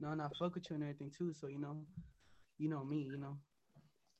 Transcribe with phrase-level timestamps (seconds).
[0.00, 1.32] no, not fuck with you and everything too.
[1.32, 1.76] So you know,
[2.58, 3.36] you know me, you know.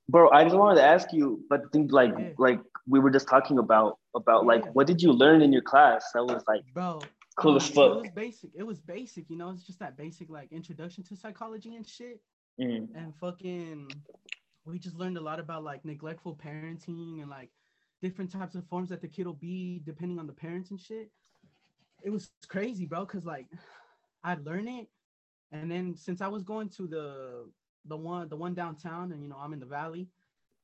[0.08, 2.32] Bro, I just wanted to ask you, but think like Yeah.
[2.38, 6.12] like we were just talking about about like what did you learn in your class
[6.14, 7.00] that was like Bro,
[7.36, 7.96] cool um, as fuck?
[7.96, 8.50] It was basic.
[8.54, 9.50] It was basic, you know.
[9.50, 12.20] It's just that basic like introduction to psychology and shit.
[12.60, 12.88] Mm.
[12.96, 13.88] and fucking
[14.64, 17.50] we just learned a lot about like neglectful parenting and like
[18.02, 21.08] different types of forms that the kid will be depending on the parents and shit.
[22.02, 23.46] It was crazy, bro, because like
[24.24, 24.88] I'd learn it
[25.52, 27.52] and then since I was going to the
[27.84, 30.10] the one the one downtown and you know I'm in the valley,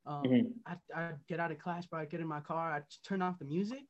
[0.07, 0.63] um Mhm.
[0.67, 3.39] I'd, I'd get out of class, but I'd get in my car, I'd turn off
[3.39, 3.87] the music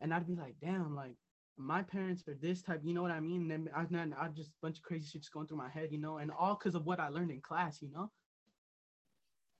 [0.00, 1.16] and I'd be like, damn, like
[1.56, 3.50] my parents are this type, you know what I mean?
[3.50, 5.98] And then I I just bunch of crazy shit just going through my head, you
[5.98, 8.12] know, and all because of what I learned in class, you know.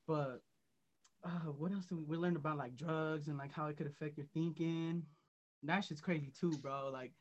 [0.06, 0.42] But
[1.24, 3.86] uh, what else did we, we learned about like drugs and like how it could
[3.86, 5.06] affect your thinking?
[5.62, 6.90] That shit's crazy too, bro.
[6.90, 7.14] Like,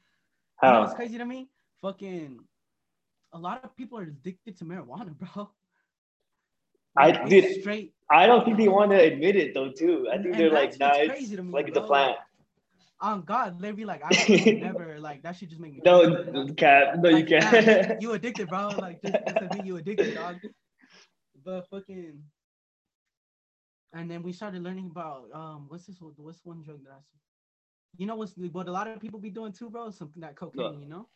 [0.62, 1.52] you know what's crazy to me?
[1.82, 2.48] Fucking,
[3.34, 5.52] a lot of people are addicted to marijuana, bro.
[6.98, 7.44] I Like, did.
[7.46, 7.94] it's straight.
[8.10, 10.08] I don't think they want to admit it though too.
[10.12, 11.88] I think and they're like, nah, it's to me, like it's a bro.
[11.88, 12.18] plant.
[13.02, 14.14] On God, they'd be like, I
[14.60, 15.36] never like that.
[15.36, 16.96] Should just make me No, cap.
[17.00, 17.96] No, you Like, nah, can't.
[18.00, 18.76] you addicted, bro.
[18.78, 20.38] Like just, just admit you addicted, dog.
[21.44, 22.24] But fucking,
[23.94, 25.98] and then we started learning about um, what's this?
[26.02, 27.00] What's one drug that I?
[27.98, 29.86] You know what's what a lot of people be doing too, bro?
[29.86, 31.08] Something that cocaine, you know?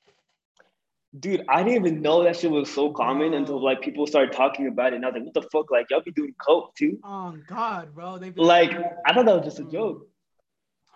[1.19, 4.67] Dude, I didn't even know that shit was so common until like people started talking
[4.67, 4.97] about it.
[4.97, 5.71] And I was like, what the fuck?
[5.71, 6.99] Like, y'all be doing coke too?
[7.03, 8.17] Oh God, bro.
[8.17, 8.71] They be Like,
[9.05, 9.71] I thought that was just a Mm.
[9.71, 10.07] joke.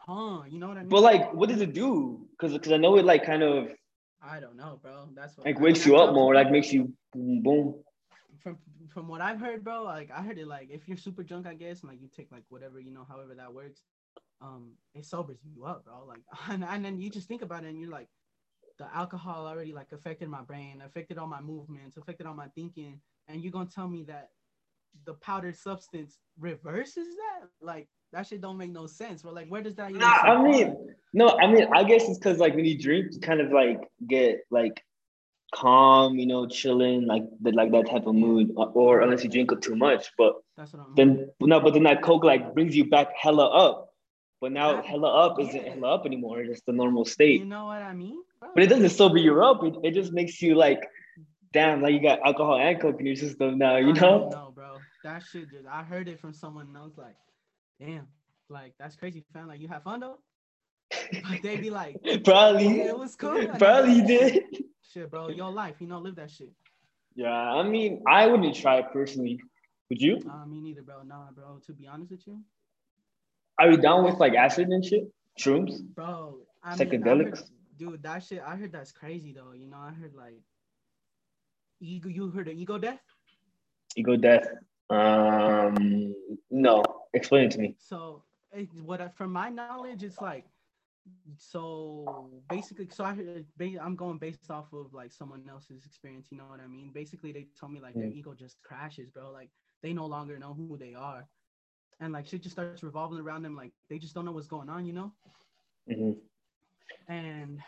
[0.08, 0.42] huh?
[0.50, 0.90] You know what I mean?
[0.90, 2.28] But like, what does it do?
[2.32, 3.70] Because because I know it like kind of
[4.22, 5.08] I don't know, bro.
[5.16, 7.76] That's what like I wakes mean, you up more, like makes you boom boom.
[8.44, 8.58] from
[8.94, 11.54] from what I've heard, bro, like I heard it like if you're super drunk, I
[11.54, 13.84] guess, and like you take like whatever, you know, however that works,
[14.42, 16.06] um, it sobers you up, bro.
[16.06, 18.10] Like and, and then you just think about it and you're like,
[18.80, 23.00] the alcohol already like affected my brain, affected all my movements, affected all my thinking,
[23.28, 24.30] and you're gonna tell me that
[25.06, 27.48] the powdered substance reverses that?
[27.62, 29.22] Like that shit don't make no sense.
[29.22, 30.76] But like where does that Nah, I mean,
[31.14, 33.82] no, I mean, I guess it's because like when you drink, you kind of like
[34.08, 34.82] get like
[35.54, 39.30] calm, you know, chilling, like the, like that type of mood, or, or unless you
[39.30, 40.10] drink it too much.
[40.18, 43.46] But that's what I'm then no, but then that coke like brings you back hella
[43.48, 43.94] up.
[44.42, 46.40] But now That- hella up isn't hella up anymore.
[46.42, 47.42] It's the normal state.
[47.42, 48.22] you know what I mean?
[48.42, 49.64] But it doesn't sober you up.
[49.64, 50.82] It, it just makes you like,
[51.54, 53.78] damn, like you got alcohol and coke in your system now.
[53.78, 54.30] You know?
[54.32, 54.78] No, bro.
[55.04, 57.16] That shit just I heard it from someone and I was like,
[57.80, 58.08] damn,
[58.50, 59.48] like that's crazy, fam.
[59.48, 60.20] Like you have fun though?
[61.30, 62.80] But they be like, Probably.
[62.80, 63.32] yeah, it was cool.
[63.32, 64.44] I'm Probably you did.
[64.94, 66.50] Shit, bro, your life, you know, live that shit.
[67.16, 69.40] Yeah, I mean, I wouldn't try it personally.
[69.90, 70.20] Would you?
[70.30, 71.04] Uh, me neither, bro.
[71.04, 71.60] Nah, bro.
[71.66, 72.40] To be honest with you,
[73.60, 75.12] Are you down with like acid and shit?
[75.40, 75.82] Shrooms?
[75.82, 76.40] bro.
[76.64, 77.44] I mean, Psychedelics?
[77.80, 78.42] Dude, that shit.
[78.46, 79.54] I heard that's crazy though.
[79.54, 80.42] You know, I heard like,
[81.80, 82.10] ego.
[82.10, 83.02] You heard of ego death?
[83.96, 84.48] Ego death?
[84.90, 86.14] Um,
[86.52, 86.84] no.
[87.14, 87.76] Explain it to me.
[87.80, 90.46] So it, what I, from my knowledge, it's like
[91.38, 92.90] so basically.
[92.92, 93.46] So I heard,
[93.82, 96.28] I'm going based off of like someone else's experience.
[96.32, 96.92] You know what I mean?
[96.94, 98.16] Basically, they told me like their Mm.
[98.16, 99.32] ego just crashes, bro.
[99.32, 99.50] Like
[99.82, 101.28] they no longer know who they are,
[102.00, 103.56] and like shit just starts revolving around them.
[103.56, 104.86] Like they just don't know what's going on.
[104.86, 105.12] You know?
[105.90, 106.16] Mhm.
[107.08, 107.60] And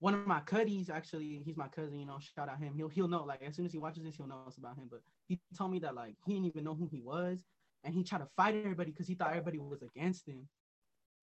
[0.00, 1.98] one of my cuddies, actually, he's my cousin.
[1.98, 2.74] You know, shout out him.
[2.74, 3.24] He'll he'll know.
[3.24, 4.88] Like as soon as he watches this, he'll know it's about him.
[4.90, 7.44] But he told me that like he didn't even know who he was,
[7.84, 10.48] and he tried to fight everybody because he thought everybody was against him.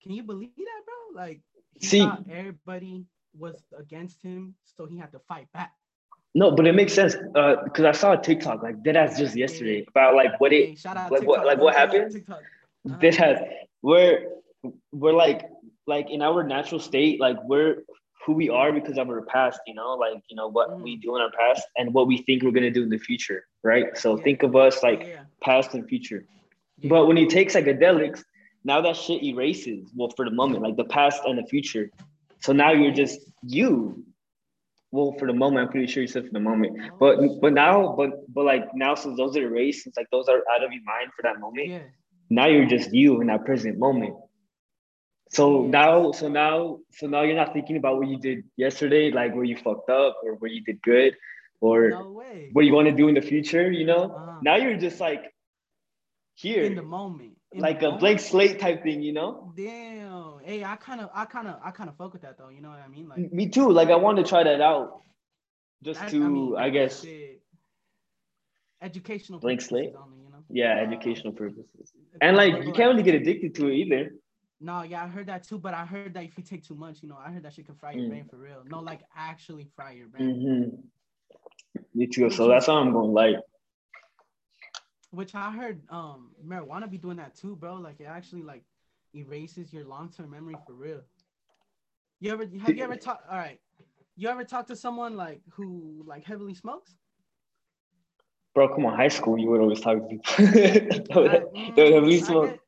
[0.01, 1.21] Can you believe that, bro?
[1.21, 1.41] Like
[1.73, 3.05] he See- thought everybody
[3.38, 5.71] was against him, so he had to fight back.
[6.35, 9.35] No, but it makes sense uh, because I saw a TikTok like that has just
[9.35, 12.11] yesterday about like what Hey, it shout out like what like what happened.
[12.11, 12.41] TikTok.
[12.88, 12.97] Uh-huh.
[13.00, 13.38] This has
[13.83, 14.29] we're
[14.91, 15.50] we're like
[15.88, 17.84] like in our natural state like we're
[18.25, 19.59] who we are because of our past.
[19.68, 21.01] You know, like you know what we mm.
[21.01, 23.97] do in our past and what we think we're gonna do in the future, right?
[23.97, 24.24] So Yeah.
[24.24, 26.25] think of us like yeah, past and future.
[26.79, 26.90] yeah.
[26.90, 28.24] But when you take psychedelics,
[28.63, 31.90] now that shit erases, well, for the moment, like the past and the future.
[32.40, 34.06] So now you're just you.
[34.91, 36.78] Well, for the moment, I'm pretty sure you said for the moment.
[36.80, 36.97] Oh.
[37.00, 40.42] But but now, but but like now, since those are erased, since like those are
[40.54, 41.80] out of your mind for that moment, yeah,
[42.30, 44.15] now you're just you in that present moment.
[45.30, 49.34] So now, so now, so now you're not thinking about what you did yesterday, like
[49.34, 51.16] where you fucked up or where you did good,
[51.60, 52.10] or no
[52.52, 53.72] what you want to do in the future.
[53.72, 54.40] You know, Uh-huh.
[54.44, 55.34] now you're just like
[56.36, 58.00] here in the moment, in the like a moment.
[58.02, 59.52] blank slate type thing, you know?
[59.56, 60.40] Damn.
[60.44, 62.50] Hey, I kind of, I kind of, I kind of fuck with that though.
[62.50, 63.08] You know what I mean?
[63.10, 63.70] Like, Me too.
[63.72, 65.02] Like I want to try that out,
[65.84, 67.42] just that- to, I, mean, guess, shit.
[68.81, 69.94] educational Blank slate?
[69.98, 70.44] only, you know.
[70.50, 71.92] yeah, Uh, educational purposes.
[72.22, 74.12] And like you can't really get addicted to it either.
[74.63, 77.04] No, yeah, I heard that too, but I heard that if you take too much,
[77.04, 78.07] you know, I heard that shit can fry your Mm.
[78.07, 78.63] brain for real.
[78.65, 80.81] No, like actually fry your brain.
[81.75, 82.30] hmm Me too.
[82.30, 83.36] So that's how I'm going light.
[85.12, 87.75] Which I heard um marijuana be doing that too, bro.
[87.75, 88.63] Like it actually like
[89.13, 91.01] erases your long term memory for real.
[92.21, 93.30] You ever have you ever talked?
[93.30, 93.60] All right,
[94.15, 96.95] you ever talked to someone like who like heavily smokes?
[98.56, 101.27] Bro, come on, high school, you would always talk to people.
[101.27, 102.60] heavily mm, smoke.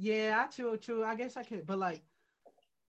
[0.00, 1.04] Yeah, I true, true.
[1.04, 2.00] I guess I could, but like,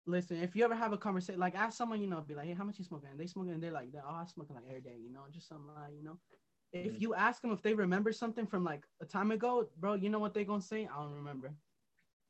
[0.06, 2.52] listen, if you ever have a conversation, like ask someone, you know, be like, hey,
[2.52, 3.08] how much you smoking?
[3.10, 5.48] And they smoking, and they're like, oh, I smoking like every day, you know, just
[5.48, 6.18] something like, you know.
[6.72, 7.00] If mm.
[7.00, 10.18] you ask them if they remember something from like a time ago, bro, you know
[10.18, 10.88] what they're gonna say?
[10.94, 11.52] I don't remember.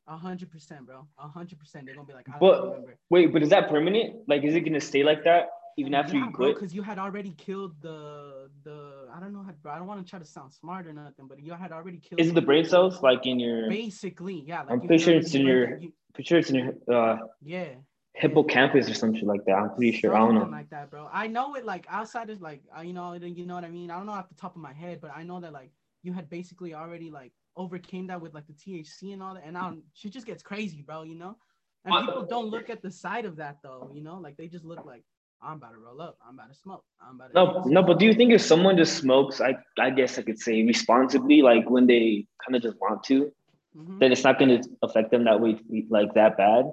[0.07, 1.05] A hundred percent, bro.
[1.19, 1.85] A hundred percent.
[1.85, 2.97] They're gonna be like, I but, remember.
[3.09, 4.15] Wait, but is that permanent?
[4.27, 6.55] Like, is it gonna stay like that even after yeah, you quit?
[6.55, 8.90] Because you had already killed the the.
[9.21, 9.71] I don't know how, bro.
[9.71, 12.19] I don't want to try to sound smart or nothing, but you had already killed.
[12.19, 13.69] Is it the brain cells like in your?
[13.69, 14.61] Basically, yeah.
[14.61, 15.77] Like I'm pretty sure it's in your.
[15.77, 16.73] You, pretty sure it's in your.
[16.91, 17.67] Uh, yeah.
[18.13, 19.53] Hippocampus or something like that.
[19.53, 20.11] I'm pretty sure.
[20.11, 20.57] Something I don't know.
[20.57, 21.07] Like that, bro.
[21.13, 21.65] I know it.
[21.65, 23.91] Like outside is like, uh, you know, you know what I mean.
[23.91, 25.69] I don't know off the top of my head, but I know that like
[26.01, 29.53] you had basically already like overcame that with like the THC and all that, and
[29.53, 31.03] now she just gets crazy, bro.
[31.03, 31.37] You know,
[31.85, 33.91] and people don't look at the side of that though.
[33.93, 35.03] You know, like they just look like
[35.43, 37.69] I'm about to roll up, I'm about to smoke, I'm about to.
[37.69, 40.39] No, no, but do you think if someone just smokes, I I guess I could
[40.39, 43.31] say responsibly, like when they kind of just want to,
[43.75, 43.99] mm-hmm.
[43.99, 45.59] then it's not going to affect them that way,
[45.89, 46.65] like that bad.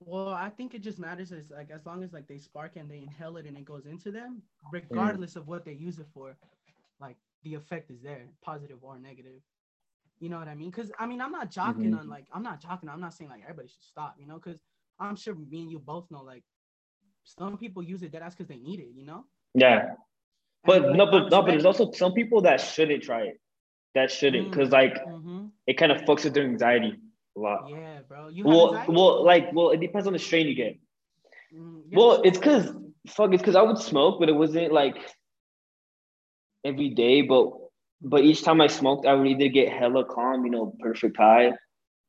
[0.00, 2.90] Well, I think it just matters as like as long as like they spark and
[2.90, 5.36] they inhale it and it goes into them, regardless mm.
[5.36, 6.36] of what they use it for,
[7.00, 9.40] like the effect is there, positive or negative.
[10.20, 10.70] You know what I mean?
[10.70, 11.98] Because I mean, I'm not jocking mm-hmm.
[11.98, 12.88] on like I'm not jocking.
[12.90, 14.16] I'm not saying like everybody should stop.
[14.18, 14.60] You know, because
[15.00, 16.44] I'm sure me and you both know like
[17.26, 18.88] some people use it that's because they need it.
[18.94, 19.24] You know?
[19.54, 19.90] Yeah.
[20.64, 23.40] But and, no, but no, but there's also some people that shouldn't try it.
[23.94, 25.46] That shouldn't, because mm, like mm-hmm.
[25.66, 26.96] it kind of fucks with their anxiety
[27.36, 27.66] a lot.
[27.68, 28.28] Yeah, bro.
[28.28, 28.92] You well, anxiety?
[28.92, 30.78] well, like, well, it depends on the strain you get.
[31.56, 32.66] Mm, yeah, well, it's because
[33.08, 34.96] fuck, it's because I would smoke, but it wasn't like
[36.64, 37.22] every day.
[37.22, 37.52] But
[38.02, 41.52] but each time I smoked, I would either get hella calm, you know, perfect high,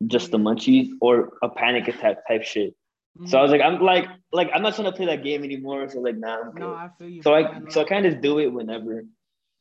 [0.07, 2.73] just the munchies, or a panic attack type shit.
[3.17, 3.27] Mm-hmm.
[3.27, 5.89] So I was like, I'm like, like I'm not trying to play that game anymore.
[5.89, 6.51] So like, nah.
[6.53, 7.23] No, I feel you.
[7.23, 9.05] So I, so I kind of do it whenever.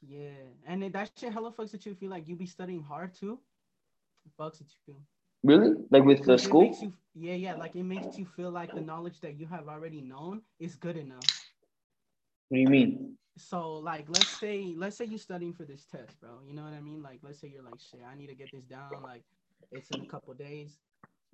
[0.06, 0.28] Yeah,
[0.66, 1.94] and that shit hella fucks with you.
[1.94, 3.38] Feel like you be studying hard too.
[4.38, 4.94] Fucks with you.
[4.94, 5.02] Feel.
[5.42, 5.74] Really?
[5.90, 6.76] Like with the school?
[6.80, 7.54] You, yeah, yeah.
[7.54, 10.96] Like it makes you feel like the knowledge that you have already known is good
[10.96, 11.24] enough.
[12.48, 13.16] What do you mean?
[13.36, 16.72] so like let's say let's say you're studying for this test bro you know what
[16.72, 19.22] i mean like let's say you're like shit i need to get this down like
[19.72, 20.78] it's in a couple days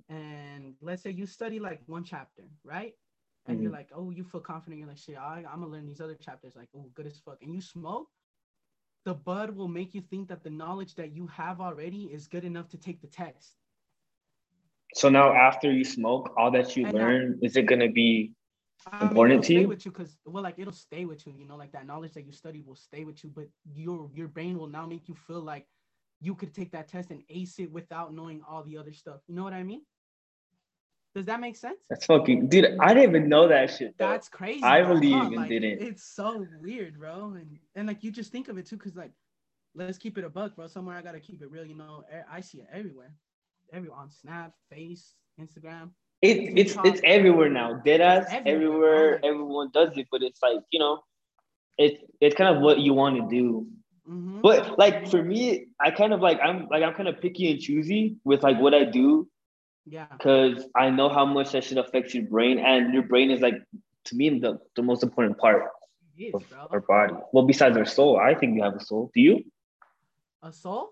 [0.08, 2.92] and let's say you study like one chapter right?
[3.46, 3.64] And mm-hmm.
[3.64, 4.78] you're like oh you feel confident.
[4.78, 6.54] You're like shit I, i'm gonna learn these other chapters.
[6.56, 7.38] Like oh good as fuck.
[7.42, 8.08] And you smoke
[9.04, 12.44] the bud will make you think that the knowledge that you have already is good
[12.44, 13.56] enough to take the test.
[14.94, 18.32] So now after you smoke all that you and learn now, is it gonna be
[19.00, 19.68] important to you?
[19.68, 22.26] with you because well like it'll stay with you you know like that knowledge that
[22.26, 25.40] you study will stay with you but your your brain will now make you feel
[25.40, 25.66] like
[26.20, 29.20] you could take that test and ace it without knowing all the other stuff.
[29.26, 29.82] You know what i mean
[31.14, 34.08] does that make sense that's fucking dude i didn't even know that shit though.
[34.08, 34.94] that's crazy i bro.
[34.94, 38.58] really even like, didn't it's so weird bro and and like you just think of
[38.58, 39.12] it too because like
[39.74, 42.40] let's keep it a buck bro somewhere i gotta keep it real you know i
[42.40, 43.14] see it everywhere
[43.72, 45.90] everywhere on snap face instagram
[46.22, 47.82] it, it's it's everywhere now.
[47.84, 48.46] Deadass everywhere.
[48.46, 49.20] everywhere.
[49.24, 51.02] Everyone does it, but it's like you know,
[51.76, 53.66] it's it's kind of what you want to do.
[54.08, 54.40] Mm-hmm.
[54.40, 57.60] But like for me, I kind of like I'm like I'm kind of picky and
[57.60, 59.28] choosy with like what I do.
[59.84, 60.06] Yeah.
[60.10, 63.54] Because I know how much that shit affects your brain, and your brain is like
[64.04, 65.64] to me the, the most important part
[66.16, 66.66] is, of bro.
[66.70, 67.14] our body.
[67.32, 69.10] Well, besides our soul, I think we have a soul.
[69.14, 69.44] Do you?
[70.42, 70.90] A soul?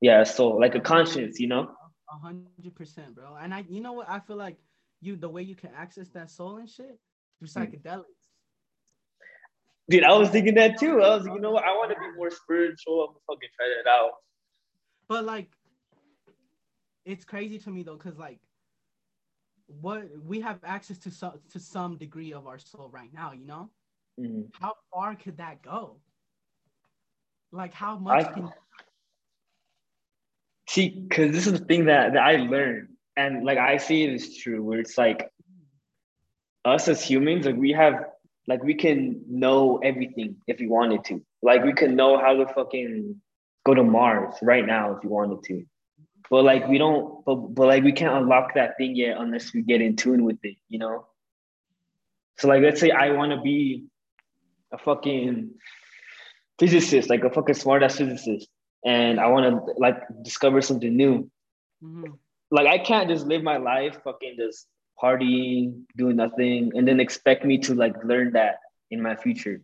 [0.00, 1.70] Yeah, a soul, like a conscience, you know.
[2.10, 3.36] A hundred percent, bro.
[3.40, 4.08] And I, you know what?
[4.08, 4.56] I feel like
[5.00, 6.98] you the way you can access that soul and shit
[7.38, 7.58] through hmm.
[7.58, 8.04] psychedelics.
[9.88, 11.02] Dude, I was thinking that too.
[11.02, 11.64] I was, like, you know what?
[11.64, 13.02] I want to be more spiritual.
[13.02, 14.12] I'm gonna fucking try that out.
[15.08, 15.48] But like,
[17.04, 18.40] it's crazy to me though, cause like,
[19.80, 23.32] what we have access to some to some degree of our soul right now.
[23.32, 23.70] You know,
[24.20, 24.42] mm-hmm.
[24.60, 25.96] how far could that go?
[27.52, 28.52] Like, how much I, can?
[30.68, 34.14] See, because this is the thing that, that I learned and like I see it
[34.14, 35.30] as true, where it's like
[36.64, 38.04] us as humans, like we have
[38.46, 41.22] like we can know everything if we wanted to.
[41.42, 43.20] Like we can know how to fucking
[43.64, 45.64] go to Mars right now if you wanted to.
[46.32, 49.60] But like we don't but, but like we can't unlock that thing yet unless we
[49.60, 51.06] get in tune with it, you know?
[52.38, 53.84] So like let's say I want to be
[54.72, 55.50] a fucking
[56.58, 58.48] physicist, like a fucking smart ass physicist,
[58.84, 61.30] and I want to like discover something new.
[61.84, 62.14] Mm-hmm
[62.52, 64.68] like I can't just live my life fucking just
[65.02, 68.58] partying, doing nothing, and then expect me to like learn that
[68.90, 69.62] in my future.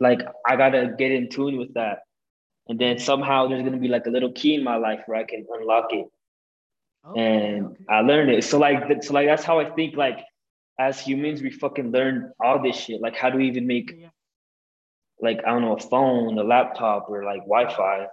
[0.00, 2.03] like I gotta get in tune with that.
[2.68, 5.24] And then somehow there's gonna be like a little key in my life where I
[5.24, 6.06] can unlock it.
[7.06, 7.84] Okay, and okay.
[7.88, 8.44] I learned it.
[8.44, 10.20] So like so like that's how I think like
[10.78, 13.00] as humans we fucking learn all this shit.
[13.00, 14.08] Like how do we even make yeah.
[15.20, 18.06] like I don't know a phone, a laptop, or like Wi-Fi?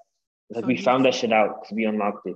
[0.50, 2.36] Like so we found that shit out because we unlocked it.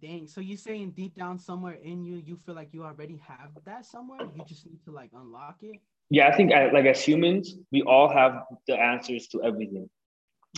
[0.00, 0.26] Dang.
[0.26, 3.86] So you're saying deep down somewhere in you, you feel like you already have that
[3.86, 4.20] somewhere.
[4.36, 5.80] You just need to like unlock it.
[6.10, 9.88] Yeah, I think like as humans, we all have the answers to everything.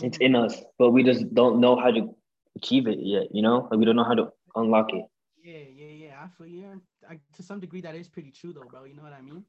[0.01, 2.15] It's in us, but we just don't know how to
[2.57, 3.27] achieve it yet.
[3.31, 5.05] You know, like we don't know how to unlock it.
[5.43, 6.15] Yeah, yeah, yeah.
[6.23, 6.73] I feel yeah.
[7.09, 8.83] I, to some degree, that is pretty true though, bro.
[8.83, 9.43] You know what I mean?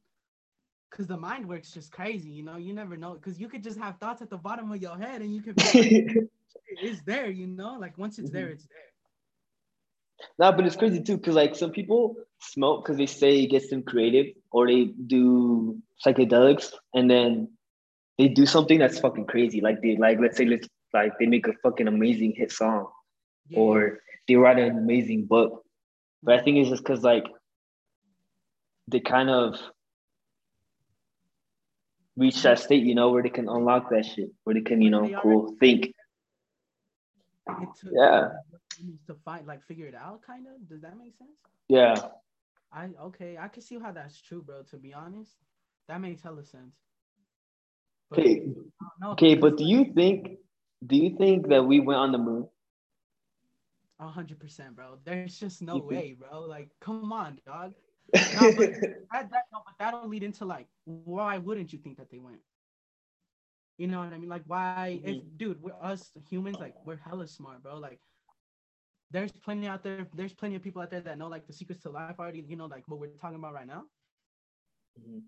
[0.90, 2.30] Because the mind works just crazy.
[2.30, 3.14] You know, you never know.
[3.14, 5.56] Because you could just have thoughts at the bottom of your head, and you could.
[5.56, 6.28] Be
[6.68, 7.28] it's there.
[7.28, 8.38] You know, like once it's mm-hmm.
[8.38, 8.78] there, it's there.
[10.38, 13.68] No, but it's crazy too, because like some people smoke because they say it gets
[13.68, 17.48] them creative, or they do psychedelics, and then
[18.18, 19.60] they do something that's fucking crazy.
[19.60, 22.88] Like they like let's say let's like they make a fucking amazing hit song,
[23.48, 23.58] yeah.
[23.58, 25.64] or they write an amazing book.
[26.22, 27.24] But I think it's just because like
[28.88, 29.58] they kind of
[32.16, 34.90] reach that state, you know, where they can unlock that shit, where they can, you
[34.90, 35.92] know, cool think.
[37.92, 38.30] yeah.
[39.06, 41.30] to find like figure it out kind of does that make sense?
[41.68, 41.94] Yeah.
[42.72, 43.36] I okay.
[43.38, 45.36] I can see how that's true bro to be honest.
[45.88, 46.85] That makes hella sense
[48.12, 48.42] okay
[49.04, 50.38] okay but do you think
[50.86, 52.46] do you think that we went on the moon
[53.98, 54.98] A hundred percent, bro.
[55.04, 56.42] There's just no way, bro.
[56.42, 57.72] Like, come on, dog.
[58.14, 58.72] no, but
[59.10, 62.40] that, that, no, but that'll lead into like, why wouldn't you think that they went?
[63.78, 64.28] You know what I mean?
[64.28, 65.00] Like, why?
[65.00, 65.08] Mm-hmm.
[65.08, 67.78] If dude, we're us humans, like, we're hella smart, bro.
[67.78, 67.98] Like,
[69.10, 70.06] there's plenty out there.
[70.14, 72.44] There's plenty of people out there that know like the secrets to life already.
[72.46, 73.84] You know, like what we're talking about right now.
[75.00, 75.20] Mm-hmm.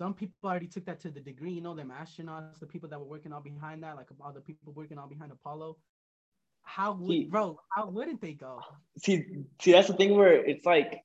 [0.00, 1.52] Some people already took that to the degree.
[1.52, 4.40] You know, them astronauts, the people that were working all behind that, like all the
[4.40, 5.76] people working all behind Apollo.
[6.62, 7.60] How would, see, bro?
[7.76, 8.62] How wouldn't they go?
[8.96, 9.26] See,
[9.60, 11.02] see, that's the thing where it's like,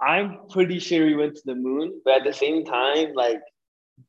[0.00, 3.42] I'm pretty sure we went to the moon, but at the same time, like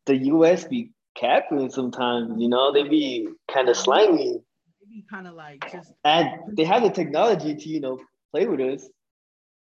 [0.06, 0.64] the U.S.
[0.64, 2.42] be capping sometimes.
[2.42, 4.40] You know, they be kind of slimy
[4.80, 8.00] They be kind of like just and they have the technology to you know
[8.32, 8.88] play with us.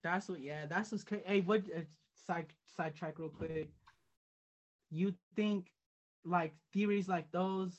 [0.02, 1.24] That's what yeah, that's what's crazy.
[1.26, 1.82] Hey, what uh,
[2.26, 2.46] side
[2.78, 3.68] sidetrack real quick.
[4.94, 5.66] You think
[6.24, 7.74] like theories like those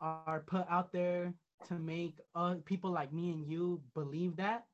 [0.00, 1.32] are put out there
[1.68, 4.64] to make uh, people like me and you believe that?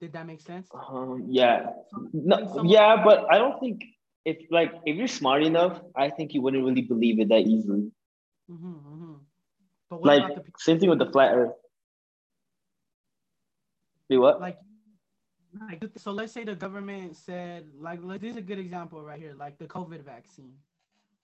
[0.00, 0.66] Did that make sense?
[0.74, 1.66] Um, yeah,
[2.12, 3.84] no, yeah, but I don't think
[4.24, 7.92] if like if you're smart enough, I think you wouldn't really believe it that easily.
[8.50, 9.12] Mm-hmm, mm-hmm.
[9.90, 11.52] But like the, same thing with the flat Earth.
[14.08, 14.40] Be what?
[14.40, 14.58] Like,
[15.58, 19.34] like, so let's say the government said, like, this is a good example right here,
[19.38, 20.54] like the COVID vaccine.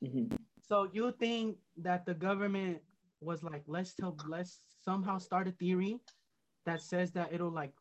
[0.02, 0.34] Mm-hmm.
[0.60, 2.80] So you think that the government
[3.20, 6.00] was like, let's tell, let's somehow start a theory
[6.64, 7.72] that says that it'll like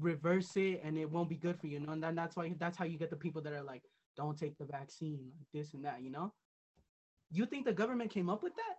[0.00, 1.92] reverse it and it won't be good for you, you know?
[1.92, 3.82] And then that's why that's how you get the people that are like,
[4.16, 6.32] don't take the vaccine, like this and that, you know?
[7.30, 8.76] You think the government came up with that?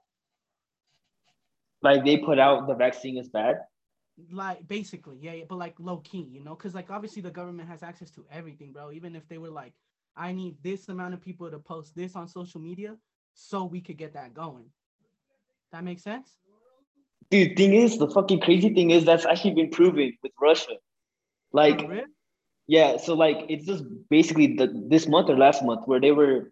[1.81, 3.57] Like they put out the vaccine is bad.
[4.31, 7.83] Like basically, yeah, but like low key, you know, because like obviously the government has
[7.83, 8.91] access to everything, bro.
[8.91, 9.73] Even if they were like,
[10.15, 12.97] I need this amount of people to post this on social media,
[13.35, 14.65] so we could get that going.
[15.71, 16.31] That makes sense.
[17.29, 20.77] Dude, thing is, the fucking crazy thing is that's actually been proven with Russia.
[21.51, 22.03] Like, oh, really?
[22.67, 26.51] yeah, so like it's just basically the this month or last month where they were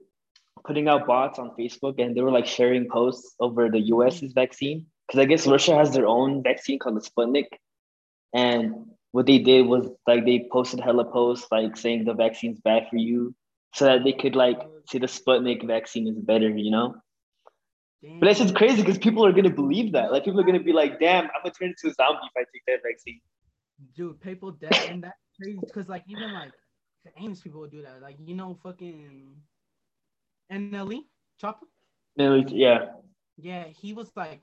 [0.65, 4.39] putting out bots on Facebook and they were like sharing posts over the US's mm-hmm.
[4.39, 7.47] vaccine because I guess Russia has their own vaccine called the Sputnik,
[8.33, 12.87] and what they did was like they posted hella posts like saying the vaccine's bad
[12.89, 13.33] for you,
[13.73, 14.59] so that they could like
[14.89, 16.95] say the Sputnik vaccine is better, you know.
[18.01, 18.19] Damn.
[18.19, 20.11] But that's just crazy because people are gonna believe that.
[20.11, 22.45] Like people are gonna be like, "Damn, I'm gonna turn into a zombie if I
[22.53, 23.21] take that vaccine."
[23.95, 26.51] Dude, people dead, and that's crazy because like even like
[27.03, 28.01] the famous people would do that.
[28.01, 29.35] Like you know, fucking
[30.51, 31.01] NLE
[31.41, 31.65] Choppa.
[32.19, 32.85] NLE, yeah.
[33.37, 34.41] Yeah, he was like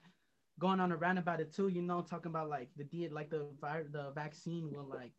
[0.59, 1.69] going on around about it too.
[1.69, 5.13] You know, talking about like the D, like the the vaccine will like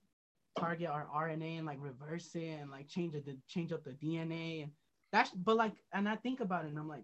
[0.58, 4.64] target our RNA and like reverse it and like change it, change up the DNA
[4.64, 4.72] and
[5.12, 5.32] that's.
[5.32, 7.04] But like, and I think about it and I'm like,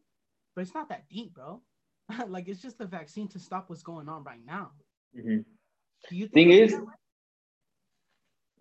[0.55, 1.62] but it's not that deep, bro.
[2.27, 4.71] like it's just the vaccine to stop what's going on right now.
[5.17, 5.39] Mm-hmm.
[6.09, 6.75] Do you thing is?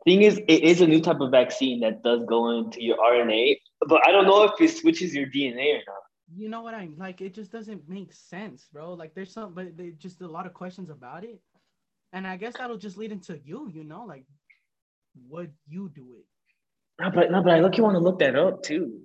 [0.05, 3.57] Thing is, it is a new type of vaccine that does go into your RNA,
[3.89, 6.97] but I don't know if it switches your DNA or not you know what I'm
[6.99, 8.93] Like it just doesn't make sense, bro.
[8.95, 11.41] Like there's some, but there's just a lot of questions about it,
[12.13, 13.71] and I guess that'll just lead into you.
[13.73, 14.25] You know, like
[15.29, 16.25] would you do it?
[17.01, 19.03] No, but no, but I look, you want to look that up too.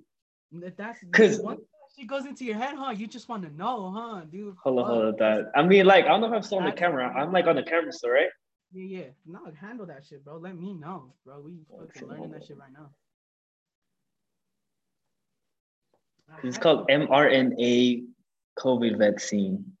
[0.52, 2.90] That's 'Cause- once that shit goes into your head, huh?
[2.90, 4.56] You just want to know, huh, dude?
[4.62, 5.16] Hold on, hold on.
[5.16, 7.08] That I mean, like I don't know if I'm still on the camera.
[7.08, 8.28] I'm like on the camera still, right?
[8.72, 9.08] Yeah, yeah.
[9.26, 10.36] No, handle that shit, bro.
[10.38, 11.40] Let me know, bro.
[11.40, 12.90] We oh, fucking learning that shit right now.
[16.13, 18.06] I It's called mRNA
[18.58, 19.72] COVID vaccine.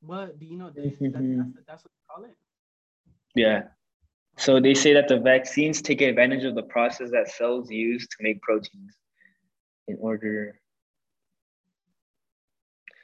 [0.00, 0.70] What do you know?
[0.70, 1.52] That, that, Mhm.
[1.54, 2.36] that's, that's what you call it.
[3.34, 3.68] Yeah.
[4.36, 8.16] So they say that the vaccines take advantage of the process that cells use to
[8.20, 8.96] make proteins
[9.88, 10.58] in order.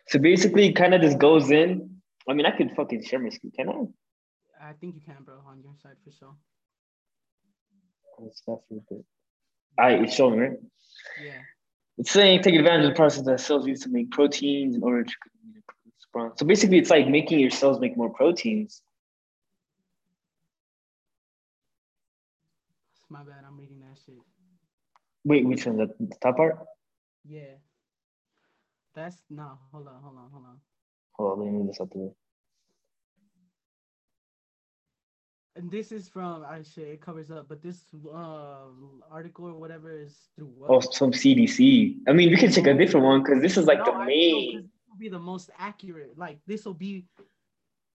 [0.09, 2.01] So basically, it kind of just goes in.
[2.29, 4.69] I mean, I could fucking share my screen, can I?
[4.71, 6.35] I think you can, bro, on your side for sure.
[8.19, 9.05] That for a bit?
[9.79, 10.59] I it's showing right.
[11.23, 11.41] Yeah.
[11.99, 15.05] It's saying take advantage of the process that cells use to make proteins in order
[15.05, 15.13] to.
[16.37, 18.83] So basically, it's like making your cells make more proteins.
[23.11, 23.45] My bad.
[23.47, 24.15] I'm reading that shit.
[25.25, 25.77] Wait, which one?
[25.77, 26.59] The, the top part?
[27.27, 27.57] Yeah.
[28.95, 29.59] That's no.
[29.73, 30.03] Hold on.
[30.03, 30.31] Hold on.
[30.33, 30.61] Hold on.
[31.15, 32.11] Hold on, let me move this up the way.
[35.59, 36.87] And this is from I shit.
[36.87, 37.83] It covers up, but this
[38.15, 38.71] uh
[39.11, 40.71] article or whatever is through what?
[40.71, 41.97] Oh, from CDC.
[42.07, 43.99] I mean, we can check a different one because this is like No, the I
[43.99, 44.63] know, main.
[44.63, 46.17] This will be the most accurate.
[46.17, 47.07] Like this will be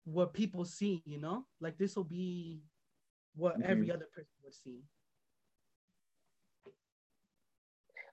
[0.04, 1.02] what people see.
[1.06, 2.60] You know, like this will be
[3.34, 3.94] what every Mhm.
[3.94, 4.84] other person would see.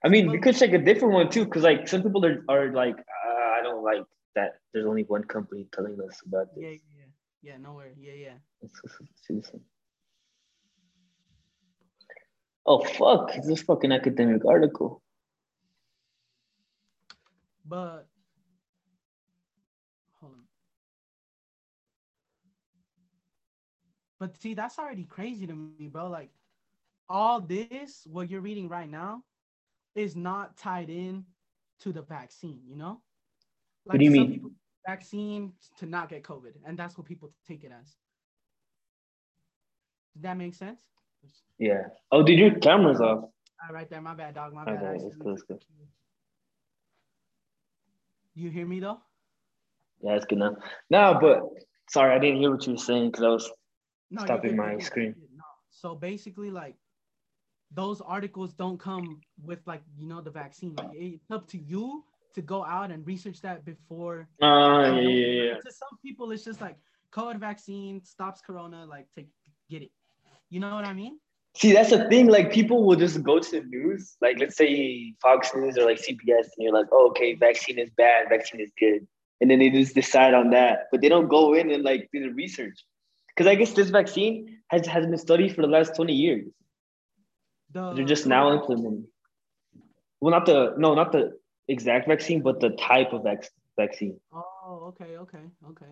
[0.05, 2.72] I mean, we could check a different one too, because like some people are, are
[2.72, 4.03] like, uh, I don't like
[4.36, 4.53] that.
[4.74, 6.63] There's only one company telling us about this.
[6.63, 7.00] yeah, yeah.
[7.43, 7.91] No nowhere.
[7.98, 8.38] Yeah, yeah.
[12.63, 13.31] Oh fuck!
[13.36, 15.01] It's this fucking academic article.
[17.65, 18.07] But
[20.19, 20.43] hold on.
[24.19, 26.07] But see, that's already crazy to me, bro.
[26.07, 26.29] Like
[27.10, 29.24] all this, what you're reading right now,
[29.95, 31.25] is not tied in
[31.79, 33.01] to the vaccine, you know?
[33.86, 34.33] Like What do you some mean?
[34.33, 34.51] people
[34.85, 37.95] vaccine to not get COVID, and that's what people take it as.
[40.13, 40.79] Does that make sense?
[41.58, 41.84] Yeah.
[42.12, 43.25] Oh, dude, your camera's off.
[43.67, 44.53] All right there, my bad, dog.
[44.53, 44.77] My bad.
[44.77, 45.56] I let's accidentally go, let's go.
[45.56, 45.65] clicked
[48.34, 48.49] you.
[48.49, 48.99] Hear me though?
[50.01, 50.58] Yeah, it's good now.
[50.89, 51.43] No, but
[51.89, 53.51] sorry, I didn't hear what you were saying because I was.
[54.10, 55.15] No, Stopping my screen.
[55.36, 55.43] No.
[55.69, 56.75] So basically, like
[57.73, 60.75] those articles don't come with like you know the vaccine.
[60.75, 62.03] Like it's up to you
[62.36, 64.28] to go out and research that before.
[64.41, 65.54] Uh, yeah, yeah, yeah.
[65.56, 66.78] To some people, it's just like
[67.12, 68.86] COVID vaccine stops corona.
[68.86, 69.28] Like take
[69.70, 69.91] get it.
[70.50, 71.17] You know what I mean?
[71.56, 72.28] See, that's the thing.
[72.28, 75.98] Like, people will just go to the news, like, let's say Fox News or like
[75.98, 79.06] CBS, and you're like, oh, okay, vaccine is bad, vaccine is good.
[79.41, 82.22] And then they just decide on that, but they don't go in and like do
[82.22, 82.78] the research.
[83.28, 86.48] Because I guess this vaccine has, has been studied for the last 20 years.
[87.74, 89.08] The They're just now implementing.
[90.20, 94.19] Well, not the, no, not the exact vaccine, but the type of vac- vaccine.
[94.34, 95.86] Oh, okay, okay, okay,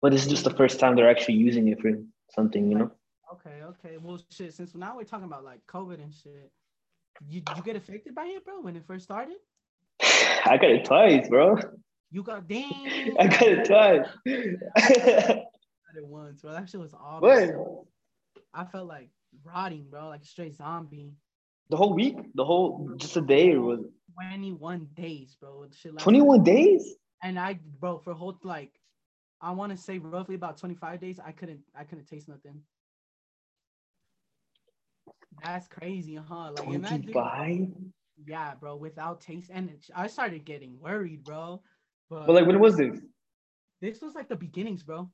[0.00, 1.90] But this is just the first time they're actually using it for
[2.30, 2.90] something, you know?
[3.32, 3.96] okay, okay.
[3.98, 4.54] Well, shit.
[4.54, 6.50] Since now we're talking about like COVID and shit,
[7.28, 8.60] you you get affected by it, bro?
[8.60, 9.36] When it first started,
[10.02, 11.56] I got it twice, bro.
[12.10, 13.16] you got damn.
[13.18, 14.06] I got it twice.
[14.26, 16.52] I got it once, bro.
[16.52, 17.28] That shit was awful.
[17.28, 17.84] what?
[18.54, 19.08] I felt like
[19.44, 21.12] rotting, bro, like a straight zombie.
[21.70, 22.16] The whole week?
[22.34, 25.66] The whole just a day or was it 21 days, bro.
[25.72, 26.94] Shit like 21 days?
[27.22, 28.72] And I, bro, for whole like,
[29.40, 32.60] I want to say roughly about 25 days, I couldn't, I couldn't taste nothing.
[35.42, 36.52] That's crazy, huh?
[36.52, 37.68] Like, imagine, 25?
[38.26, 41.62] yeah, bro, without taste, and it, I started getting worried, bro.
[42.10, 43.00] But, But like when was this?
[43.80, 45.10] this was like the beginnings, bro.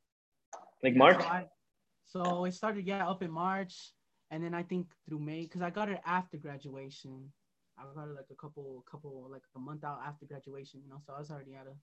[0.82, 1.20] Like March?
[1.20, 1.46] So, I,
[2.04, 3.92] so it started, yeah, up in March,
[4.30, 7.32] and then I think through May, because I got it after graduation.
[7.78, 11.00] I got like a couple, couple, like a month out after graduation, you know.
[11.06, 11.74] So I was already out of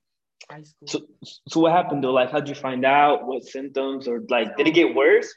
[0.51, 0.87] high school.
[0.87, 1.07] So
[1.47, 2.11] so what happened though?
[2.11, 3.25] Like how'd you find out?
[3.25, 4.07] What symptoms?
[4.07, 5.33] Or like did it get worse?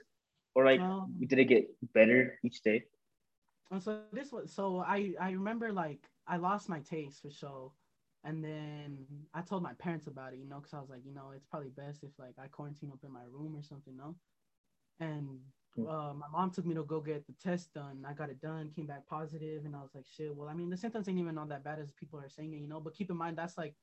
[0.55, 2.85] Or like Um, did it get better each day?
[3.71, 7.73] And so this was so I I remember like I lost my taste for sure,
[8.25, 11.15] and then I told my parents about it, you know, because I was like, you
[11.15, 14.17] know, it's probably best if like I quarantine up in my room or something, no.
[15.01, 15.41] And.
[15.79, 18.05] Uh, my mom took me to go get the test done.
[18.09, 20.35] I got it done, came back positive, and I was like, shit.
[20.35, 22.59] Well, I mean, the symptoms ain't even all that bad as people are saying it,
[22.59, 22.81] you know.
[22.81, 23.75] But keep in mind that's like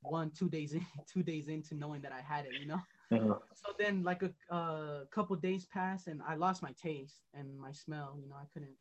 [0.00, 2.80] one, two days in, two days into knowing that I had it, you know.
[3.12, 3.34] Uh-huh.
[3.54, 7.72] So then, like a uh, couple days passed, and I lost my taste and my
[7.72, 8.16] smell.
[8.22, 8.72] You know, I couldn't.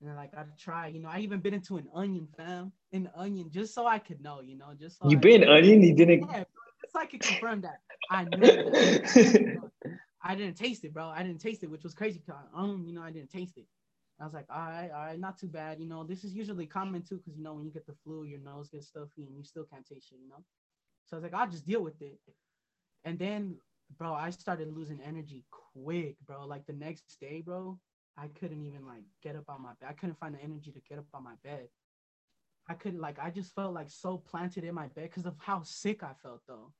[0.00, 3.08] And then, like I tried, you know, I even bit into an onion, fam, an
[3.16, 5.82] onion, just so I could know, you know, just so You I been could- onion?
[5.82, 6.44] You didn't yeah,
[6.90, 9.60] so I could confirm that I knew that
[10.26, 11.08] I didn't taste it, bro.
[11.08, 12.20] I didn't taste it, which was crazy.
[12.20, 13.68] 'cause, Um, you know, I didn't taste it.
[14.18, 15.78] I was like, all right, all right, not too bad.
[15.80, 18.24] You know, this is usually common too, because you know when you get the flu,
[18.24, 20.18] your nose gets stuffy and you still can't taste shit.
[20.20, 20.44] You know,
[21.06, 22.20] so I was like, I'll just deal with it.
[23.04, 23.60] And then,
[23.98, 26.46] bro, I started losing energy quick, bro.
[26.46, 27.80] Like the next day, bro,
[28.16, 29.90] I couldn't even like get up on my bed.
[29.90, 31.68] I couldn't find the energy to get up on my bed.
[32.68, 35.62] I couldn't like I just felt like so planted in my bed because of how
[35.62, 36.72] sick I felt though.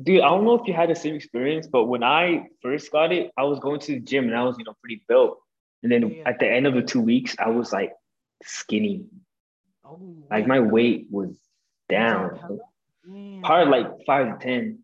[0.00, 3.12] Dude, I don't know if you had the same experience, but when I first got
[3.12, 5.38] it, I was going to the gym and I was, you know, pretty built.
[5.82, 6.22] And then yeah.
[6.26, 7.92] at the end of the two weeks, I was like
[8.44, 9.06] skinny.
[9.84, 9.98] Oh,
[10.30, 11.36] like my weight was
[11.88, 12.60] down.
[13.42, 14.80] Part like five to ten.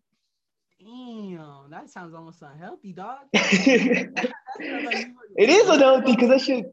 [0.79, 3.19] Damn, that sounds almost unhealthy, dog.
[3.33, 4.29] it
[5.37, 6.65] is unhealthy because that shit.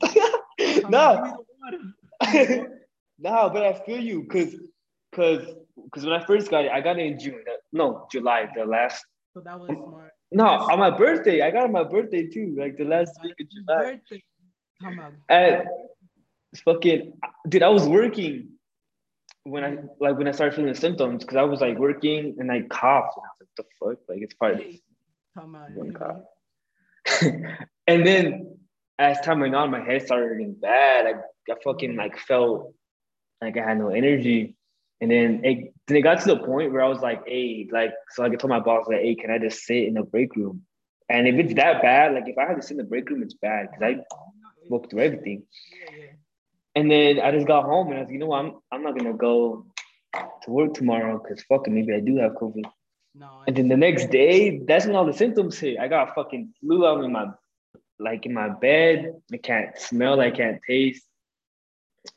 [0.90, 1.44] no,
[3.18, 4.54] no, but I feel you because
[5.10, 5.46] because
[5.84, 7.42] because when I first got it, I got it in June.
[7.72, 9.04] No, July, the last.
[9.34, 10.12] So that was smart.
[10.30, 11.42] No, on my birthday.
[11.42, 13.92] I got it on my birthday too, like the last week of July.
[13.92, 14.22] Birthday.
[14.82, 15.16] Come on.
[15.28, 15.68] And
[16.64, 17.14] fucking
[17.48, 18.50] dude, I was working
[19.44, 22.50] when I like when I started feeling the symptoms because I was like working and
[22.50, 23.16] I coughed.
[23.16, 23.98] And I was like, the fuck?
[24.08, 24.82] Like it's probably
[25.34, 26.22] Come on.
[27.86, 28.58] and then
[28.98, 31.06] as time went on, my head started getting bad.
[31.06, 32.74] I, I fucking like felt
[33.40, 34.56] like I had no energy.
[35.02, 37.92] And then it then it got to the point where I was like, hey, like,
[38.10, 40.62] so I told my boss, like, hey, can I just sit in the break room?
[41.08, 43.20] And if it's that bad, like if I have to sit in the break room,
[43.20, 44.04] it's bad because I
[44.68, 45.42] walked through everything.
[46.76, 48.82] And then I just got home and I was, like, you know what, I'm I'm
[48.84, 49.66] not gonna go
[50.14, 52.64] to work tomorrow because fucking maybe I do have COVID.
[53.16, 55.80] No, and then the next day, that's when all the symptoms hit.
[55.80, 57.26] I got fucking flu out in my
[57.98, 59.20] like in my bed.
[59.32, 61.04] I can't smell, I can't taste.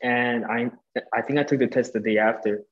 [0.00, 0.70] And I
[1.12, 2.62] I think I took the test the day after.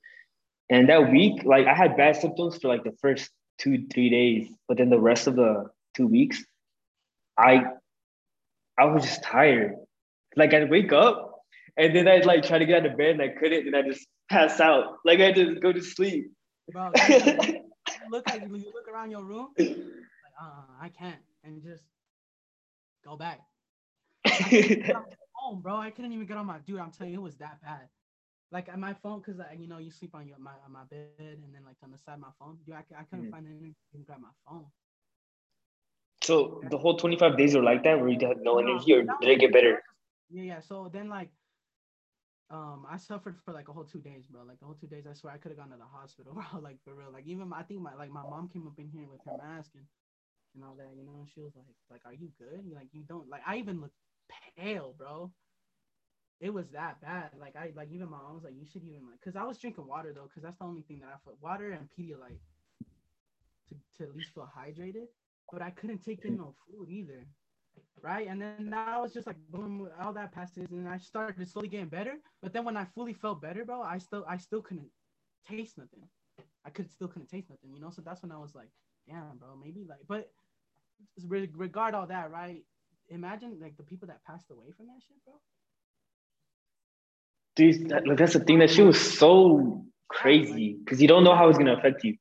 [0.70, 4.48] And that week, like I had bad symptoms for like the first two, three days,
[4.66, 6.42] but then the rest of the two weeks,
[7.38, 7.64] I
[8.78, 9.74] I was just tired.
[10.36, 11.34] Like I'd wake up
[11.76, 13.82] and then I'd like try to get out of bed and I couldn't, and I
[13.82, 14.96] just pass out.
[15.04, 16.32] Like I just go to sleep.
[16.72, 16.92] Bro,
[18.10, 19.76] look at you, look around your room, like,
[20.40, 21.84] uh, I can't, and just
[23.04, 23.40] go back.
[25.44, 25.76] home, bro.
[25.76, 26.80] I couldn't even get on my dude.
[26.80, 27.88] I'm telling you, it was that bad.
[28.54, 30.84] Like on my phone, cause like you know you sleep on your my on my
[30.88, 33.32] bed, and then like on the side of my phone, dude, I, I couldn't mm-hmm.
[33.32, 34.66] find anything to grab my phone.
[36.22, 39.28] So the whole 25 days were like that, where you had no energy, or did
[39.28, 39.82] it get better?
[40.30, 40.60] Yeah, yeah.
[40.60, 41.30] So then like
[42.48, 44.42] um, I suffered for like a whole two days, bro.
[44.46, 46.60] Like the whole two days, I swear I could have gone to the hospital, bro.
[46.60, 47.10] Like for real.
[47.12, 49.36] Like even my, I think my like my mom came up in here with her
[49.36, 49.84] mask and
[50.54, 51.26] and all that, you know.
[51.34, 52.64] She was like, like, are you good?
[52.72, 53.42] Like you don't like.
[53.46, 53.96] I even looked
[54.56, 55.32] pale, bro.
[56.40, 57.30] It was that bad.
[57.38, 59.58] Like I like even my mom was like, you should even like, cause I was
[59.58, 62.40] drinking water though, cause that's the only thing that I felt water and Pedialyte
[63.68, 65.06] to to at least feel hydrated.
[65.52, 67.26] But I couldn't take in no food either
[68.02, 68.28] right?
[68.28, 71.88] And then now was just like boom, all that passes, and I started slowly getting
[71.88, 72.16] better.
[72.42, 74.88] But then when I fully felt better, bro, I still I still couldn't
[75.48, 76.02] taste nothing.
[76.64, 77.90] I could still couldn't taste nothing, you know.
[77.90, 78.68] So that's when I was like,
[79.08, 80.30] damn, bro, maybe like, but
[81.28, 82.62] regard all that, right?
[83.08, 85.34] Imagine like the people that passed away from that shit, bro.
[87.56, 88.58] Dude, that, like, that's the thing.
[88.58, 92.16] That she was so crazy because you don't know how it's gonna affect you.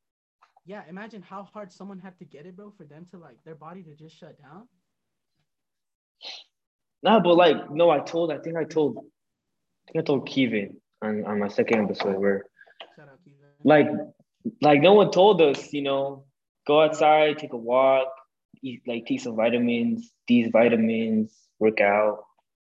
[0.65, 3.55] Yeah, imagine how hard someone had to get it, bro, for them to like their
[3.55, 4.67] body to just shut down.
[7.03, 10.77] Nah, but like, no, I told, I think I told, I think I told Kevin
[11.01, 12.45] on, on my second episode where,
[13.63, 13.87] like,
[14.61, 16.25] like no one told us, you know,
[16.65, 18.07] go outside, take a walk,
[18.63, 22.19] eat, like, take some vitamins, these vitamins, work out.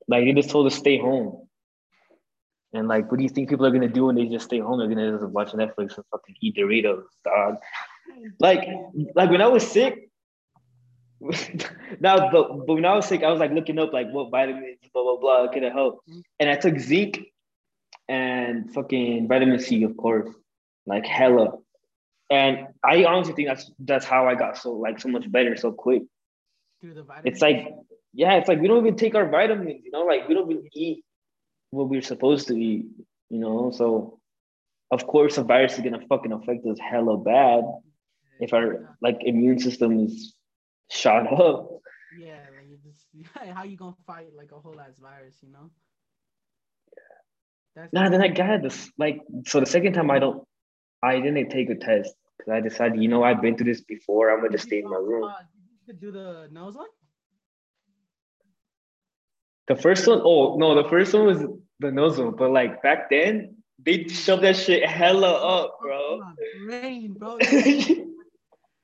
[0.09, 1.49] Like, they just told us stay home.
[2.72, 4.78] And like, what do you think people are gonna do when they just stay home?
[4.78, 7.56] They're gonna just watch Netflix and fucking eat Doritos, dog.
[8.38, 8.66] Like,
[9.14, 10.11] like when I was sick,
[12.00, 14.78] now, but, but when I was sick, I was like looking up like what vitamins,
[14.92, 16.00] blah blah blah, could it help?
[16.38, 17.20] And I took zinc
[18.09, 20.28] and fucking vitamin C, of course,
[20.87, 21.59] like hella.
[22.30, 25.72] And I honestly think that's that's how I got so like so much better so
[25.72, 26.02] quick.
[26.80, 27.35] Through the vitamins.
[27.35, 27.74] It's like
[28.12, 30.64] yeah, it's like we don't even take our vitamins, you know, like we don't even
[30.72, 31.04] eat
[31.70, 32.87] what we're supposed to eat,
[33.28, 33.70] you know.
[33.70, 34.20] So
[34.90, 37.64] of course a virus is gonna fucking affect us hella bad
[38.40, 40.35] if our like immune system is
[40.90, 41.80] shot up.
[42.18, 43.06] Yeah, like you just
[43.54, 45.70] how you gonna fight like a whole ass virus, you know?
[46.96, 47.83] Yeah.
[47.83, 50.44] That's nah, then I got this like so the second time I don't
[51.02, 54.30] I didn't take a test because I decided, you know, I've been through this before.
[54.30, 55.24] I'm gonna stay in my room.
[55.24, 56.88] Uh, do the nose one?
[59.70, 61.44] The first one, oh no, the first one was
[61.78, 66.20] the nose one, but like back then they shoved that shit hella up, bro.
[66.20, 66.33] Oh,
[66.66, 67.38] brain, bro.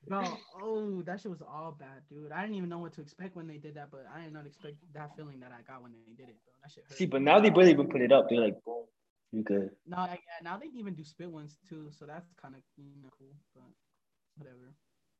[0.09, 0.22] Bro,
[0.62, 2.31] oh, that shit was all bad, dude.
[2.31, 4.46] I didn't even know what to expect when they did that, but I did not
[4.46, 6.53] expect that feeling that I got when they did it, bro.
[6.62, 6.96] That shit hurt.
[6.96, 8.29] See, but now they barely even put it up.
[8.29, 8.85] They're like, boom,
[9.33, 9.70] you good.
[9.85, 13.09] No, yeah, now they even do spit ones too, so that's kind of you know
[13.18, 13.64] cool, but
[14.37, 14.72] whatever.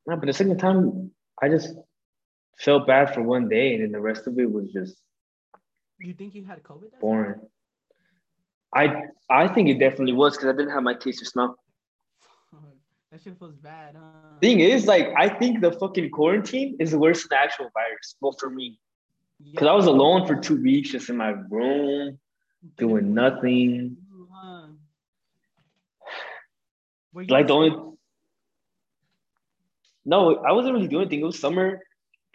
[0.05, 1.11] No, but the second time,
[1.43, 1.75] I just
[2.57, 4.95] felt bad for one day, and then the rest of it was just
[5.99, 6.91] You think you had COVID?
[6.91, 7.41] that boring.
[8.75, 11.57] I I think it definitely was because I didn't have my taste or smell.
[13.11, 14.39] that shit feels bad, huh?
[14.41, 18.15] Thing is, like, I think the fucking quarantine is worse than the actual virus.
[18.21, 18.79] Well, for me,
[19.51, 22.19] because I was alone for two weeks, just in my room,
[22.77, 23.97] doing nothing.
[27.13, 27.75] Like the only
[30.05, 31.19] no, I wasn't really doing anything.
[31.19, 31.81] It was summer.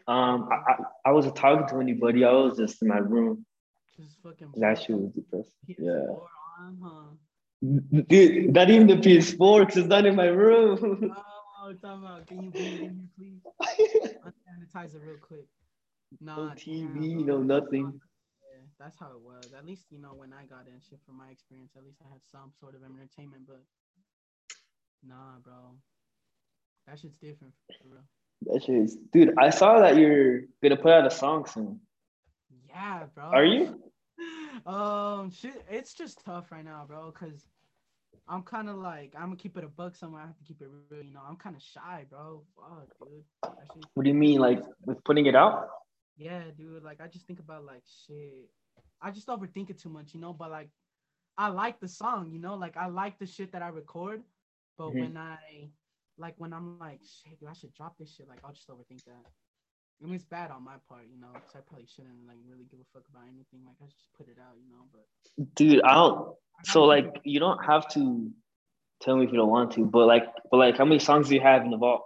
[0.07, 2.23] Um, I, I, I wasn't talking to anybody.
[2.23, 3.47] I was just in my room.
[3.97, 5.53] Just fucking That shit was depressing.
[5.67, 5.77] Yeah.
[5.77, 6.27] PS4
[6.61, 8.03] on, huh?
[8.09, 10.79] Dude, not even the PS4 because it's not in my room.
[10.83, 11.23] Oh,
[11.63, 14.13] oh, oh talking about, can you bring it in here, please?
[14.27, 15.47] Unsanitize it real quick.
[16.21, 17.93] Nah, No TV, no nothing.
[17.93, 19.53] Yeah, that's how it was.
[19.57, 21.73] At least you know when I got in shit from my experience.
[21.77, 23.63] At least I had some sort of entertainment, but
[25.07, 25.77] nah, bro,
[26.87, 28.03] that shit's different for real.
[28.53, 29.35] That shit is, dude.
[29.39, 31.81] I saw that you're gonna put out a song soon.
[32.69, 33.25] Yeah, bro.
[33.25, 33.81] Are you?
[34.67, 37.49] um, shit, it's just tough right now, bro, cause
[38.29, 40.23] I'm kind of like I'm gonna keep it a buck somewhere.
[40.23, 41.21] I have to keep it real, you know.
[41.29, 42.43] I'm kind of shy, bro.
[42.57, 43.25] Fuck, dude.
[43.75, 45.69] Shit- What do you mean, like with putting it out?
[46.17, 46.83] Yeah, dude.
[46.85, 48.49] Like I just think about like shit.
[49.01, 50.33] I just overthink it too much, you know.
[50.33, 50.69] But like,
[51.37, 52.55] I like the song, you know.
[52.55, 54.23] Like I like the shit that I record.
[54.79, 55.01] But Mhm.
[55.01, 55.71] when I,
[56.17, 58.29] like, when I'm like, shit, dude, I should drop this shit.
[58.29, 59.25] Like I'll just overthink that.
[60.03, 62.65] I mean, it's bad on my part, you know, because I probably shouldn't like really
[62.71, 63.61] give a fuck about anything.
[63.65, 64.85] Like I just put it out, you know.
[64.93, 66.35] But Dude, I don't.
[66.65, 68.31] So like, you don't have to
[69.01, 69.85] tell me if you don't want to.
[69.85, 72.03] But like, but like, how many songs do you have in the vault?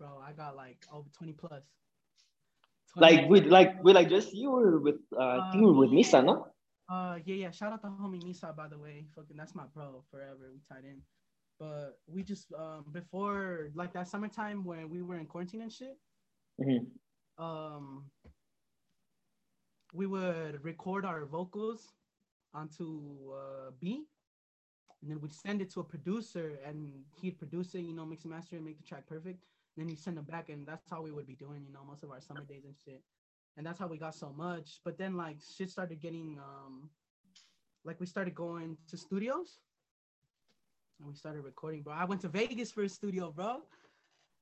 [0.00, 1.62] bro, I got like over 20 plus.
[2.94, 5.90] 20 Like with like with like just you were with uh, think you were with
[5.90, 6.48] Misa, no?
[6.88, 7.50] Uh, yeah, yeah.
[7.52, 9.04] Shout out to homie Misa, by the way.
[9.14, 10.50] Fucking, that's my bro forever.
[10.52, 11.02] We tied in,
[11.60, 15.96] but we just um before like that summertime when we were in quarantine and shit.
[16.60, 16.90] Mhm.
[17.38, 18.10] Um,
[19.92, 21.94] we would record our vocals
[22.52, 24.04] onto uh, B,
[25.00, 28.24] and then we'd send it to a producer, and he'd produce it, you know, mix
[28.24, 29.42] and master and make the track perfect.
[29.76, 32.02] then he'd send them back, and that's how we would be doing, you know, most
[32.02, 33.00] of our summer days and shit.
[33.56, 34.80] And that's how we got so much.
[34.84, 36.90] But then like shit started getting um,
[37.84, 39.60] like we started going to studios,
[40.98, 41.94] and we started recording, bro.
[41.94, 43.62] I went to Vegas for a studio, bro.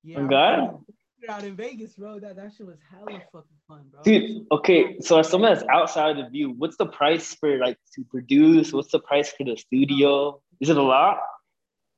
[0.02, 0.84] Yeah, God?
[1.28, 2.18] Out in Vegas, bro.
[2.18, 4.02] That that shit was hella fucking fun, bro.
[4.02, 4.98] Dude, okay.
[5.00, 8.72] So as someone that's outside of the view, what's the price for like to produce?
[8.72, 10.40] What's the price for the studio?
[10.60, 11.18] Is it a lot?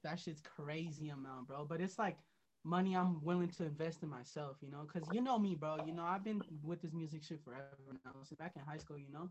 [0.02, 1.64] that shit's crazy amount, bro.
[1.68, 2.16] But it's like
[2.64, 5.76] money I'm willing to invest in myself, you know, because you know me, bro.
[5.87, 8.12] You know, I've been with this music shit forever now.
[8.24, 9.28] So back in high school, you know,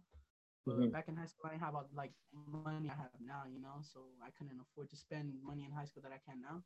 [0.68, 0.92] Mhm.
[0.92, 3.82] back in high school, I didn't have all, like money I have now, you know,
[3.82, 6.64] so I couldn't afford to spend money in high school that I can now.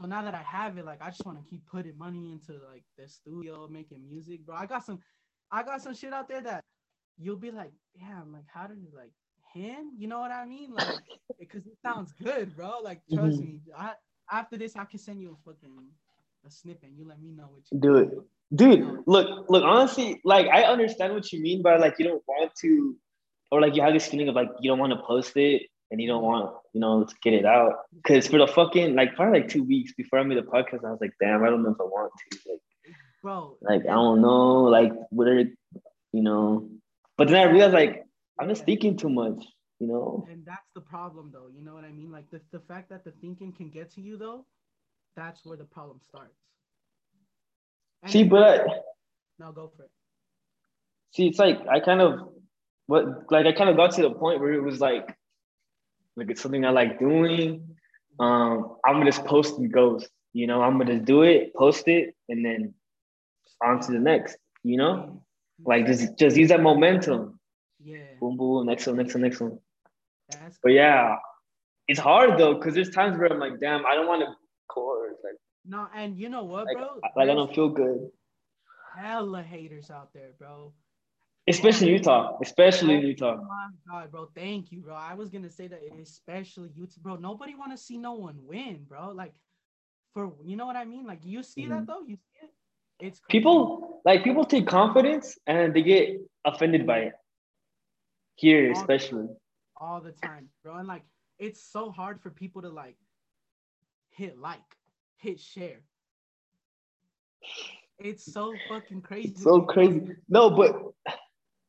[0.00, 2.52] So now that I have it, like I just want to keep putting money into
[2.70, 4.56] like the studio, making music, bro.
[4.56, 5.00] I got some,
[5.50, 6.64] I got some shit out there that
[7.18, 9.12] you'll be like, damn, like how did you like
[9.54, 9.92] him?
[9.96, 10.72] You know what I mean?
[10.74, 10.88] Like,
[11.38, 12.80] because it sounds good, bro.
[12.82, 13.40] Like trust Mhm.
[13.40, 13.60] me.
[13.76, 13.94] I
[14.30, 15.88] after this, I can send you a fucking
[16.46, 16.90] a snippet.
[16.94, 18.10] You let me know what you Do it.
[18.54, 22.52] Dude, look, look, honestly, like I understand what you mean by like you don't want
[22.60, 22.96] to
[23.50, 26.00] or like you have this feeling of like you don't want to post it and
[26.00, 27.74] you don't want, you know, to get it out.
[28.06, 30.90] Cause for the fucking like probably like two weeks before I made the podcast, I
[30.90, 32.38] was like, damn, I don't know if I want to.
[32.48, 32.60] Like,
[33.22, 33.56] bro.
[33.62, 36.68] like I don't know, like what are you know.
[37.16, 38.06] But then I realized like
[38.38, 39.44] I'm just thinking too much,
[39.78, 40.26] you know.
[40.30, 41.48] And that's the problem, though.
[41.54, 42.10] You know what I mean?
[42.10, 44.46] Like the, the fact that the thinking can get to you, though,
[45.16, 46.36] that's where the problem starts.
[48.02, 48.66] And See, but
[49.38, 49.90] now go for it.
[51.12, 52.28] see, it's like I kind of
[52.86, 55.16] what like I kind of got to the point where it was like
[56.16, 57.76] like it's something I like doing.
[58.18, 60.08] Um, I'm gonna just post and ghost.
[60.32, 62.74] You know, I'm gonna do it, post it, and then
[63.64, 64.36] on to the next.
[64.62, 65.22] You know,
[65.64, 67.38] like just just use that momentum.
[67.80, 69.58] yeah, Boom, boom, next one, next one, next one.
[70.30, 71.16] that's But yeah,
[71.88, 74.28] it's hard though because there's times where I'm like, damn, I don't want to
[74.68, 75.14] record.
[75.24, 75.88] Like, no.
[75.94, 77.00] And you know what, like, bro?
[77.16, 78.10] like I don't feel good.
[78.96, 80.72] hella haters out there, bro.
[81.48, 82.36] Especially Utah.
[82.42, 83.38] Especially in Utah.
[83.40, 84.28] Oh my god, bro.
[84.34, 84.94] Thank you, bro.
[84.94, 87.16] I was gonna say that especially you, bro.
[87.16, 89.12] Nobody want to see no one win, bro.
[89.12, 89.32] Like,
[90.12, 91.06] for you know what I mean?
[91.06, 91.86] Like, you see that Mhm.
[91.86, 92.00] though?
[92.00, 92.50] You see it?
[92.98, 93.38] It's crazy.
[93.38, 97.14] People like people take confidence and they get offended by it.
[98.36, 99.28] Here, especially.
[99.78, 100.76] all the time, bro.
[100.76, 101.04] And like,
[101.38, 102.96] it's so hard for people to like
[104.10, 104.64] hit like,
[105.18, 105.82] hit share.
[107.98, 109.34] It's so fucking crazy.
[109.36, 110.16] So crazy.
[110.28, 110.92] No, but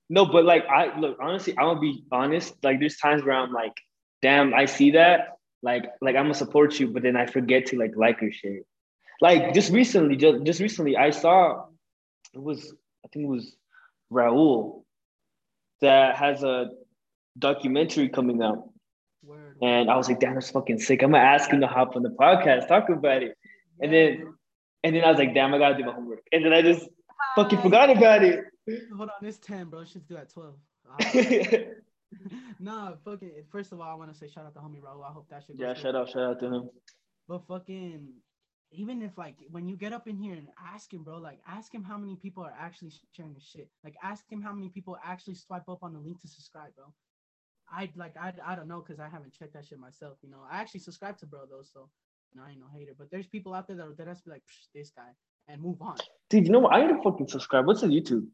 [0.10, 2.56] no, but like I look honestly, I'm gonna be honest.
[2.64, 3.74] Like there's times where I'm like,
[4.22, 5.38] damn, I see that.
[5.62, 8.66] Like, like I'm gonna support you, but then I forget to like like your shit.
[9.22, 11.66] Like just recently, just just recently, I saw
[12.34, 13.56] it was I think it was
[14.12, 14.84] Raul
[15.82, 16.70] that has a
[17.38, 18.70] documentary coming out.
[19.24, 19.58] Word.
[19.62, 21.04] And I was like, damn, that's fucking sick.
[21.04, 23.38] I'm gonna ask him to hop on the podcast, talk about it.
[23.82, 24.34] And then
[24.84, 26.22] and then I was like, damn, I gotta do my homework.
[26.32, 26.88] And then I just
[27.36, 28.46] fucking forgot about it.
[28.96, 29.84] Hold on, it's 10, bro.
[29.84, 30.56] Shit's due at 12.
[30.90, 31.58] Uh,
[32.60, 33.32] nah, fucking.
[33.52, 35.04] First of all, I want to say shout out to homie Raul.
[35.04, 36.70] I hope that shit yeah, shout out, shout out to him.
[37.28, 38.08] But fucking,
[38.72, 41.74] even if like when you get up in here and ask him, bro, like ask
[41.74, 43.70] him how many people are actually sharing the shit.
[43.84, 46.86] Like ask him how many people actually swipe up on the link to subscribe, bro.
[47.70, 50.18] I like I I don't know because I haven't checked that shit myself.
[50.22, 51.90] You know, I actually subscribe to bro though, so
[52.34, 52.94] no, I ain't no hater.
[52.98, 55.10] But there's people out there that that has to be like this guy
[55.48, 55.98] and move on.
[56.30, 56.74] Dude, you know what?
[56.74, 57.66] I to fucking subscribe.
[57.66, 58.28] What's his YouTube?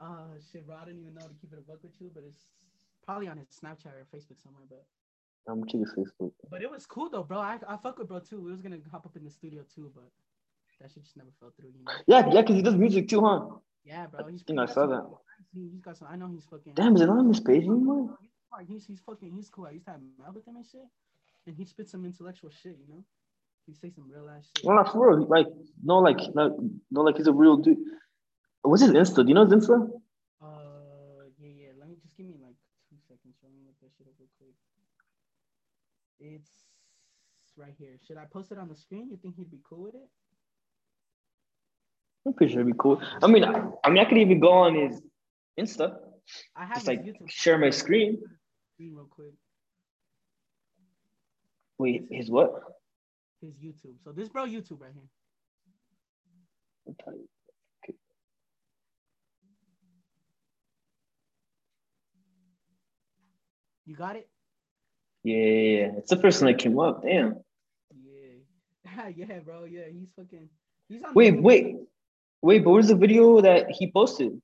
[0.00, 0.76] Uh, shit, bro.
[0.76, 2.44] I didn't even know to keep it a buck with you, but it's
[3.04, 4.64] probably on his Snapchat or Facebook somewhere.
[4.68, 4.84] But
[5.48, 6.32] I'm checking his Facebook.
[6.50, 7.38] but it was cool though, bro.
[7.38, 8.40] I I fuck with bro too.
[8.40, 10.04] We was gonna hop up in the studio too, but
[10.80, 11.70] that shit just never fell through.
[11.70, 11.92] You know.
[12.06, 13.46] Yeah, yeah, because he does music too, huh?
[13.84, 14.26] Yeah, bro.
[14.26, 15.04] He's, think he I saw that.
[15.54, 16.08] he- He's got some.
[16.10, 16.74] I know he's fucking.
[16.74, 18.18] Damn, is it on this page anymore?
[18.66, 18.84] He's.
[18.86, 19.30] He's fucking.
[19.32, 19.66] He's cool.
[19.66, 20.80] I used to have mail with him and shit,
[21.46, 22.76] and he spit some intellectual shit.
[22.86, 23.04] You know,
[23.66, 24.64] he say some real ass shit.
[24.64, 25.26] No, not for real.
[25.28, 25.46] Like,
[25.82, 26.58] no, like, no,
[26.90, 27.78] no, like he's a real dude.
[28.68, 29.22] What's his Insta?
[29.22, 29.88] Do you know his Insta?
[30.42, 30.46] Uh,
[31.38, 31.68] yeah, yeah.
[31.78, 32.56] Let me just give me like
[32.90, 33.34] two seconds.
[33.42, 34.54] Let me look that shit up real quick.
[36.18, 36.50] It's
[37.56, 37.98] right here.
[38.06, 39.08] Should I post it on the screen?
[39.10, 40.08] You think he'd be cool with it?
[42.26, 43.00] I'm pretty sure it'd be cool.
[43.22, 45.00] I mean, I, I mean, I could even go on his
[45.58, 45.96] Insta,
[46.54, 48.20] I have just like YouTube share my screen.
[48.74, 49.32] screen real quick.
[51.78, 52.62] Wait, his what?
[53.40, 53.94] His YouTube.
[54.02, 55.08] So this bro YouTube right here.
[63.86, 64.28] You got it?
[65.24, 65.92] Yeah.
[65.98, 67.02] It's the person that came up.
[67.02, 67.36] Damn.
[68.04, 69.08] Yeah.
[69.16, 69.64] yeah, bro.
[69.64, 70.48] Yeah, he's fucking.
[70.88, 71.14] He's on.
[71.14, 71.76] Wait, wait,
[72.42, 72.64] wait.
[72.64, 74.40] But where's the video that he posted,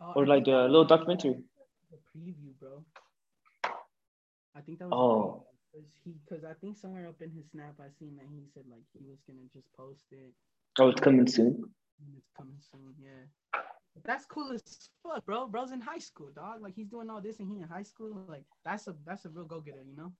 [0.00, 1.36] Oh, or like a little documentary?
[1.90, 2.84] the preview, bro.
[4.56, 4.94] I think that was.
[4.94, 5.46] Oh.
[6.04, 9.06] Because I think somewhere up in his snap, I seen that he said like he
[9.08, 10.32] was gonna just post it
[10.78, 11.64] Oh, it's coming soon.
[12.16, 12.92] it's coming soon.
[13.00, 13.60] Yeah.
[14.04, 14.62] That's cool as
[15.02, 15.46] fuck, bro.
[15.46, 16.62] Bro's in high school, dog.
[16.62, 18.24] Like he's doing all this and he in high school.
[18.28, 20.12] Like that's a that's a real go getter, you know.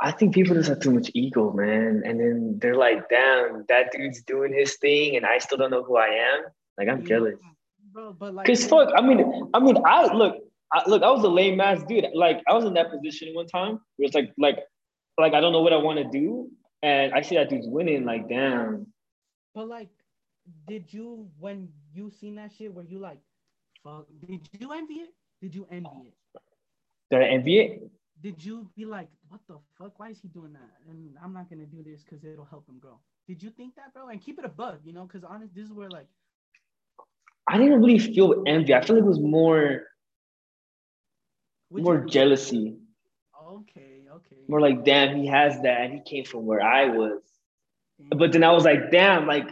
[0.00, 2.02] I think people just have too much ego, man.
[2.04, 5.82] And then they're like, damn, that dude's doing his thing and I still don't know
[5.82, 6.44] who I am.
[6.78, 7.34] Like, I'm Yeah, jealous.
[7.92, 8.12] bro.
[8.12, 10.36] But like, Cause fuck, I mean, I mean, I look,
[10.72, 12.06] I, look, I was a lame ass dude.
[12.14, 14.58] Like, I was in that position one time where it's like, like,
[15.18, 16.48] like I don't know what I want to do,
[16.82, 18.04] and I see that dude's winning.
[18.04, 18.86] Like, damn.
[19.54, 19.88] But like,
[20.66, 22.72] did you when you seen that shit?
[22.72, 23.18] Were you like,
[23.82, 24.06] fuck?
[24.26, 25.10] Did you envy it?
[25.40, 26.14] Did you envy it?
[27.10, 27.90] Did I envy it?
[28.22, 29.98] Did you be like, what the fuck?
[29.98, 30.90] Why is he doing that?
[30.90, 32.98] And I'm not gonna do this because it'll help him grow.
[33.28, 34.08] Did you think that, bro?
[34.08, 35.04] And keep it a bug, you know?
[35.04, 36.06] Because honest, this is where like,
[37.46, 38.74] I didn't really feel envy.
[38.74, 39.84] I feel like it was more,
[41.70, 42.76] would more you- jealousy.
[43.50, 44.36] Okay, okay.
[44.48, 47.22] More like, damn, he has that, and he came from where I was.
[48.02, 48.18] Mm.
[48.18, 49.48] But then I was like, damn, like,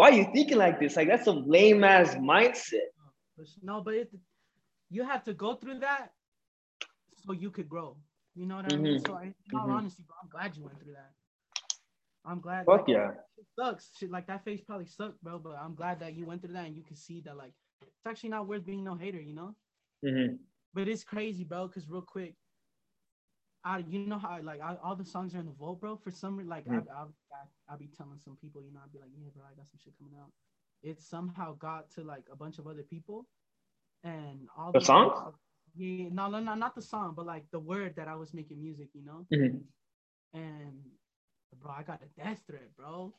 [0.00, 0.96] why are you thinking like this?
[0.96, 2.88] Like, that's some lame ass mindset.
[3.62, 4.10] No, but it,
[4.90, 6.12] you have to go through that
[7.16, 7.96] so you could grow.
[8.34, 8.96] You know what I mean?
[8.96, 9.04] Mhm.
[9.04, 9.78] So, in all Mhm.
[9.78, 11.12] honesty, bro, I'm glad you went through that.
[12.24, 12.66] I'm glad.
[12.66, 13.10] Fuck like, yeah.
[13.38, 13.96] It sucks.
[13.96, 15.38] Shit, like that face probably sucked, bro.
[15.38, 18.06] But I'm glad that you went through that and you can see that, like, it's
[18.06, 19.54] actually not worth being no hater, you know?
[20.02, 20.36] hmm
[20.74, 21.68] But it's crazy, bro.
[21.68, 22.36] Cause real quick,
[23.64, 25.96] I you know how like I, all the songs are in the vault, bro.
[25.96, 26.86] For some reason, like I, Mhm.
[26.88, 29.54] I, I I'll be telling some people, you know, I'll be like, yeah, bro, I
[29.54, 30.30] got some shit coming out.
[30.82, 33.26] It somehow got to like a bunch of other people,
[34.02, 35.10] and all The song?
[35.14, 35.36] songs-
[35.74, 38.60] Yeah, no, no, no, not the song, but like the word that I was making
[38.60, 39.26] music, you know.
[39.30, 39.58] hmm
[40.32, 40.82] And
[41.60, 43.14] bro, I got a death threat, bro.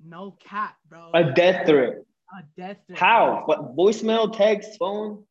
[0.00, 1.10] No cap, bro.
[1.14, 1.94] A death threat.
[2.38, 2.98] A death threat.
[2.98, 3.44] How?
[3.46, 3.46] bro.
[3.46, 3.76] What?
[3.76, 5.24] Voicemail, text, phone?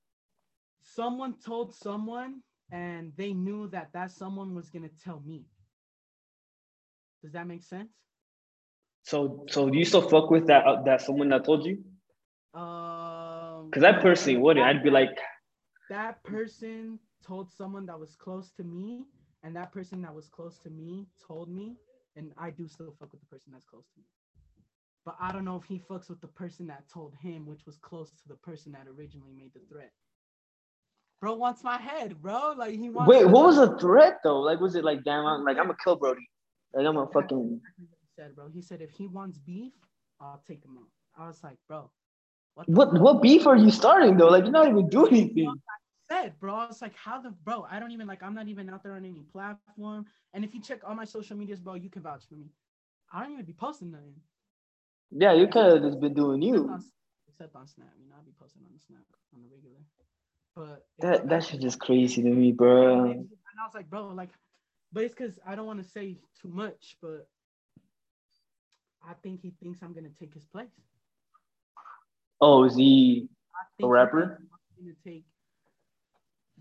[0.81, 2.41] someone told someone
[2.73, 5.47] and they knew that that someone was going to tell me
[7.23, 7.93] does that make sense
[9.03, 11.83] So, so do you still fuck with that uh, that someone that told you?
[12.53, 14.65] um Because I personally wouldn't.
[14.65, 15.17] I'd be like,
[15.89, 19.05] that person told someone that was close to me
[19.43, 21.77] and that person that was close to me told me
[22.15, 24.05] and i do still fuck with the person that's close to me
[25.05, 27.77] but i don't know if he fucks with the person that told him which was
[27.77, 29.91] close to the person that originally made the threat
[31.23, 34.41] bro wants my head bro like he wants wait, what was the threat though?
[34.41, 36.27] Like, was it like, damn, I'm like, I'm a kill Brody.
[36.73, 37.61] Like, I'm a fucking.
[37.77, 37.85] he
[38.17, 38.49] said, bro.
[38.53, 39.73] He said if he wants beef,
[40.19, 40.89] I'll take him out.
[41.17, 41.89] I was like, bro,
[42.55, 44.27] what what, what beef are you starting though?
[44.27, 45.47] Like you're not even doing anything.
[45.47, 47.65] I said, bro, I was like, how the bro?
[47.71, 48.21] I don't even like.
[48.21, 50.05] I'm not even out there on any platform.
[50.33, 52.47] And if you check all my social medias, bro, you can vouch for me.
[53.13, 54.15] I don't even be posting nothing.
[55.11, 56.75] Yeah, you kind of just been doing you.
[57.29, 59.03] Except on Snap, you know, I'll be posting on the Snap
[59.33, 59.79] on the regular.
[60.55, 63.05] But that that shit just crazy to me, bro.
[63.05, 63.27] And
[63.59, 64.29] I was like, bro, like,
[64.91, 67.27] but it's because I don't want to say too much, but
[69.07, 70.69] I think he thinks I'm gonna take his place.
[72.39, 73.29] Oh, is he
[73.81, 74.41] a rapper?
[74.77, 75.25] Gonna take,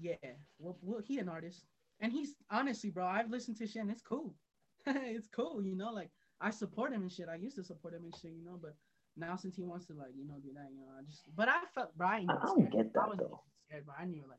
[0.00, 0.14] yeah.
[0.58, 1.64] Well, well, he an artist,
[2.00, 3.04] and he's honestly, bro.
[3.06, 4.34] I've listened to shit, and it's cool.
[4.86, 5.92] it's cool, you know.
[5.92, 7.28] Like I support him and shit.
[7.28, 8.58] I used to support him and shit, you know.
[8.60, 8.74] But
[9.18, 11.22] now since he wants to like, you know, do that, you know, I just.
[11.36, 12.28] But I felt Brian.
[12.30, 13.42] I don't get that though.
[13.86, 14.38] But I knew like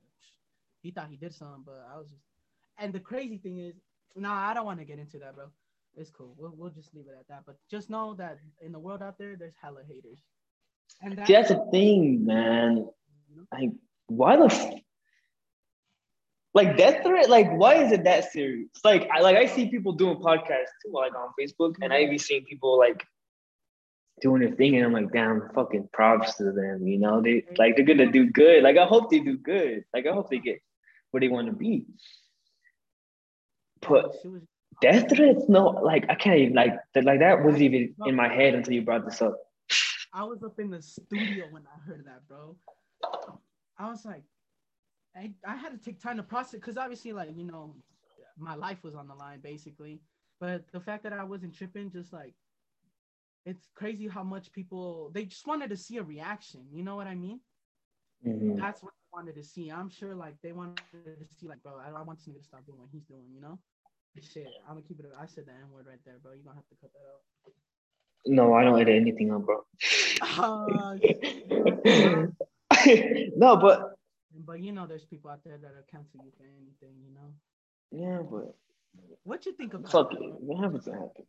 [0.81, 2.21] he thought he did something, but I was just.
[2.77, 3.75] And the crazy thing is,
[4.15, 5.45] nah, I don't want to get into that, bro.
[5.95, 6.33] It's cool.
[6.37, 7.43] We'll, we'll just leave it at that.
[7.45, 10.19] But just know that in the world out there, there's hella haters.
[11.01, 12.87] And that's, See, that's the thing, man.
[13.31, 13.41] Mm-hmm.
[13.51, 13.71] Like,
[14.07, 14.73] why the f-
[16.53, 17.29] like death threat?
[17.29, 18.69] Like, why is it that serious?
[18.83, 22.11] Like, I like I see people doing podcasts too, like on Facebook, and I be
[22.11, 22.17] mm-hmm.
[22.17, 23.05] seeing people like
[24.21, 26.87] doing their thing, and I'm like, damn, fucking props to them.
[26.87, 27.55] You know, they mm-hmm.
[27.57, 28.63] like they're gonna do good.
[28.63, 29.83] Like, I hope they do good.
[29.93, 30.61] Like, I hope they get
[31.11, 31.85] where they want to be.
[33.87, 34.13] But
[34.81, 37.03] death threats, no, like I can't even like that.
[37.03, 39.37] Like that was even in my head until you brought this up.
[40.13, 42.55] I was up in the studio when I heard that, bro.
[43.77, 44.21] I was like,
[45.15, 47.75] I, I had to take time to process because obviously, like, you know,
[48.37, 49.99] my life was on the line basically.
[50.39, 52.33] But the fact that I wasn't tripping, just like,
[53.45, 56.65] it's crazy how much people they just wanted to see a reaction.
[56.71, 57.39] You know what I mean?
[58.25, 58.57] Mm-hmm.
[58.57, 59.69] That's what I wanted to see.
[59.69, 62.45] I'm sure, like, they wanted to see, like, bro, I, I want this nigga to
[62.45, 63.25] stop doing what he's doing.
[63.33, 63.59] You know?
[64.21, 65.07] Shit, I'm gonna keep it.
[65.19, 66.33] I said the N word right there, bro.
[66.33, 67.21] You gonna have to cut that out.
[68.25, 69.65] No, I don't edit anything on, bro.
[73.35, 73.95] no, but
[74.45, 77.33] but you know, there's people out there that are cancel you for anything, you know.
[77.91, 78.55] Yeah, but
[79.23, 79.91] what you think about?
[79.91, 80.19] Fuck it.
[80.21, 80.85] What happens?
[80.85, 81.27] What happens.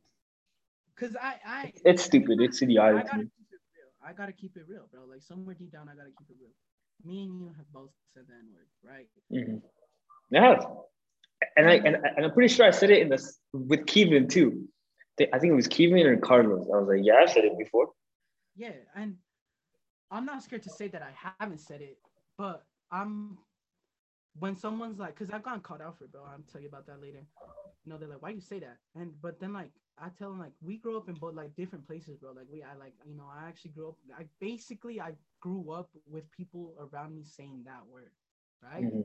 [0.99, 1.73] Cause I, I.
[1.85, 2.41] It's stupid.
[2.41, 3.07] It's idiotic.
[3.07, 3.91] I gotta keep it real.
[4.07, 5.03] I gotta keep it real, bro.
[5.11, 6.51] Like somewhere deep down, I gotta keep it real.
[7.05, 9.09] Me and you have both said the N word, right?
[9.33, 9.59] Mm-hmm.
[10.31, 10.65] Yeah.
[11.57, 14.69] And I and, and I'm pretty sure I said it in this with Kevin too.
[15.21, 16.69] I think it was Kevin or Carlos.
[16.73, 17.89] I was like, yeah, I've said it before.
[18.57, 19.17] Yeah, and
[20.11, 21.99] I'm not scared to say that I haven't said it,
[22.39, 23.39] but I'm
[24.39, 26.23] when someone's like, because I've gotten caught out for it, bro.
[26.23, 27.25] I'll tell you about that later.
[27.85, 28.79] You know, they're like, why you say that?
[28.97, 31.87] And but then like I tell them like we grew up in both like different
[31.87, 32.33] places, bro.
[32.33, 33.97] Like we I like you know I actually grew up.
[34.19, 38.11] I basically I grew up with people around me saying that word,
[38.63, 38.85] right?
[38.85, 39.01] Mm-hmm.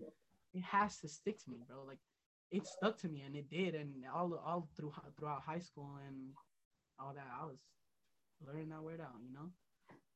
[0.53, 1.83] It has to stick to me, bro.
[1.87, 1.99] Like
[2.51, 6.15] it stuck to me and it did and all all through throughout high school and
[6.99, 7.57] all that i was
[8.45, 9.49] learning that word out you know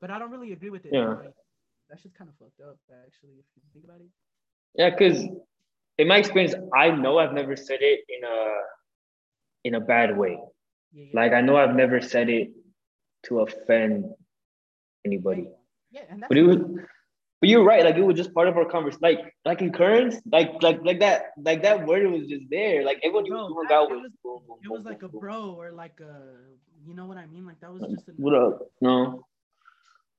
[0.02, 1.16] but i don't really agree with it yeah
[1.90, 4.10] that's just kind of fucked up actually if you think about it
[4.76, 5.28] yeah because
[5.98, 8.48] in my experience i know i've never said it in a
[9.66, 10.38] in a bad way
[10.94, 11.20] yeah, yeah.
[11.20, 12.52] like i know i've never said it
[13.24, 14.06] to offend
[15.06, 15.48] anybody
[15.92, 16.58] yeah, and but it was
[17.44, 17.84] but you're right.
[17.84, 19.02] Like it was just part of our conversation.
[19.02, 22.86] Like like in Kearns, like like like that like that word was just there.
[22.86, 24.00] Like everyone you hung out with.
[24.00, 26.38] It was, it was like a bro or like a
[26.86, 27.46] you know what I mean.
[27.46, 28.14] Like that was just a.
[28.16, 28.60] What up?
[28.80, 29.26] No.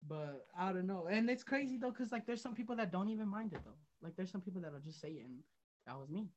[0.07, 3.09] But I don't know, and it's crazy though, cause like there's some people that don't
[3.09, 3.81] even mind it though.
[4.03, 5.39] Like there's some people that'll just say it, and
[5.87, 6.29] that was me.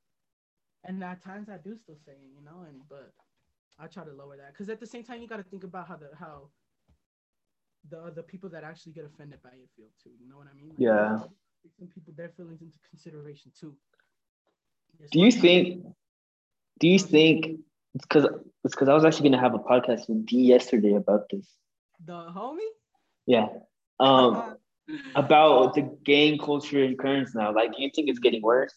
[0.86, 3.12] And at times I do still say it, you know, and but
[3.80, 5.88] I try to lower that, cause at the same time you got to think about
[5.88, 6.50] how the how
[7.90, 10.12] the the people that actually get offended by it feel too.
[10.20, 10.70] You know what I mean?
[10.70, 11.20] Like, yeah.
[11.78, 13.76] Some people their feelings into consideration too.
[15.12, 15.84] do you think?
[16.80, 17.60] Do you think
[17.96, 18.26] it's because
[18.64, 21.48] it's because I was actually gonna have a podcast with D yesterday about this.
[22.06, 22.58] The homie.
[23.26, 23.48] Yeah.
[24.00, 24.58] Um.
[25.16, 27.54] about the gang culture in Kearns now.
[27.54, 28.74] Like, do you think it's getting worse?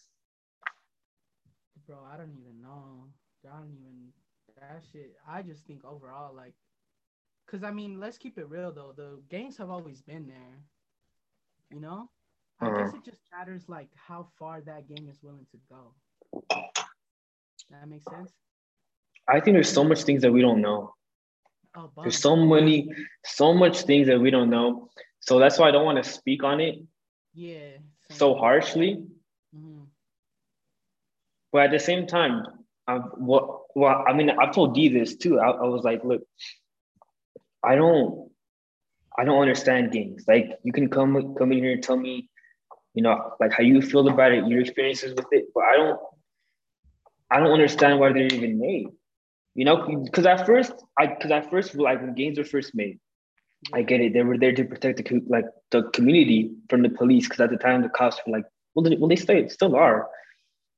[1.87, 3.07] Bro, I don't even know.
[3.45, 4.11] I don't even
[4.71, 5.15] that shit.
[5.27, 6.53] I just think overall, like
[7.51, 8.93] Cause I mean, let's keep it real though.
[8.95, 10.59] The gangs have always been there.
[11.69, 12.09] You know?
[12.61, 12.77] I uh-huh.
[12.77, 15.93] guess it just matters like how far that gang is willing to go.
[17.69, 18.31] That makes sense.
[19.27, 20.93] I think there's so much things that we don't know.
[21.75, 22.89] Oh, there's so many,
[23.25, 24.89] so much things that we don't know.
[25.19, 26.75] So that's why I don't want to speak on it.
[27.33, 27.77] Yeah.
[28.11, 29.03] So harshly.
[29.55, 29.83] Mm-hmm.
[31.51, 32.43] But at the same time,
[32.87, 33.50] I've, what?
[33.75, 35.39] Well, I mean, I've told D this too.
[35.39, 36.21] I, I was like, look,
[37.63, 38.31] I don't
[39.17, 40.25] I don't understand games.
[40.27, 42.29] Like you can come come in here and tell me,
[42.93, 45.99] you know, like how you feel about it, your experiences with it, but I don't
[47.29, 48.87] I don't understand why they're even made.
[49.55, 52.99] You know, because at first I because at first like when games were first made,
[53.73, 54.13] I get it.
[54.13, 57.57] They were there to protect the like the community from the police because at the
[57.57, 58.45] time the cops were like,
[58.75, 60.09] well, they, well, they still still are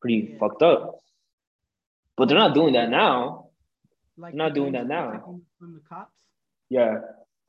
[0.01, 0.37] pretty Yeah.
[0.39, 0.99] fucked up,
[2.17, 3.49] but they're not doing that now.
[4.17, 5.23] Like Not the doing that now.
[5.57, 6.17] From the cops.
[6.69, 6.99] Yeah,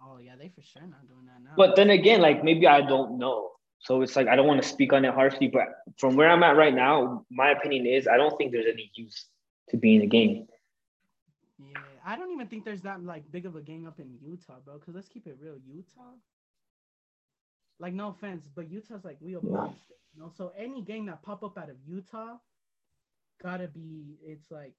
[0.00, 1.56] Oh yeah, they for sure not doing that now.
[1.56, 3.50] but then again, like maybe I don't know.
[3.80, 5.66] So it's like I don't want to speak on it harshly, but
[5.98, 9.26] from where I'm at right now, my opinion is I don't think there's any use
[9.70, 10.46] to being a gang.
[11.58, 14.60] Yeah, I don't even think there's that like big of a gang up in Utah,
[14.64, 14.78] bro.
[14.78, 16.14] Cause let's keep it real, Utah.
[17.78, 19.68] Like no offense, but Utah's like we a Yeah.
[20.14, 20.28] you know.
[20.28, 22.38] So any gang that pop up out of Utah,
[23.44, 24.18] gotta be.
[24.22, 24.74] It's like,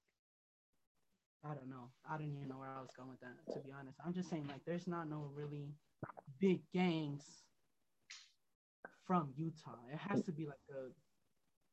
[1.43, 1.91] I don't know.
[2.09, 3.37] I don't even know where I was going with that.
[3.53, 5.75] To be honest, I'm just saying like there's not no really
[6.39, 7.45] big gangs
[9.05, 9.77] from Utah.
[9.91, 10.91] It has to be like a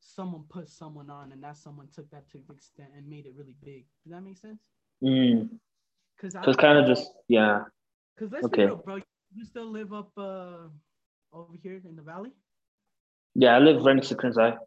[0.01, 3.35] someone put someone on, and that someone took that to the extent and made it
[3.37, 3.87] really big.
[4.05, 4.71] Does that make sense?
[5.03, 5.59] Mm.
[6.21, 7.65] Cause I So it's kind of just yeah.
[8.19, 8.65] Cause let's Okay.
[8.65, 8.97] be real, bro.
[9.35, 10.69] You still live up uh
[11.33, 12.33] over here in the valley?
[13.35, 14.59] Yeah, I live right next to Kansai.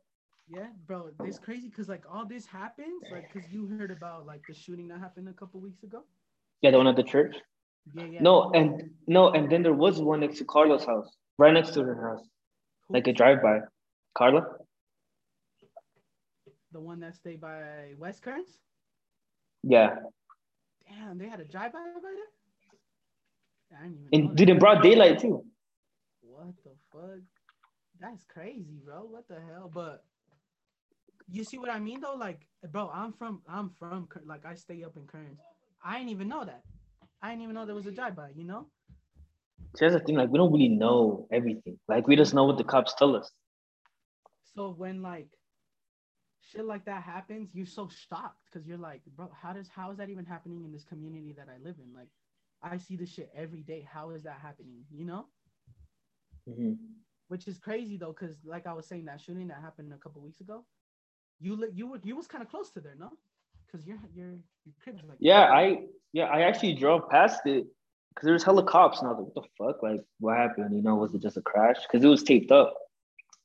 [0.48, 1.10] Yeah, bro.
[1.24, 4.88] It's crazy because like all this happens, like because you heard about like the shooting
[4.90, 6.04] that happened a couple weeks ago.
[6.62, 7.36] Yeah, the one at the church.
[7.94, 8.22] Yeah, yeah.
[8.22, 11.84] No, and no, and then there was one next to Carla's house, right next to
[11.84, 12.28] her house,
[12.88, 13.62] Who- like a drive-by.
[14.18, 14.46] Carla.
[16.72, 18.60] the one that stayed by West Kearns.
[19.64, 19.96] Yeah,
[20.88, 23.80] Damn, they had a drive-by over there.
[23.80, 25.44] I didn't even and dude, in broad daylight too.
[26.22, 27.20] What the fuck?
[28.00, 29.06] That's crazy, bro.
[29.06, 29.72] What the hell?
[29.74, 30.04] But
[31.30, 32.16] you see what I mean though?
[32.16, 35.40] Like, bro, I'm from I'm from like I stay up in Kearns.
[35.84, 36.64] I didn't even know that.
[37.22, 38.68] I didn't even know there was a drive-by, you know?
[39.76, 40.16] See, that's the thing.
[40.16, 41.80] Like, we don't really know everything.
[41.88, 43.32] Like, we just know what the cops tell us.
[44.56, 45.30] So when like
[46.42, 49.98] shit like that happens, you're so shocked because you're like, bro, how does how is
[49.98, 51.94] that even happening in this community that I live in?
[51.94, 52.10] Like,
[52.62, 53.88] I see this shit every day.
[53.92, 54.86] How is that happening?
[54.92, 55.26] You know?
[56.48, 56.78] Mhm.
[57.28, 60.22] which is crazy though, because like I was saying, that shooting that happened a couple
[60.22, 60.64] weeks ago,
[61.40, 63.12] you li- you were you was kind of close to there, no?
[63.66, 64.32] Because your your
[64.66, 65.84] your crib's like Yeah, I
[66.14, 67.66] yeah, I actually drove past it
[68.10, 69.84] because there was hella cops, and I was like, what the fuck?
[69.84, 70.76] Like, what happened?
[70.76, 71.76] You know, was it just a crash?
[71.84, 72.74] Because it was taped up.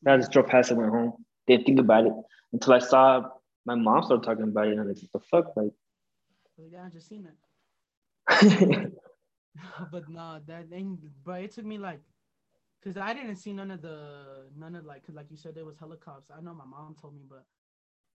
[0.06, 1.12] I just drove past it, went home.
[1.46, 2.12] Didn't think about it
[2.52, 3.22] until I saw
[3.66, 5.56] my mom start talking about it, and I was like, what the fuck?
[5.56, 5.72] Like,
[6.70, 7.34] yeah, I just seen it.
[9.92, 12.00] but nah, that thing, but it took me like,
[12.82, 15.64] cause I didn't see none of the none of like, cause like you said, there
[15.64, 16.30] was helicopters.
[16.36, 17.44] I know my mom told me, but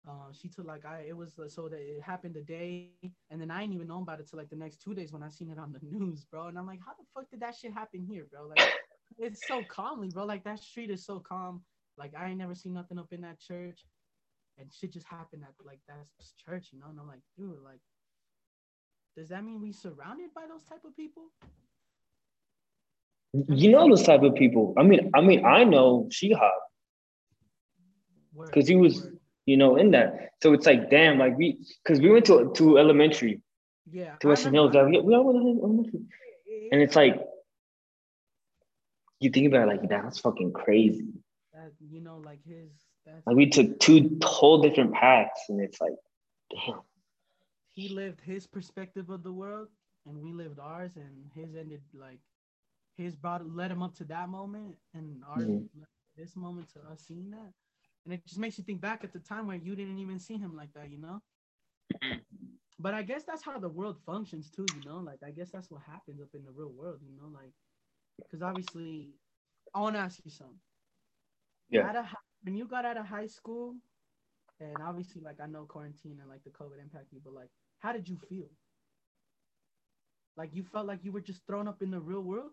[0.07, 2.89] uh, she took like I it was uh, so that it happened a day,
[3.29, 5.23] and then I didn't even know about it till like the next two days when
[5.23, 6.47] I seen it on the news, bro.
[6.47, 8.47] And I'm like, how the fuck did that shit happen here, bro?
[8.47, 8.73] Like,
[9.17, 10.25] it's so calmly, bro.
[10.25, 11.61] Like that street is so calm.
[11.97, 13.85] Like I ain't never seen nothing up in that church,
[14.57, 16.05] and shit just happened at like that
[16.43, 16.87] church, you know.
[16.89, 17.79] And I'm like, dude, like
[19.15, 21.23] does that mean we surrounded by those type of people?
[23.47, 24.73] you know those type of people.
[24.77, 26.35] I mean, I mean, I know She
[28.33, 29.07] Word, because he was.
[29.45, 30.29] You know, in that.
[30.41, 33.41] So it's like, damn, like we, because we went to to elementary,
[33.89, 34.15] yeah.
[34.21, 34.73] to Western Hills.
[34.73, 36.01] Like, we, we all went to elementary.
[36.71, 37.21] And it's like,
[39.19, 41.07] you think about it, like, that's fucking crazy.
[41.53, 42.71] that, you know, like his.
[43.05, 45.93] That's, Like we took two whole different paths, and it's like,
[46.51, 46.81] damn.
[47.71, 49.67] he lived his perspective of the world,
[50.05, 52.19] and we lived ours, and his ended like
[52.97, 55.69] his brought led him up to that moment, and ours Mhm.
[56.15, 57.53] this moment to us seeing that,
[58.05, 60.37] and it just makes you think back at the time where you didn't even see
[60.37, 61.21] him like that, you know.
[62.79, 64.97] But I guess that's how the world functions too, you know.
[64.97, 67.29] Like I guess that's what happens up in the real world, you know.
[67.29, 67.53] Like,
[68.19, 69.13] because obviously,
[69.73, 70.59] I want to ask you something.
[71.69, 71.87] Yeah.
[71.87, 72.05] Out of,
[72.43, 73.75] when you got out of high school,
[74.59, 77.49] and obviously, like I know quarantine and like the COVID impact you, but like,
[77.79, 78.49] how did you feel?
[80.35, 82.51] Like you felt like you were just thrown up in the real world,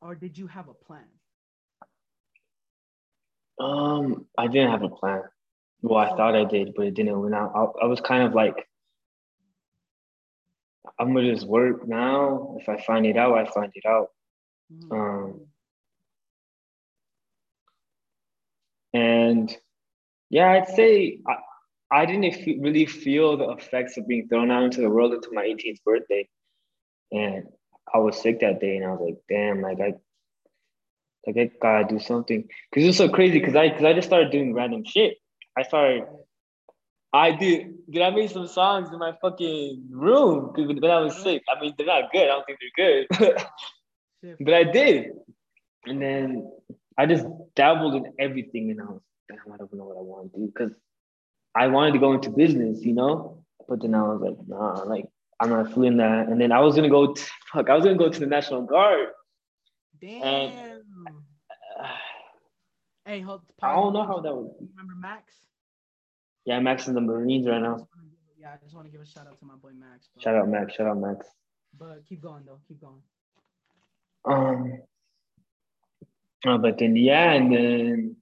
[0.00, 1.08] or did you have a plan?
[3.60, 5.22] Um, I didn't have a plan.
[5.82, 7.52] Well, I thought I did, but it didn't win out.
[7.54, 8.68] I, I was kind of like,
[10.98, 12.56] I'm gonna just work now.
[12.60, 14.08] If I find it out, I find it out.
[14.72, 14.92] Mhm.
[14.92, 15.46] Um,
[18.92, 19.54] And
[20.30, 21.36] yeah, I'd say I,
[22.02, 25.32] I didn't fe- really feel the effects of being thrown out into the world until
[25.32, 26.28] my 18th birthday.
[27.12, 27.48] And
[27.94, 29.94] I was sick that day, and I was like, damn, like I,
[31.26, 32.42] like I gotta do something.
[32.74, 33.40] Cause it's so crazy.
[33.40, 35.18] Cause I, cause I just started doing random shit.
[35.56, 36.04] I started.
[37.12, 37.74] I did.
[37.90, 40.52] Did I make some songs in my fucking room?
[40.54, 41.42] Cause when I was sick.
[41.48, 42.24] I mean, they're not good.
[42.24, 43.46] I don't think they're good.
[44.40, 45.12] But I did.
[45.86, 46.50] And then
[46.96, 50.32] I just dabbled in everything, and I was, damn, I don't know what I want
[50.32, 50.72] to do because
[51.54, 53.44] I wanted to go into business, you know.
[53.68, 55.06] But then I was like, nah, like
[55.40, 56.28] I'm not feeling that.
[56.28, 57.14] And then I was gonna go.
[57.14, 59.08] To, fuck, I was gonna go to the National Guard.
[60.00, 60.22] Damn.
[60.22, 60.77] And,
[63.08, 63.40] hey, hold.
[63.62, 64.52] I don't know how that would.
[64.76, 65.34] Remember Max?
[66.44, 67.88] Yeah, Max in the Marines right now.
[68.38, 70.08] Yeah, I just want to give a shout out to my boy Max.
[70.18, 70.74] Shout out Max.
[70.74, 71.26] Shout out Max.
[71.78, 72.60] But keep going though.
[72.68, 73.02] Keep going.
[74.24, 74.78] Um.
[76.46, 78.16] Uh, but then yeah, and then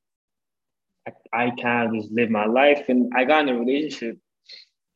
[1.06, 4.18] I, I kind of just lived my life, and I got in a relationship,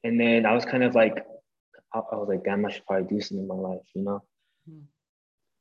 [0.05, 1.19] and then I was kind of like,
[1.93, 4.23] I, I was like, damn, I should probably do something in my life, you know.
[4.67, 4.81] Hmm.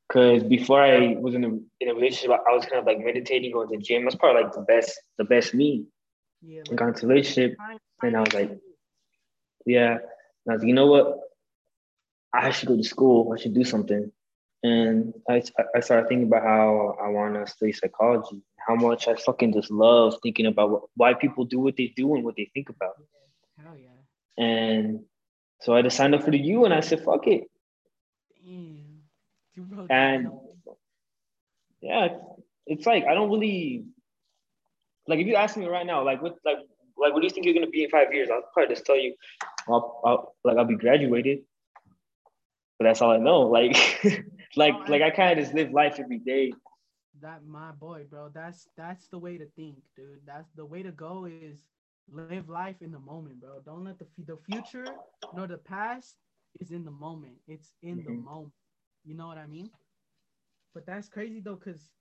[0.09, 1.49] Because before I was in a,
[1.79, 4.05] in a relationship, I was kind of like meditating, going to the gym.
[4.05, 5.85] That's probably like the best, the best me.
[6.41, 6.63] Yeah.
[6.71, 7.57] I got into a relationship,
[8.01, 8.57] and I was like,
[9.67, 9.91] yeah.
[9.91, 11.19] And I was like, you know what?
[12.33, 13.31] I should go to school.
[13.33, 14.11] I should do something.
[14.63, 15.43] And I,
[15.75, 19.69] I started thinking about how I want to study psychology, how much I fucking just
[19.69, 22.95] love thinking about what, why people do what they do and what they think about.
[23.57, 24.43] Hell yeah.
[24.43, 25.01] And
[25.61, 27.49] so I just signed up for the U and I said, fuck it.
[28.43, 28.88] Damn.
[29.59, 30.29] You wrote And
[31.81, 32.09] yeah,
[32.67, 33.85] it's like I don't really
[35.07, 36.57] like if you ask me right now, like what like
[36.97, 38.29] like what do you think you're gonna be in five years?
[38.31, 39.15] I'll probably just tell you,
[39.69, 41.39] I'll, I'll like I'll be graduated,
[42.79, 43.41] but that's all I know.
[43.49, 43.75] Like
[44.55, 46.51] like Oh, like I kind of just live life every day.
[47.21, 48.29] That my boy, bro.
[48.29, 50.21] That's that's the way to think, dude.
[50.25, 51.25] That's the way to go.
[51.25, 51.59] Is
[52.07, 53.49] live life in the moment, bro.
[53.53, 54.95] Don't let the the future
[55.31, 56.17] nor the past
[56.59, 57.37] is in the moment.
[57.47, 58.15] It's in the Mhm.
[58.15, 58.53] moment.
[59.03, 59.71] You know what I mean?
[60.73, 61.91] But that's crazy though, cause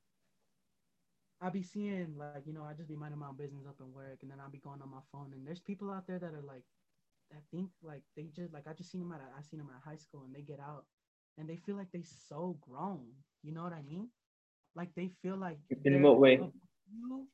[1.40, 3.84] I be seeing like you know I just be minding my own business up in
[3.84, 6.34] work, and then I'll be going on my phone, and there's people out there that
[6.34, 6.64] are like
[7.30, 9.88] that think like they just like I just seen them at I seen them at
[9.88, 10.84] high school, and they get out,
[11.38, 13.06] and they feel like they so grown.
[13.42, 14.08] You know what I mean?
[14.74, 16.40] Like they feel like In what way?
[16.90, 17.26] you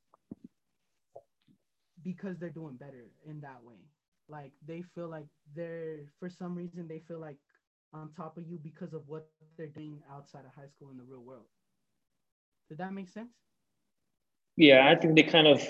[2.02, 3.80] Because they're doing better in that way.
[4.28, 7.38] Like they feel like they're for some reason they feel like
[7.94, 11.04] on top of you because of what they're doing outside of high school in the
[11.04, 11.22] real world.
[12.68, 13.32] Did that make sense?
[14.56, 15.62] Yeah, I think they kind of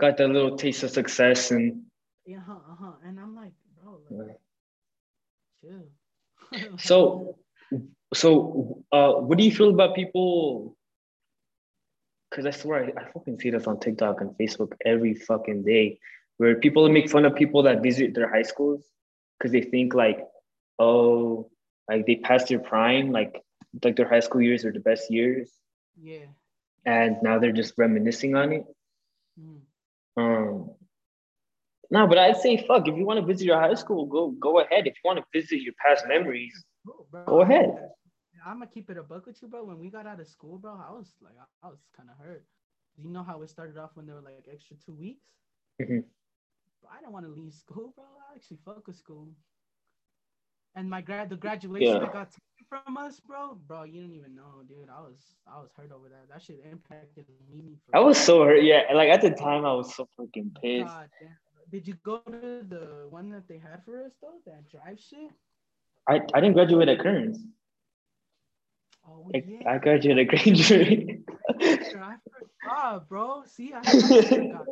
[0.00, 1.84] got that little taste of success and
[2.26, 2.92] Yeah, uh-huh, uh-huh.
[3.04, 4.38] And I'm like, bro, like,
[5.60, 5.90] chill.
[6.78, 7.36] So
[8.14, 10.76] so uh what do you feel about people
[12.30, 15.98] because I swear I, I fucking see this on TikTok and Facebook every fucking day
[16.38, 18.84] where people make fun of people that visit their high schools
[19.38, 20.20] because they think like,
[20.80, 21.50] oh,
[21.88, 23.40] like they passed their prime, like
[23.84, 25.52] like their high school years are the best years,
[26.00, 26.26] yeah.
[26.84, 28.64] and now they're just reminiscing on it.
[29.38, 29.60] Mm.
[30.16, 30.70] Um,
[31.92, 32.88] no, but I'd say fuck.
[32.88, 34.88] If you want to visit your high school, go go ahead.
[34.88, 37.06] If you want to visit your past memories, Cool.
[37.12, 37.90] Go ahead.
[38.44, 39.64] I'm gonna keep it a buck with you, bro.
[39.64, 42.44] When we got out of school, bro, I was like, I, was kind of hurt.
[42.96, 45.26] You know how it started off when there were like extra two weeks.
[45.80, 46.04] Mhm.
[46.80, 48.04] Bro, I didn't want to leave school, bro.
[48.04, 49.28] I actually fuck with school.
[50.76, 51.98] And my grad, the graduation Yeah.
[52.00, 54.88] that got taken from us, bro, bro, you don't even know, dude.
[54.88, 56.28] I was, I was hurt over that.
[56.30, 57.78] That shit impacted me.
[57.92, 58.62] I was so hurt.
[58.62, 60.86] Yeah, like at the time, I was so fucking pissed.
[60.86, 61.08] God.
[61.70, 64.40] Did you go to the one that they had for us though?
[64.46, 65.30] That drive shit.
[66.08, 67.38] I, I didn't graduate at Kearns.
[69.08, 69.70] Oh I, yeah.
[69.70, 71.18] I graduated at Granger.
[71.60, 72.16] I
[72.62, 73.42] forgot, bro.
[73.46, 74.66] See, I, I forgot.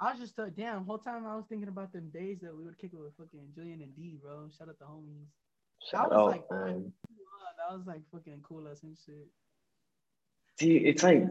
[0.00, 0.84] I was just uh, damn.
[0.84, 3.48] Whole time I was thinking about them days that we would kick it with fucking
[3.54, 4.48] Julian and D, bro.
[4.56, 5.26] Shout out the homies.
[5.90, 6.92] Shout was out, like- man.
[7.68, 9.26] That was like fucking cool as and shit.
[10.58, 11.24] See, it's like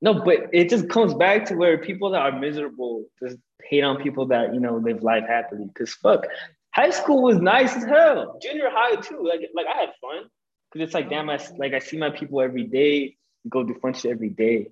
[0.00, 4.02] no, but it just comes back to where people that are miserable just hate on
[4.02, 5.70] people that you know live life happily.
[5.76, 6.26] Cause fuck,
[6.74, 8.38] high school was nice as hell.
[8.42, 9.22] Junior high too.
[9.22, 10.24] Like like I had fun.
[10.72, 13.16] Cause it's like damn, I like I see my people every day.
[13.48, 14.68] Go do fun shit every day.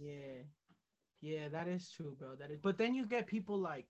[0.00, 0.31] Yeah,
[1.22, 2.36] yeah, that is true, bro.
[2.36, 2.60] That is.
[2.60, 3.88] But then you get people like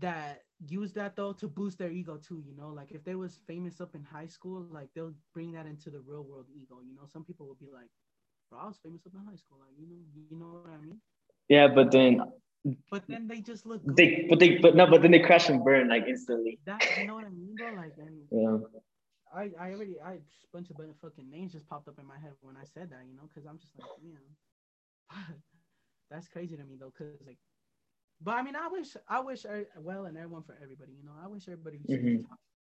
[0.00, 2.42] that use that though to boost their ego too.
[2.46, 5.66] You know, like if they was famous up in high school, like they'll bring that
[5.66, 6.80] into the real world ego.
[6.80, 7.90] You know, some people will be like,
[8.50, 10.46] "Bro, I was famous up in high school." Like, you know, you know what I
[10.46, 11.00] mean?
[11.48, 12.20] Yeah, but then
[12.90, 13.96] But then they just look good.
[13.96, 16.58] they but they but no, but then they crash and burn like instantly.
[16.64, 17.72] that you know what I mean, bro?
[17.72, 18.58] Like, and Yeah.
[19.34, 20.20] I, I already, I a
[20.52, 23.08] bunch of fucking names just popped up in my head when I said that, you
[23.08, 24.36] know, because I'm just like, damn,
[26.10, 27.28] that's crazy to me though, because like,
[28.12, 31.12] but I mean, I wish, I wish, er- well, and everyone for everybody, you know,
[31.22, 31.80] I wish everybody.
[31.88, 32.26] Mhm.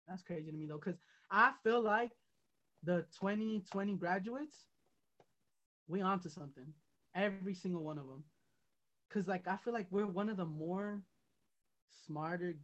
[0.09, 0.99] That's crazy to me though, because
[1.31, 2.13] I feel like
[2.83, 4.69] the 2020 graduates,
[5.89, 6.75] we onto something,
[7.15, 8.15] every single one of them,
[8.99, 11.03] because like I feel like we're one of the more
[11.89, 12.55] smarter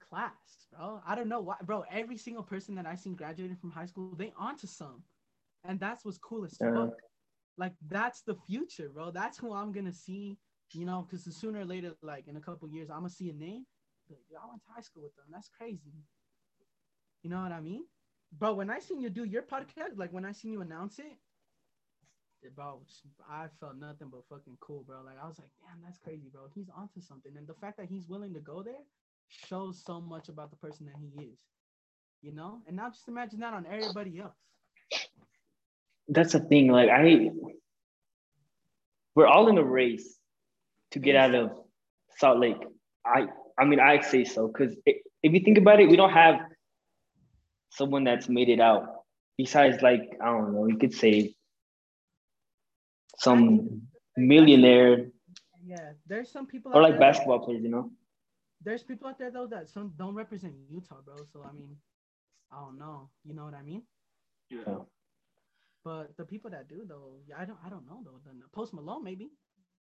[0.00, 1.00] class, bro.
[1.06, 1.84] I don't know why, bro.
[1.90, 4.94] Every single person that I seen graduating from high school, they onto some,
[5.54, 6.70] and that's what's cool as Yeah.
[6.72, 7.05] fuck.
[7.58, 9.10] Like that's the future, bro.
[9.10, 10.38] That's who I'm gonna see.
[10.72, 13.34] You know, because sooner or later, like in a couple years, I'm gonna see a
[13.34, 13.66] name,
[14.08, 15.26] Like, I went to high school with them.
[15.30, 15.92] That's crazy.
[17.22, 17.84] You know what I mean?
[18.32, 21.18] Bro, when I seen you do your podcast, like when I seen you announce it,
[22.54, 22.82] bro,
[23.28, 25.02] I felt nothing but fucking cool, bro.
[25.04, 26.42] Like I was like, damn, that's crazy, bro.
[26.54, 28.84] He's onto something, and the fact that he's willing to go there
[29.28, 31.40] shows so much about the person that he is.
[32.22, 34.38] You know, and now just imagine that on everybody else.
[36.08, 36.70] That's the thing.
[36.70, 37.30] Like I,
[39.14, 40.16] we're all in a race
[40.92, 41.50] to get out of
[42.18, 42.62] Salt Lake.
[43.04, 43.26] I,
[43.58, 46.36] I mean, I say so because if you think about it, we don't have
[47.70, 48.86] someone that's made it out
[49.36, 50.66] besides like I don't know.
[50.66, 51.34] You could say
[53.18, 53.82] some
[54.16, 55.08] millionaire.
[55.64, 56.72] Yeah, there's some people.
[56.74, 57.90] Or like there, basketball players, you know.
[58.62, 61.16] There's people out there though that some don't represent Utah, bro.
[61.32, 61.76] So I mean,
[62.52, 63.10] I don't know.
[63.24, 63.82] You know what I mean?
[64.50, 64.78] Yeah.
[65.86, 68.18] But the people that do though, yeah, I don't, I don't know though.
[68.24, 69.30] The Post Malone maybe,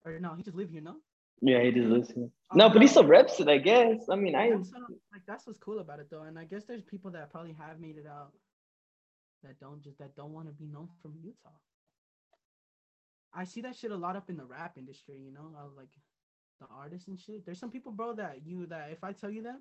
[0.03, 0.95] or no, he just live here, no.
[1.43, 2.23] Yeah, he just lives here.
[2.49, 4.09] Um, no, but he still reps it, I guess.
[4.09, 4.65] I mean, I what,
[5.13, 7.79] like that's what's cool about it though, and I guess there's people that probably have
[7.79, 8.31] made it out
[9.43, 11.53] that don't just that don't want to be known from Utah.
[13.35, 15.93] I see that shit a lot up in the rap industry, you know, like
[16.59, 17.45] the artists and shit.
[17.45, 19.59] There's some people, bro, that you that if I tell you them,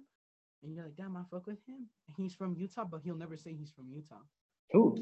[0.62, 1.88] and you're like, damn, I fuck with him.
[2.16, 4.24] He's from Utah, but he'll never say he's from Utah.
[4.72, 4.96] Who?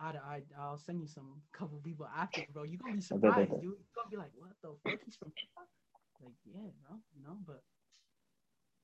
[0.00, 2.62] I, I I'll send you some couple people after, bro.
[2.62, 3.62] You gonna be surprised, dude.
[3.62, 5.00] You gonna be like, what the fuck?
[5.04, 5.66] He's from Utah?
[6.22, 6.96] Like, yeah, bro.
[7.16, 7.62] You know, but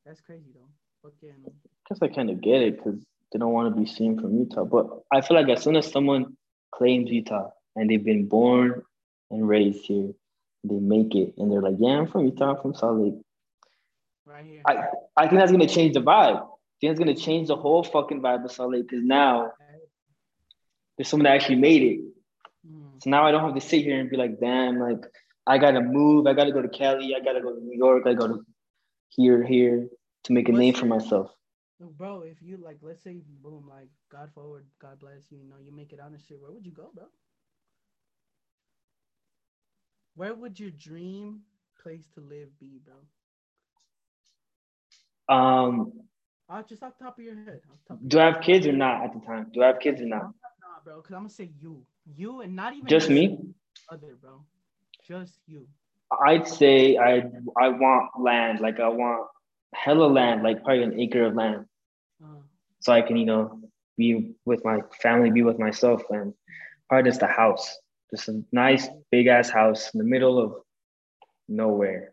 [0.04, 0.68] that's crazy though.
[1.02, 1.44] Fucking.
[1.46, 1.50] I
[1.88, 3.00] guess I kind of get it because
[3.32, 4.64] they don't want to be seen from Utah.
[4.64, 6.36] But I feel like as soon as someone
[6.74, 8.82] claims Utah, and they've been born
[9.30, 10.10] and raised here.
[10.64, 13.14] They make it and they're like, yeah, I'm from Utah, I'm from Salt Lake.
[14.24, 14.62] Right here.
[14.66, 14.86] I,
[15.16, 16.42] I think that's gonna change the vibe.
[16.42, 16.48] I
[16.80, 19.52] think it's gonna change the whole fucking vibe of Salt Lake because now
[20.97, 22.01] there's someone that actually made it.
[22.66, 23.03] Mm.
[23.03, 25.05] So now I don't have to sit here and be like, damn, like
[25.47, 28.14] I gotta move, I gotta go to Cali, I gotta go to New York, I
[28.14, 28.42] gotta go
[29.09, 29.88] here, here
[30.24, 31.30] to make a name for myself.
[31.78, 35.57] Bro, if you like, let's say, boom, like God forward, God bless you, you know,
[35.62, 36.40] you make it out and shit.
[36.40, 37.05] Where would you go, bro?
[40.14, 41.42] Where would your dream
[41.82, 42.94] place to live be, bro?
[45.28, 45.92] Um,
[46.49, 47.61] uh, just off top of your head.
[48.07, 49.49] do I have kids or not at the time?
[49.53, 50.30] Do I have kids or not?
[50.87, 51.84] Bro, because I'm gonna say you,
[52.14, 53.41] you, and not even just me.
[53.91, 54.45] Other, bro,
[55.05, 55.66] just you.
[56.24, 57.24] I'd say I
[57.61, 59.26] I want land, like I want
[59.74, 61.64] hella land, like probably an acre of land,
[62.22, 62.39] uh,
[62.78, 63.59] so I can you know
[63.99, 66.32] be with my family, be with myself, and
[66.89, 67.76] probably just a house.
[68.12, 70.55] Just a nice big ass house in the middle of
[71.49, 72.12] nowhere.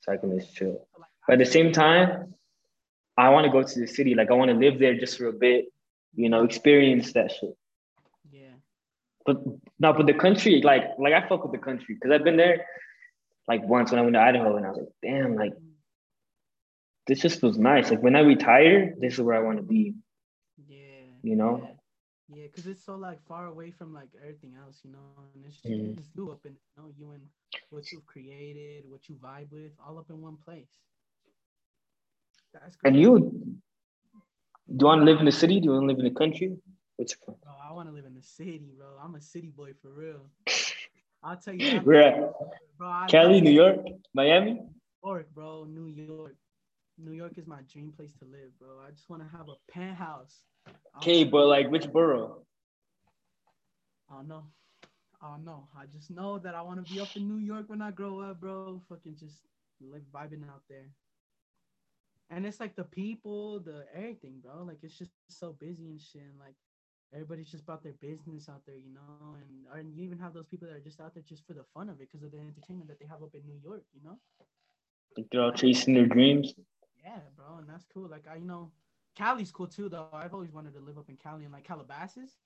[0.00, 0.88] So I can just chill.
[1.28, 2.34] But at the same time,
[3.16, 4.16] I want to go to the city.
[4.16, 5.66] Like I want to live there just for a bit,
[6.16, 7.54] you know, experience that shit.
[9.28, 9.34] Yeah.
[9.34, 12.36] But no, but the country, like, like I fuck with the country because I've been
[12.36, 12.66] there
[13.46, 15.52] like once when I went to Idaho and I was like, damn, like
[17.06, 17.90] this just feels nice.
[17.90, 19.94] Like when I retire, this is where I want to be.
[20.66, 20.76] Yeah.
[21.22, 21.60] You know?
[21.64, 21.70] Yeah.
[22.30, 24.98] Yeah, because it's so like far away from like everything else, you know,
[25.34, 25.96] and it's just, mm.
[25.96, 27.22] just you up in you know you and
[27.70, 30.68] what you've created, what you vibe with, all up in one place.
[32.52, 32.92] That's great.
[32.92, 35.58] And you, do you want to live in the city?
[35.58, 36.58] Do you want to live in the country?
[36.98, 37.36] What's your?
[37.42, 38.88] Bro, I want to live in the city, bro.
[39.02, 40.28] I'm a city boy for real.
[41.22, 41.78] I'll tell you.
[41.84, 42.32] Where at?
[42.76, 43.78] Bro, Cali, New York,
[44.12, 44.52] Miami.
[44.52, 44.70] New
[45.02, 45.64] York, bro.
[45.64, 46.36] New York.
[46.98, 48.80] New York is my dream place to live, bro.
[48.86, 50.42] I just want to have a penthouse
[50.96, 52.42] Okay, but like which borough?
[54.10, 54.44] I don't know.
[55.22, 55.68] I don't know.
[55.76, 58.20] I just know that I want to be up in New York when I grow
[58.20, 58.82] up, bro.
[58.88, 59.40] Fucking just
[59.80, 60.90] live vibing out there.
[62.30, 64.64] And it's like the people, the everything, bro.
[64.64, 66.22] Like it's just so busy and shit.
[66.22, 66.56] And like
[67.12, 69.36] everybody's just about their business out there, you know.
[69.40, 71.64] And and you even have those people that are just out there just for the
[71.74, 74.00] fun of it, because of the entertainment that they have up in New York, you
[74.04, 74.18] know.
[75.30, 76.54] they're all chasing their dreams.
[77.02, 78.08] Yeah, bro, and that's cool.
[78.08, 78.70] Like I, you know,
[79.16, 80.08] Cali's cool too, though.
[80.12, 82.36] I've always wanted to live up in Cali and like Calabasas,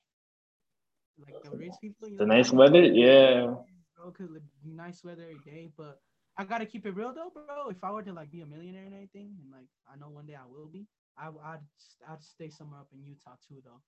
[1.18, 2.08] like the rich people.
[2.08, 2.34] the know?
[2.36, 3.54] nice weather, yeah.
[3.96, 6.00] Bro, cause like, nice weather every day, but
[6.36, 7.68] I gotta keep it real though, bro.
[7.68, 10.26] If I were to like be a millionaire and anything, and like I know one
[10.26, 10.86] day I will be,
[11.18, 11.60] I, I'd
[12.08, 13.80] I'd stay somewhere up in Utah too, though.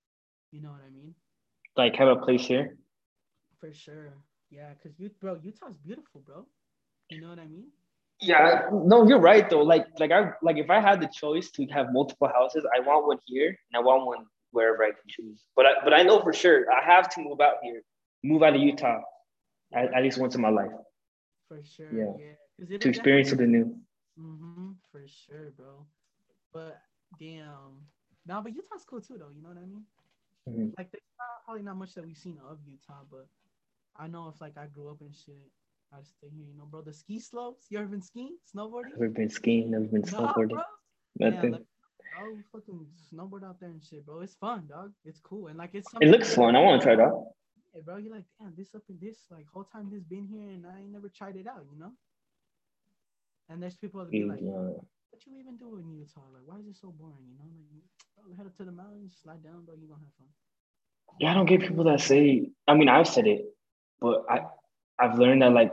[0.54, 1.14] You know what I mean?
[1.76, 2.76] Like have a place here.
[3.58, 4.14] For sure,
[4.50, 4.70] yeah.
[4.80, 6.46] Cause you, bro, Utah's beautiful, bro.
[7.10, 7.66] You know what I mean?
[8.20, 9.62] Yeah, no, you're right though.
[9.62, 13.08] Like, like I like if I had the choice to have multiple houses, I want
[13.08, 15.42] one here and I want one wherever I can choose.
[15.56, 17.82] But I, but I know for sure I have to move out here,
[18.22, 19.00] move out of Utah,
[19.74, 20.70] at, at least once in my life.
[21.48, 22.34] For sure, yeah.
[22.68, 22.78] yeah.
[22.78, 23.76] To experience something new.
[24.20, 25.84] Mm-hmm, for sure, bro.
[26.52, 26.80] But
[27.18, 27.82] damn,
[28.24, 29.30] no, but Utah's cool too, though.
[29.34, 29.82] You know what I mean?
[30.48, 30.68] Mm-hmm.
[30.76, 33.26] Like, there's not, probably not much that we've seen of Utah, but
[33.96, 35.50] I know if like I grew up in shit,
[35.92, 36.82] I just stay here, you know, bro.
[36.82, 37.66] The ski slopes.
[37.70, 38.92] You ever been skiing, snowboarding?
[38.98, 39.70] Never been skiing.
[39.70, 40.60] Never been snowboarding.
[41.18, 41.52] Nothing.
[41.52, 41.66] Yeah, like,
[42.20, 44.20] oh, fucking snowboard out there and shit, bro.
[44.20, 44.92] It's fun, dog.
[45.04, 45.88] It's cool and like it's.
[46.00, 46.56] it looks that- fun.
[46.56, 47.26] I want to try it out.
[47.74, 47.96] Yeah, bro.
[47.96, 50.80] You're like, damn, this up and this, like, whole time this been here and I
[50.80, 51.92] ain't never tried it out, you know.
[53.48, 54.70] And there's people that be like, Yeah.
[55.14, 56.26] What you even do in Utah?
[56.34, 57.30] Like, why is it so boring?
[57.30, 57.86] You know, like,
[58.18, 59.74] bro, head up to the mountains, slide down, bro.
[59.76, 60.26] You gonna have fun.
[61.20, 62.50] Yeah, I don't get people that say.
[62.66, 63.44] I mean, I've said it,
[64.00, 64.40] but I,
[64.98, 65.72] I've learned that like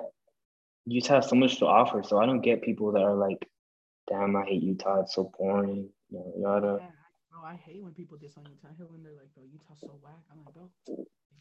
[0.85, 2.03] Utah has so much to offer.
[2.03, 3.49] So I don't get people that are like,
[4.07, 5.01] "Damn, I hate Utah.
[5.01, 6.77] It's so boring." Yada yada.
[6.77, 8.67] Yeah, I- bro, I hate when people diss on Utah.
[8.69, 10.21] I hate when they're like, bro, Utah's so whack.
[10.31, 10.69] I'm like, bro,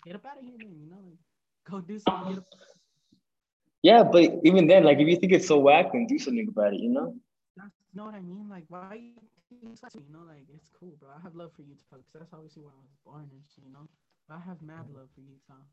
[0.04, 0.80] get up out of here, man.
[0.80, 1.18] You know, like,
[1.68, 2.42] go do something.
[3.82, 6.74] Yeah, but even then, like if you think it's so whack, then do something about
[6.74, 6.80] it.
[6.80, 7.14] You know?
[7.90, 8.46] You know what I mean?
[8.48, 9.18] Like, why you
[9.50, 11.10] it's you know, like, it's cool, bro.
[11.10, 13.66] I have love for you, Utah because that's obviously where I was born and shit,
[13.66, 13.90] you know?
[14.28, 15.66] But I have mad love for Utah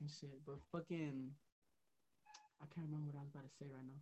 [0.00, 0.40] and shit.
[0.48, 1.28] But fucking,
[2.60, 4.00] I can't remember what I was about to say right now.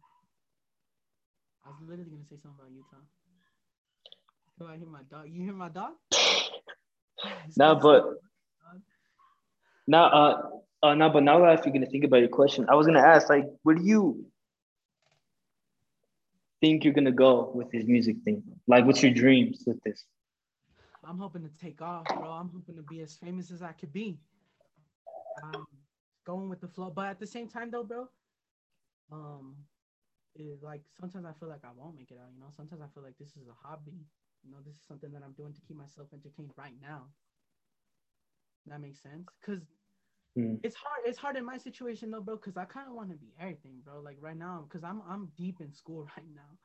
[1.67, 3.03] I was literally going to say something about Utah.
[4.55, 5.27] So I hear my dog.
[5.27, 5.99] You hear my dog?
[7.57, 8.05] No, but
[9.87, 10.43] now, uh,
[10.83, 13.01] uh, no, but now that if you're gonna think about your question, I was gonna
[13.01, 14.27] ask, like, what do you
[16.61, 18.43] think you're gonna go with this music thing?
[18.67, 20.05] Like, what's your dreams with this?
[21.05, 22.31] I'm hoping to take off, bro.
[22.31, 24.19] I'm hoping to be as famous as I could be.
[25.43, 25.67] Um,
[26.25, 28.09] going with the flow, but at the same time, though, bro,
[29.13, 29.57] um,
[30.35, 32.33] it, like sometimes I feel like I won't make it out.
[32.35, 34.07] You know, sometimes I feel like this is a hobby.
[34.45, 37.09] You know, this is something that I'm doing to keep myself entertained right now.
[38.67, 39.76] That makes sense, cause
[40.37, 40.57] Hmm.
[40.63, 41.01] it's hard.
[41.07, 43.81] It's hard in my situation though, bro, cause I kind of want to be everything,
[43.85, 44.01] bro.
[44.01, 46.59] Like right now, cause I'm I'm deep in school right now.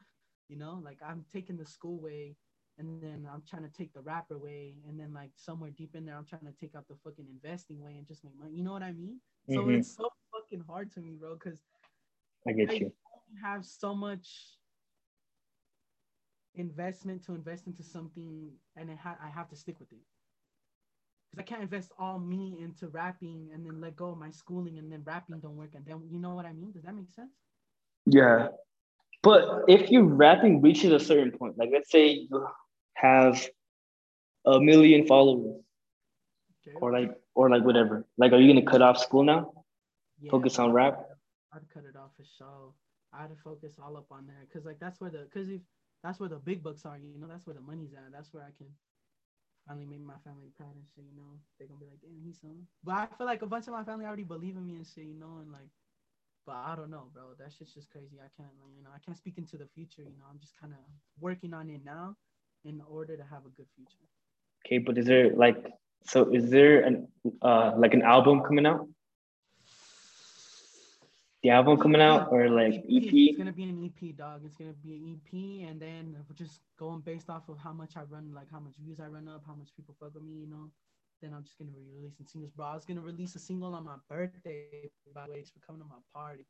[0.49, 2.37] You know, like I'm taking the school way
[2.77, 6.05] and then I'm trying to take the rapper way, and then like somewhere deep in
[6.05, 8.53] there, I'm trying to take out the fucking investing way and just make money.
[8.53, 9.19] You know what I mean?
[9.45, 9.69] So Mhm.
[9.69, 11.63] it's so fucking hard to me, bro, because
[12.47, 12.93] I get I you.
[13.41, 14.57] have so much
[16.55, 20.01] investment to invest into something, and it ha- I have to stick with it.
[21.31, 24.79] Because I can't invest all me into rapping and then let go of my schooling,
[24.79, 26.71] and then rapping don't work, and then you know what I mean?
[26.73, 27.31] Does that make sense?
[28.05, 28.49] Yeah.
[29.23, 32.47] But if your rapping reaches a certain point, like let's say you
[32.95, 33.47] have
[34.45, 35.61] a million followers
[36.67, 36.77] Okay.
[36.81, 38.05] or like or like whatever.
[38.17, 39.53] Like are you gonna cut off school now?
[40.19, 41.05] Yeah, Focus on rap?
[41.53, 42.73] I'd cut it off for sure.
[43.13, 45.61] I'd focus all up on there because like that's where the because if
[46.03, 48.11] that's where the big bucks are, you know, that's where the money's at.
[48.11, 48.67] That's where I can
[49.67, 51.05] finally made my family proud and shit.
[51.05, 52.67] You know, they're gonna be like, damn, he's son.
[52.83, 55.05] But I feel like a bunch of my family already believe in me and shit,
[55.05, 55.69] you know, and like,
[56.45, 57.33] but I don't know, bro.
[57.37, 58.17] That shit's just crazy.
[58.17, 60.01] I can't, like, you know, I can't speak into the future.
[60.01, 60.79] You know, I'm just kind of
[61.19, 62.15] working on it now
[62.65, 64.05] in order to have a good future.
[64.65, 65.57] Okay, but is there like
[66.03, 67.07] so is there an
[67.41, 68.87] uh like an album coming out?
[71.43, 73.09] The album coming out or like EP?
[73.11, 74.41] It's gonna be an EP, dog.
[74.45, 77.97] It's gonna be an EP, and then we're just going based off of how much
[77.97, 80.33] I run, like how much views I run up, how much people fuck with me,
[80.33, 80.69] you know.
[81.19, 82.67] Then I'm just gonna be releasing singles, bro.
[82.67, 85.87] I was gonna release a single on my birthday, by the way, for coming to
[85.87, 86.45] my party.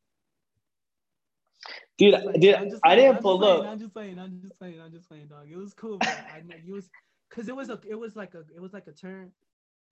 [1.97, 3.71] Dude, like- dude, I didn't I'm pull just saying, up.
[3.71, 5.47] I'm just saying, I'm just saying, I'm just saying, dog.
[5.49, 6.09] It was cool, bro.
[6.11, 6.89] I know it was,
[7.29, 9.31] cause it was a, it was like a, it was like a turn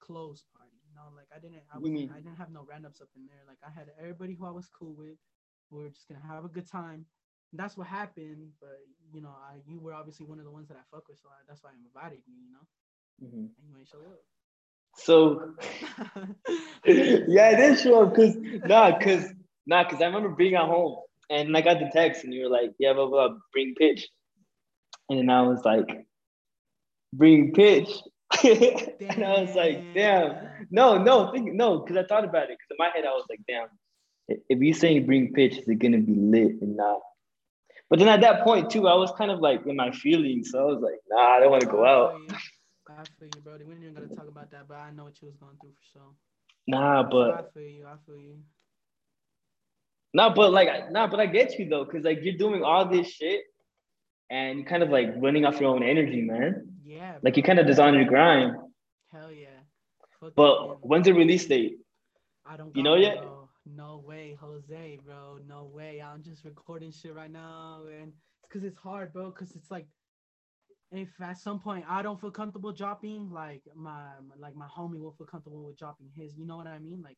[0.01, 0.68] close party.
[0.99, 2.11] Know, like I didn't, I What do you wasn't, mean?
[2.11, 3.43] I didn't have no randoms up in there.
[3.47, 5.15] Like I had everybody who I was cool with.
[5.71, 7.05] We were just gonna have a good time.
[7.51, 8.51] And that's what happened.
[8.59, 8.79] But
[9.13, 11.29] you know, I, you were obviously one of the ones that I fuck with, so
[11.29, 12.35] I, that's why I invited you.
[12.35, 12.65] You know,
[13.21, 13.49] Mhm.
[13.57, 14.23] and you ain't show up.
[14.95, 15.53] So
[16.85, 18.35] yeah, I did show up because
[18.65, 19.33] nah, cause
[19.65, 20.97] nah, cause I remember being at home
[21.29, 24.07] and I got the text and you were like, yeah, blah blah, bring pitch,
[25.09, 26.05] and then I was like,
[27.13, 27.89] bring pitch,
[28.43, 30.35] and I was like, damn,
[30.69, 33.25] no, no, think no, because I thought about it, because in my head I was
[33.29, 33.67] like, damn,
[34.27, 36.99] if you saying bring pitch, is it gonna be lit and not?
[37.89, 40.59] But then at that point too, I was kind of like in my feelings, so
[40.59, 42.21] I was like, nah, I don't want to go out.
[42.89, 43.57] I feel you, bro.
[43.65, 45.71] We ain't even gonna talk about that, but I know what you was going through
[45.71, 46.11] for sure.
[46.67, 47.85] Nah, but I feel you.
[47.87, 48.37] I feel you.
[50.13, 53.07] No, but like, nah, but I get you though, because like you're doing all this
[53.07, 53.41] shit
[54.29, 56.68] and you're kind of like running off your own energy, man.
[56.89, 57.17] Yeah.
[57.21, 58.55] Like you kind of on your grind.
[59.11, 59.47] Hell yeah.
[60.19, 61.77] Fucking- But when's the release date?
[62.45, 63.21] I don't you know yet?
[63.21, 63.49] Bro.
[63.65, 65.37] No way, Jose, bro.
[65.47, 66.01] No way.
[66.01, 68.17] I'm just recording shit right now, and it's
[68.47, 69.29] because it's hard, bro.
[69.29, 69.85] Because it's like,
[70.91, 74.05] if at some point I don't feel comfortable dropping, like my
[74.39, 76.35] like my homie will feel comfortable with dropping his.
[76.35, 77.03] You know what I mean?
[77.03, 77.17] Like,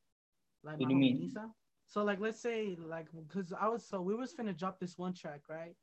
[0.63, 1.19] like What my do you homie mean?
[1.21, 1.49] Nisa.
[1.87, 5.13] So like, let's say like, because I was so we was finna drop this one
[5.13, 5.75] track, right?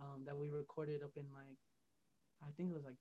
[0.00, 1.58] Um, that we recorded up in like,
[2.42, 2.96] I think it was like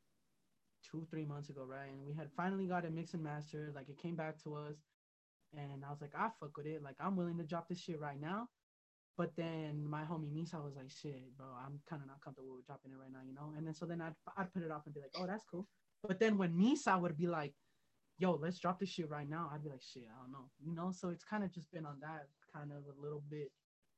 [0.89, 1.91] two three months ago, right?
[1.91, 3.73] And we had finally got it mixed and mastered.
[3.75, 4.75] Like it came back to us
[5.57, 6.83] and I was like, I fuck with it.
[6.83, 8.47] Like I'm willing to drop this shit right now.
[9.17, 12.65] But then my homie Misa was like, shit, bro, I'm kind of not comfortable with
[12.65, 13.53] dropping it right now, you know.
[13.57, 15.67] And then so then I'd I'd put it off and be like, oh, that's cool.
[16.07, 17.53] But then when Misa would be like,
[18.17, 20.73] yo, let's drop this shit right now, I'd be like, shit, I don't know, you
[20.73, 20.91] know.
[20.91, 23.51] So it's kind of just been on that kind of a little bit.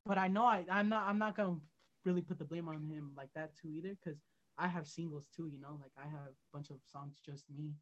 [0.05, 1.57] But I know I I'm not I'm not gonna
[2.03, 4.19] really put the blame on him like that too either, because
[4.57, 5.79] I have singles too, you know.
[5.81, 7.73] Like I have a bunch of songs just me,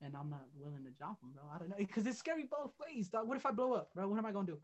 [0.00, 1.44] and I'm not willing to drop them, bro.
[1.54, 3.28] I don't know, because it's scary both ways, dog.
[3.28, 4.08] What if I blow up, bro?
[4.08, 4.58] What am I gonna do?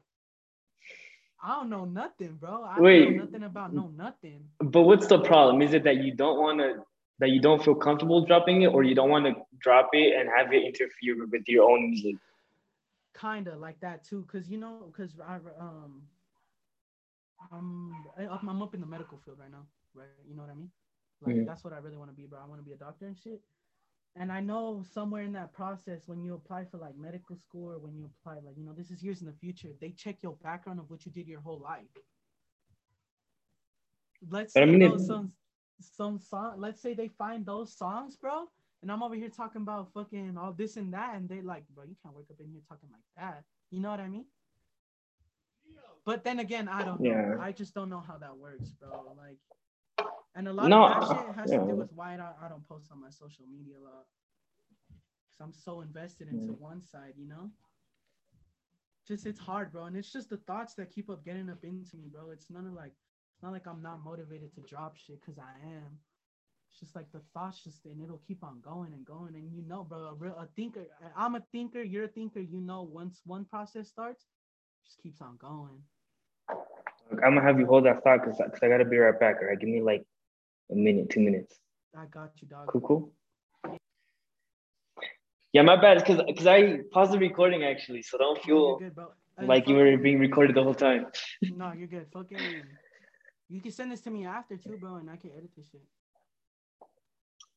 [1.42, 2.64] I don't know nothing, bro.
[2.64, 3.04] I Wait.
[3.04, 4.48] don't know nothing about no nothing.
[4.60, 5.60] But what's the problem?
[5.62, 6.82] Is it that you don't want to,
[7.18, 10.28] that you don't feel comfortable dropping it, or you don't want to drop it and
[10.36, 12.16] have it interfere with your own music?
[13.18, 16.02] Kinda like that too, cause you know, cause I um,
[17.50, 17.94] I'm
[18.48, 20.08] I'm up in the medical field right now, right?
[20.28, 20.70] You know what I mean?
[21.22, 21.46] Like Mhm.
[21.46, 22.40] that's what I really want to be, bro.
[22.40, 23.42] I want to be a doctor and shit.
[24.16, 27.78] And I know somewhere in that process, when you apply for like medical school or
[27.78, 29.72] when you apply, like you know, this is years in the future.
[29.80, 31.88] They check your background of what you did your whole life.
[34.28, 35.32] Let's But I say mean, those it- some
[35.80, 36.58] some song.
[36.58, 38.50] Let's say they find those songs, bro.
[38.82, 41.84] And I'm over here talking about fucking all this and that, and they like, bro,
[41.84, 43.44] you can't wake up in here talking like that.
[43.70, 44.26] You know what I mean?
[46.04, 47.10] But then again, I don't know.
[47.10, 47.36] Yeah.
[47.40, 49.12] I just don't know how that works, bro.
[49.16, 49.38] Like,
[50.36, 51.58] and a lot No, of that shit has yeah.
[51.58, 54.06] to do with why I, I don't post on my social media a lot.
[55.30, 56.60] Cause I'm so invested into Mm.
[56.60, 57.50] one side, you know.
[59.08, 61.96] Just it's hard, bro, and it's just the thoughts that keep up getting up into
[61.96, 62.30] me, bro.
[62.30, 62.92] It's none of like,
[63.34, 65.98] it's not like I'm not motivated to drop shit, cause I am.
[66.70, 69.62] It's just like the thoughts just and it'll keep on going and going, and you
[69.62, 70.86] know, bro, a real a thinker.
[71.16, 71.82] I'm a thinker.
[71.82, 72.40] You're a thinker.
[72.40, 75.82] You know, once one process starts, it just keeps on going.
[77.10, 79.36] Look, I'm gonna have you hold that thought because I gotta be right back.
[79.40, 80.04] All right, give me like
[80.70, 81.54] a minute, two minutes.
[81.96, 82.66] I got you, dog.
[82.68, 83.12] Cool, cool.
[85.52, 85.98] Yeah, my bad.
[85.98, 88.94] Because because I paused the recording actually, so don't feel good,
[89.42, 91.06] like you were fucking- being recorded the whole time.
[91.42, 92.06] No, you're good.
[92.12, 92.38] Fucking.
[93.48, 95.82] You can send this to me after too, bro, and I can edit this shit.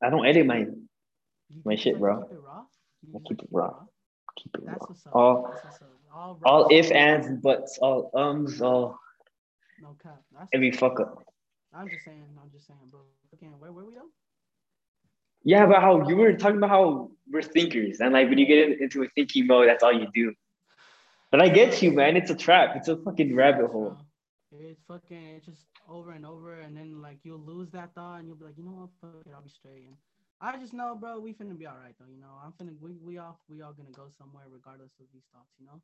[0.03, 0.77] I don't edit my You
[1.65, 2.21] My shit, bro.
[2.23, 2.63] Keep it raw.
[3.15, 3.73] I keep it to raw.
[4.37, 4.87] keep it That's raw.
[4.87, 5.15] what's up.
[5.15, 5.89] All That's what's up.
[6.13, 8.97] All, raw, all if ands and buts, all ums, all
[9.81, 10.21] No cap.
[10.31, 11.23] That's every what's fuck up.
[11.73, 12.23] I'm just saying.
[12.41, 13.01] I'm just saying, bro.
[13.33, 14.09] Again, where where we though?
[15.43, 18.81] Yeah, but how you were talking about how we're thinkers and like when you get
[18.81, 20.33] into a thinking mode, that's all you do.
[21.31, 22.17] But I get you, man.
[22.17, 22.75] It's a trap.
[22.75, 23.97] It's a fucking rabbit hole.
[24.51, 28.27] It's fucking it's just over and over, and then like you'll lose that thought, and
[28.27, 29.85] you'll be like, you know what, fuck it, I'll be straight.
[29.85, 29.95] And
[30.41, 32.07] I just know, bro, we finna be all right though.
[32.11, 35.23] You know, I'm finna we we all we all gonna go somewhere regardless of these
[35.31, 35.53] thoughts.
[35.59, 35.81] You know.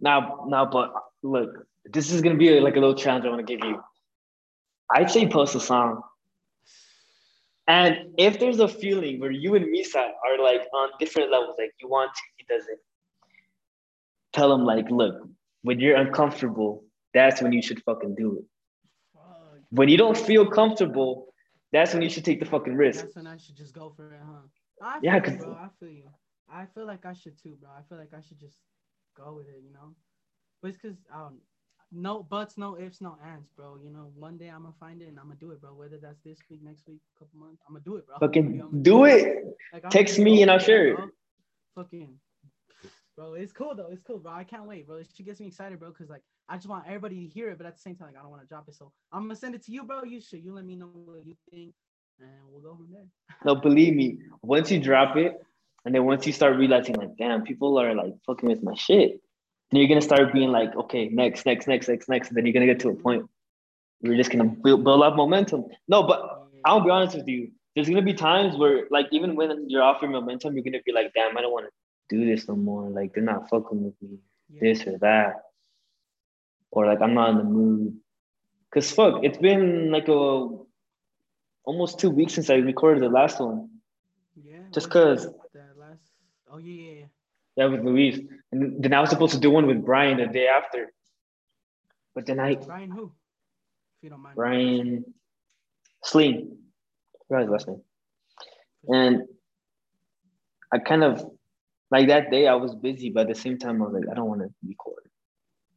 [0.00, 3.56] Now, now, but look, this is gonna be like a little challenge I want to
[3.56, 3.82] give you.
[4.92, 6.02] I'd say post a song,
[7.68, 11.72] and if there's a feeling where you and Misa are like on different levels, like
[11.80, 12.78] you want to, he doesn't.
[14.32, 15.28] Tell him like, look,
[15.62, 16.84] when you're uncomfortable,
[17.14, 18.44] that's when you should fucking do it.
[19.12, 19.62] Fuck.
[19.70, 21.32] When you don't feel comfortable,
[21.72, 23.06] that's when you should take the fucking risk.
[23.06, 24.42] That's when I should just go for it, huh?
[24.82, 25.52] I Yeah, feel you, bro.
[25.52, 26.08] I feel you.
[26.48, 27.70] I feel like I should too, bro.
[27.70, 28.58] I feel like I should just
[29.16, 29.94] go with it, you know.
[30.62, 31.40] But it's cause I don't.
[31.98, 33.78] No buts, no ifs, no ands, bro.
[33.82, 35.70] You know, one day I'm gonna find it and I'm gonna do it, bro.
[35.72, 38.16] Whether that's this week, next week, couple months, I'm gonna do it, bro.
[38.20, 39.44] Fucking gonna do it.
[39.72, 40.96] Like, Text me and I'll share it.
[40.96, 41.08] bro.
[41.74, 42.18] Fucking,
[43.16, 43.88] bro, it's cool though.
[43.90, 44.32] It's cool, bro.
[44.32, 45.00] I can't wait, bro.
[45.14, 46.20] She gets me excited, bro, because like
[46.50, 48.30] I just want everybody to hear it, but at the same time, like I don't
[48.30, 48.74] want to drop it.
[48.74, 50.04] So I'm gonna send it to you, bro.
[50.04, 50.44] You should.
[50.44, 51.72] You let me know what you think,
[52.20, 53.06] and we'll go from there.
[53.46, 55.40] No, believe me, once you drop it,
[55.86, 59.22] and then once you start realizing, like, damn, people are like fucking with my shit,
[59.70, 62.28] then you're gonna start being like, okay, next, next, next, next, next.
[62.28, 63.26] And then you're gonna get to a point
[64.00, 65.64] where you're just gonna build, build up momentum.
[65.88, 67.50] No, but I'll be honest with you.
[67.74, 70.92] There's gonna be times where, like, even when you're off your momentum, you're gonna be
[70.92, 72.88] like, damn, I don't want to do this no more.
[72.88, 74.60] Like, they're not fucking with me, Yeah.
[74.60, 75.42] this or that,
[76.70, 77.96] or like I'm not in the mood.
[78.72, 80.48] Cause fuck, it's been like a
[81.64, 83.70] almost two weeks since I recorded the last one.
[84.36, 84.58] Yeah.
[84.72, 86.02] Just 'cause- That last.
[86.50, 87.06] Oh yeah, yeah, yeah.
[87.56, 88.20] Yeah, with Luis.
[88.56, 90.92] And then I was supposed to do one with Brian the day after.
[92.14, 93.12] But then I, Brian who?
[93.98, 94.36] If you don't mind.
[94.36, 95.04] Brian
[96.04, 96.56] Sleen,
[97.28, 97.82] forgot his last name.
[98.88, 99.22] And
[100.72, 101.28] I kind of,
[101.90, 104.14] like that day, I was busy, but at the same time, I was like, I
[104.14, 105.02] don't want to record.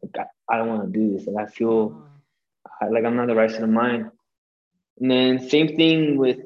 [0.02, 1.28] Like, I, I don't want to do this.
[1.28, 2.02] Like, I feel
[2.82, 4.10] I, like I'm not the right state of mind.
[5.00, 6.40] And then same thing with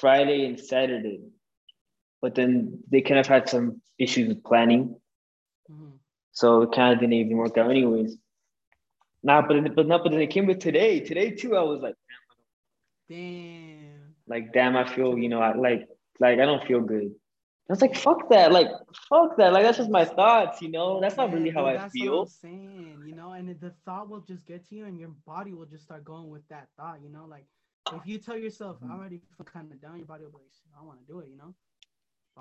[0.00, 1.20] Friday and Saturday.
[2.20, 4.96] But then they kind of had some issues with planning.
[6.32, 8.16] So it kind of didn't even work out anyways.
[9.22, 11.00] Nah, but but not but then it came with today.
[11.00, 11.94] Today too, I was like,
[13.08, 14.14] Damn.
[14.26, 15.88] like damn, I feel you know, I like
[16.20, 17.10] like I don't feel good.
[17.68, 18.52] I was like, fuck that.
[18.52, 18.68] Like,
[19.08, 19.52] fuck that.
[19.52, 21.00] Like, that's just my thoughts, you know?
[21.00, 22.24] That's not Yeah, really how dude, I that's What feel.
[22.24, 25.52] I'm saying, you know, and the thought will just get to you, and your body
[25.54, 27.26] will just start going with that thought, you know.
[27.26, 27.46] Like
[27.90, 28.96] if you tell yourself, Mm-hmm.
[28.96, 31.28] "I'm already kind of down," your body will be like, "I want to do it,"
[31.28, 31.54] you know.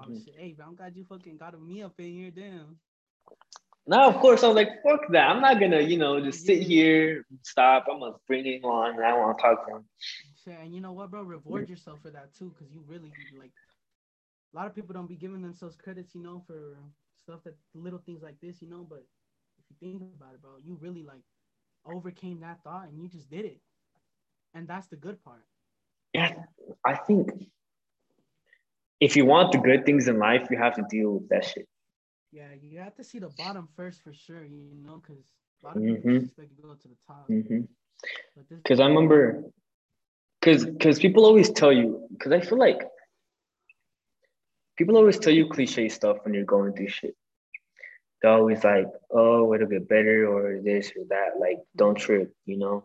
[0.02, 0.24] Mhm.
[0.24, 2.80] shit, hey, bro, I'm glad you fucking got me up in here, damn.
[3.90, 5.30] Now, of course, I was like, fuck that.
[5.30, 7.86] I'm not gonna, you know, just sit here, stop.
[7.90, 9.86] I'm gonna bring him on and I want to talk to him.
[10.44, 11.24] Shit, and you know what, bro?
[11.24, 13.52] Reward yourself for that too, because you really like.
[14.54, 16.78] A lot of people don't be giving themselves credits, you know, for
[17.18, 18.86] stuff that little things like this, you know.
[18.90, 19.04] But
[19.60, 21.22] if you think about it, bro, you really like
[21.86, 23.60] overcame that thought and you just did it,
[24.54, 25.46] and that's the good part.
[26.14, 26.34] Yeah,
[26.86, 27.30] I think
[29.00, 31.68] if you want the good things in life, you have to deal with that shit.
[32.38, 35.24] Yeah, you have to see the bottom first for sure, you know, because
[35.64, 36.24] a lot of people Mhm.
[36.26, 37.28] expect to go to the top.
[37.28, 37.62] Mm-hmm.
[38.58, 39.44] Because I remember,
[40.40, 42.80] because because people always tell you, because I feel like
[44.78, 47.16] people always tell you cliche stuff when you're going through shit.
[48.22, 51.40] They're always like, oh, it'll get better or this or that.
[51.40, 52.78] Like, don't trip, you know?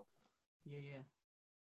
[0.65, 1.03] yeah, yeah,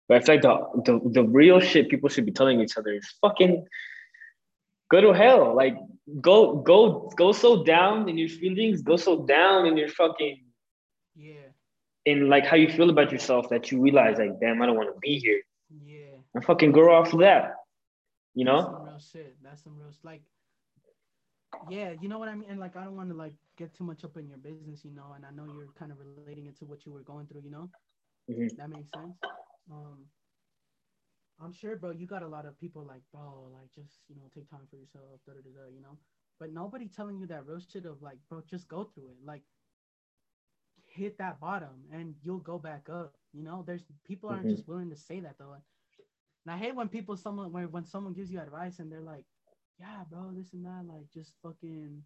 [0.09, 0.55] But I feel like the,
[0.87, 3.67] the, the real shit people should be telling each other is fucking
[4.95, 5.55] go to hell.
[5.63, 5.77] Like,
[6.21, 10.37] go, go, go so down in your feelings, go so down in your fucking,
[11.17, 11.49] yeah,
[12.11, 14.95] in like how you feel about yourself that you realize, like, damn, I don't want
[14.95, 15.43] to be here.
[15.85, 16.17] yeah.
[16.35, 17.55] And fucking grow off of that,
[18.35, 18.63] you That's know?
[18.73, 19.37] some real shit.
[19.45, 20.23] That's some real like.
[21.71, 22.49] Yeah, you know what I mean.
[22.51, 24.91] And like, I don't want to like get too much up in your business, you
[24.91, 25.09] know.
[25.15, 27.53] And I know you're kind of relating it to what you were going through, you
[27.57, 27.71] know.
[28.29, 28.51] Mhm.
[28.59, 29.15] That makes sense.
[29.71, 29.99] Um,
[31.41, 31.91] I'm sure, bro.
[31.91, 34.77] You got a lot of people like, bro, like just you know, take time for
[34.77, 35.99] yourself, da da da, you know.
[36.39, 39.17] But nobody telling you that real shit of like, bro, just go through it.
[39.25, 39.43] Like,
[40.87, 43.17] hit that bottom, and you'll go back up.
[43.33, 44.51] You know, there's people aren't Mhm.
[44.51, 45.55] just willing to say that though.
[46.47, 49.27] And I hate when people someone when when someone gives you advice and they're like,
[49.79, 52.03] yeah, bro, this and that, like just fucking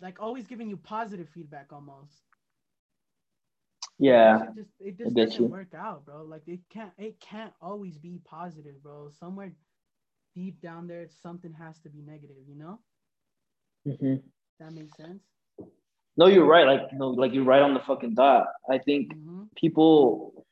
[0.00, 2.24] like always giving you positive feedback almost.
[3.98, 4.38] Yeah.
[4.38, 5.46] Shit just it just doesn't you.
[5.46, 6.22] work out, bro.
[6.24, 9.10] Like it can't it can't always be positive, bro.
[9.18, 9.52] Somewhere
[10.34, 12.36] deep down there, something has to be negative.
[12.48, 12.80] You know?
[13.86, 14.22] Mhm.
[14.60, 15.22] That makes sense.
[16.16, 16.66] No, you're right.
[16.66, 18.46] Like, no, like you're right on the fucking dot.
[18.70, 20.46] I think hmm people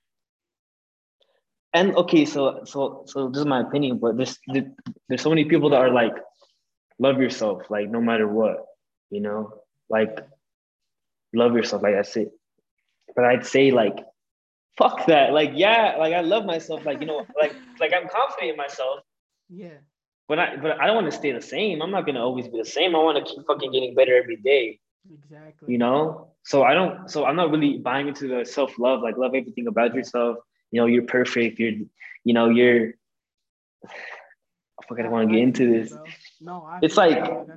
[1.75, 4.39] and okay so so so this is my opinion but there's
[5.09, 6.15] there's so many people that are like
[6.99, 8.65] love yourself like no matter what
[9.11, 9.53] you know
[9.89, 10.19] like
[11.35, 12.31] love yourself like that's it
[13.15, 13.99] but i'd say like
[14.79, 15.33] fuck that.
[15.35, 16.85] Like yeah like i love myself.
[16.87, 19.01] Like you know like like i'm confident in myself.
[19.51, 19.79] Yeah.
[20.29, 21.83] but i but i don't want to stay the same.
[21.83, 22.97] I'm not gonna always be the same.
[22.97, 24.81] I want to keep fucking getting better every day.
[25.13, 25.73] Exactly.
[25.73, 26.29] you know?
[26.45, 29.95] So i don't so i'm not really buying into the self-love like love everything about
[29.95, 30.39] yourself.
[30.71, 31.59] You know you're perfect.
[31.61, 31.73] You're
[32.25, 32.83] you know you're
[34.81, 35.95] I fucking want to get into this.
[36.41, 37.51] No, I It's like, dog.
[37.51, 37.55] I-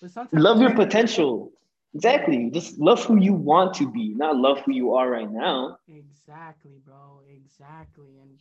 [0.00, 1.50] but sometimes love your potential
[1.98, 5.78] exactly just love who you want to be not love who you are right now
[5.88, 7.22] Exactly, bro.
[7.28, 8.18] Exactly.
[8.20, 8.38] And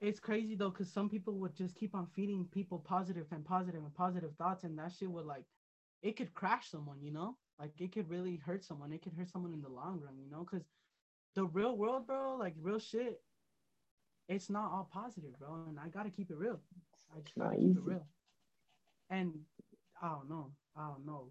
[0.00, 3.82] it's crazy though, because some people would just keep on feeding people positive and positive
[3.82, 5.44] and positive thoughts, and that shit would like
[6.02, 7.36] it could crash someone, you know?
[7.58, 8.92] Like it could really hurt someone.
[8.92, 10.46] It could hurt someone in the long run, you know?
[10.50, 10.66] Because
[11.34, 13.20] the real world, bro, like real shit,
[14.28, 15.56] it's not all positive, bro.
[15.68, 16.60] And I gotta keep it real.
[17.14, 17.76] I just gotta not keep easy.
[17.76, 18.06] it real.
[19.10, 19.40] And
[20.00, 20.52] I don't know.
[20.76, 21.30] I don't know.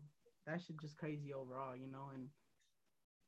[0.50, 2.10] That shit just crazy overall, you know?
[2.14, 2.30] And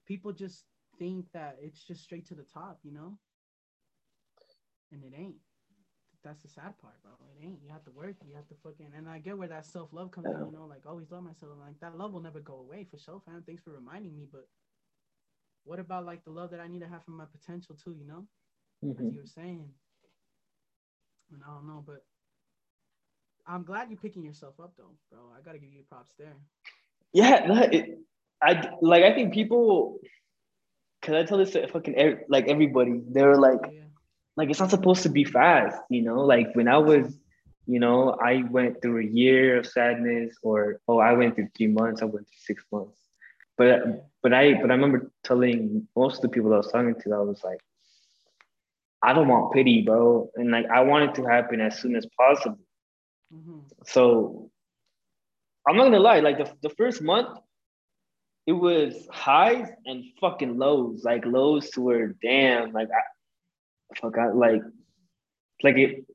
[0.08, 0.66] people just
[0.98, 3.20] think that it's just straight to the top, you know?
[4.92, 5.36] And it ain't.
[6.24, 7.12] That's the sad part, bro.
[7.40, 7.62] It ain't.
[7.64, 8.16] You have to work.
[8.28, 8.92] You have to fucking.
[8.96, 10.66] And I get where that self love comes in, you know?
[10.66, 11.52] Like, always love myself.
[11.60, 13.44] Like, that love will never go away for sure, fam.
[13.46, 14.28] Thanks for reminding me.
[14.32, 14.48] But
[15.64, 18.06] what about, like, the love that I need to have for my potential, too, you
[18.08, 18.26] know?
[18.98, 19.14] As Mhm.
[19.14, 19.70] you were saying.
[21.32, 22.04] And I don't know, but
[23.48, 25.32] I'm glad you're picking yourself up, though, bro.
[25.38, 26.36] I got to give you props there.
[27.14, 28.00] Yeah it,
[28.42, 29.98] i like i think people
[31.02, 33.84] because i tell this to fucking like everybody they were like Yeah.
[34.38, 36.22] like it's not supposed to be fast you know?
[36.22, 37.18] Like when i was
[37.68, 41.68] you know i went through a year of sadness or oh i went through three
[41.68, 42.98] months i went through six months.
[43.58, 46.96] But but i but i remember telling most of the people that i was talking
[46.96, 47.60] to i was like
[49.04, 50.30] i don't want pity bro.
[50.36, 52.60] And like i want it to happen as soon as possible.
[53.32, 54.51] Hmm so
[55.68, 57.38] i'm not gonna lie like the, the first month
[58.48, 64.32] it was highs and fucking lows like lows to where damn like i fuck I,
[64.32, 64.62] like
[65.64, 66.06] like it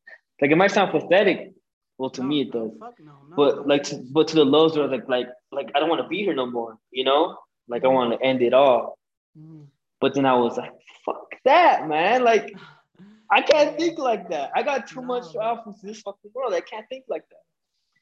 [0.40, 1.52] like it might sound pathetic
[1.98, 3.36] well to no, me it does no, no.
[3.36, 6.08] but like to, but to the lows where like like like i don't want to
[6.08, 7.38] be here no more you know?
[7.68, 8.96] Like i want to end it all.
[9.36, 9.66] Mhm.
[10.00, 10.72] but then i was like
[11.04, 12.54] fuck that man like
[13.30, 14.50] i can't think like that.
[14.54, 15.42] I got too much bro.
[15.42, 16.54] off of this fucking world.
[16.54, 17.44] I can't think like that.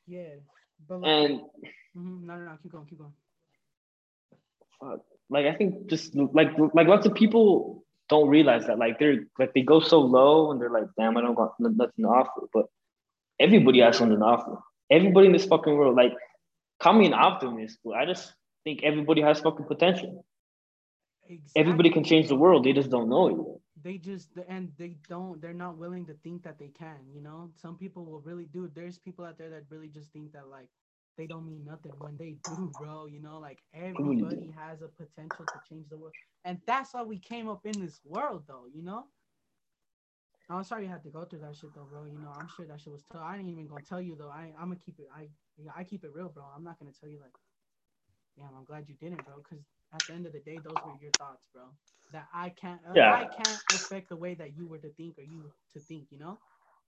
[0.06, 0.34] Yeah,
[0.80, 1.40] but like, And
[1.96, 3.12] mhm, no, no, no, keep going, keep going.
[4.80, 9.24] fuck, like I think just like like lots of people don't realize that like they're
[9.38, 12.42] like they go so low and they're like, damn, I don't got nothing to offer.
[12.52, 12.66] But
[13.40, 14.58] everybody has something to offer.
[14.90, 16.12] Everybody in this fucking world, like,
[16.80, 18.32] call me an optimist, but I just
[18.64, 20.24] think everybody has fucking potential.
[21.56, 22.64] Everybody can change the world.
[22.64, 23.36] They just don't know it.
[23.84, 25.42] They just and they don't.
[25.42, 27.00] They're not willing to think that they can.
[27.14, 28.70] You know, some people will really do.
[28.74, 30.70] There's people out there that really just think that like
[31.18, 33.04] they don't mean nothing when they do, bro.
[33.04, 34.58] You know, like everybody mm-hmm.
[34.58, 36.14] has a potential to change the world,
[36.46, 38.64] and that's why we came up in this world, though.
[38.74, 39.04] You know.
[40.50, 42.04] I'm sorry you had to go through that shit though, bro.
[42.04, 43.22] You know, I'm sure that shit was tough.
[43.24, 44.28] I ain't even gonna tell you though.
[44.28, 45.08] I I'm gonna keep it.
[45.14, 46.44] I yeah, I keep it real, bro.
[46.54, 47.32] I'm not gonna tell you like,
[48.36, 49.36] damn, I'm glad you didn't, bro.
[49.38, 51.64] Because at the end of the day, those were your thoughts, bro.
[52.12, 52.80] That I can't.
[52.88, 53.10] uh, Yeah.
[53.10, 56.08] I can't affect the way that you were to think or you to think.
[56.12, 56.38] You know.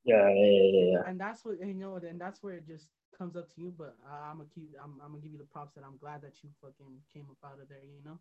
[0.04, 1.02] Yeah, yeah, yeah, yeah.
[1.04, 1.96] And that's what you know.
[1.96, 3.72] And that's where it just comes up to you.
[3.76, 4.70] But uh, I'm gonna keep.
[4.82, 7.38] I'm, I'm gonna give you the props that I'm glad that you fucking came up
[7.44, 7.84] out of there.
[7.84, 8.18] You know.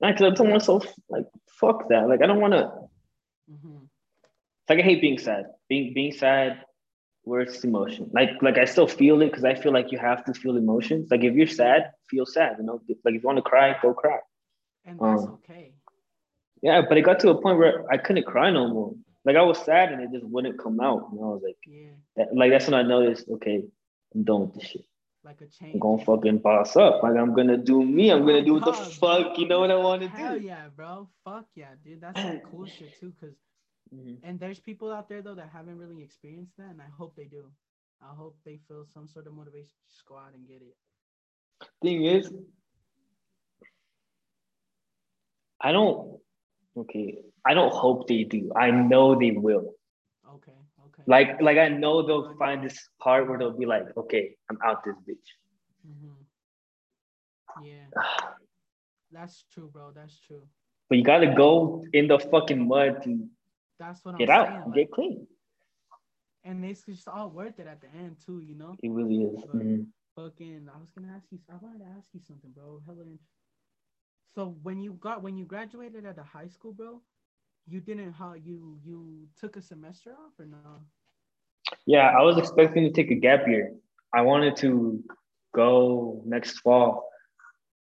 [0.00, 2.08] Like, 'cause I don't told myself, like, fuck that.
[2.08, 2.88] Like, I don't want to.
[3.48, 3.84] hmm
[4.68, 5.46] Like, I hate being sad.
[5.68, 6.64] Being being sad,
[7.32, 8.04] worst emotion.
[8.18, 11.08] Like, like I still feel it because I feel like you have to feel emotions.
[11.12, 11.80] Like, if you're sad,
[12.10, 12.52] feel sad.
[12.58, 14.18] You know, like if you want to cry, go cry.
[14.86, 15.64] And that's Um, okay.
[16.62, 18.94] Yeah, but it got to a point where I couldn't cry no more.
[19.24, 21.02] Like I was sad and it just wouldn't come out.
[21.12, 21.90] And I was like, Yeah.
[22.16, 23.58] that, like that's when I noticed, okay,
[24.14, 24.84] I'm done with this shit.
[25.24, 25.74] Like a change.
[25.74, 27.02] I'm gonna fucking boss up.
[27.02, 28.10] Like I'm gonna do me.
[28.10, 29.38] I'm gonna do what the fuck.
[29.38, 30.44] You know what I want to Hell do.
[30.46, 31.08] yeah, bro.
[31.24, 32.00] Fuck yeah, dude.
[32.00, 33.12] That's some cool shit too.
[33.20, 33.34] Cause
[33.92, 34.18] Mhm.
[34.22, 37.26] and there's people out there though that haven't really experienced that, and I hope they
[37.26, 37.50] do.
[38.00, 40.76] I hope they feel some sort of motivation to just go out and get it.
[41.82, 42.32] Thing is,
[45.60, 46.20] I don't.
[46.76, 48.52] Okay, I don't hope they do.
[48.54, 49.74] I know they will.
[50.28, 51.04] Okay, okay.
[51.06, 54.84] Like, like I know they'll find this part where they'll be like, okay, I'm out
[54.84, 55.28] this bitch.
[55.84, 56.26] hmm
[57.56, 57.86] Yeah,
[59.10, 59.90] that's true, bro.
[59.92, 60.48] That's true.
[60.88, 63.28] But you gotta go in the fucking mud to
[63.78, 64.62] That's what get I'm out saying.
[64.66, 65.26] like, get clean.
[66.44, 68.76] and it's just all worth it at the end too, you know.
[68.82, 69.44] It really is.
[69.44, 69.86] But- Mhm.
[70.16, 71.38] Fucking, I was gonna ask you.
[71.48, 72.80] I wanted to ask you something, bro.
[72.86, 73.02] Hella.
[73.02, 73.20] int-
[74.34, 77.02] So when you got when you graduated at the high school, bro,
[77.66, 80.74] you didn't how you you took a semester off or no?
[81.86, 83.74] Yeah, I was expecting to take a gap year.
[84.12, 85.02] I wanted to
[85.54, 87.08] go next fall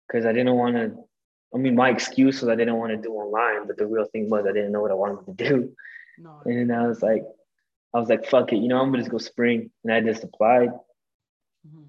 [0.07, 1.06] because I didn't want to.
[1.53, 4.29] I mean, my excuse was I didn't want to do online, but the real thing
[4.29, 5.75] was I didn't know what I wanted to do.
[6.17, 6.41] No.
[6.45, 7.23] And I was like,
[7.93, 10.23] I was like, fuck it, you know, I'm gonna just go spring, and I just
[10.23, 10.69] applied.
[11.67, 11.83] hmm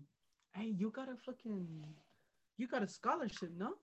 [0.55, 1.85] Hey, you got a fucking,
[2.56, 3.74] you got a scholarship, no?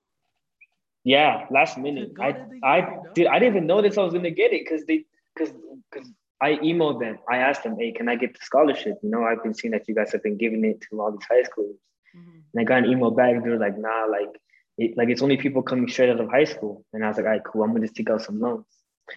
[1.03, 2.11] Yeah, last minute.
[2.19, 3.27] I I did.
[3.27, 5.53] I didn't even notice I was gonna get it because they because
[5.91, 6.11] because
[6.41, 7.17] I emailed them.
[7.29, 8.97] I asked them, hey, can I get the scholarship?
[9.03, 11.25] You know, I've been seeing that you guys have been giving it to all these
[11.29, 11.75] high schools.
[12.13, 13.43] hmm And I got an email back.
[13.43, 14.33] They were like, nah, like,
[14.77, 16.85] it, like it's only people coming straight out of high school.
[16.93, 17.63] And I was like, all right, cool.
[17.63, 18.65] I'm gonna just take out some loans.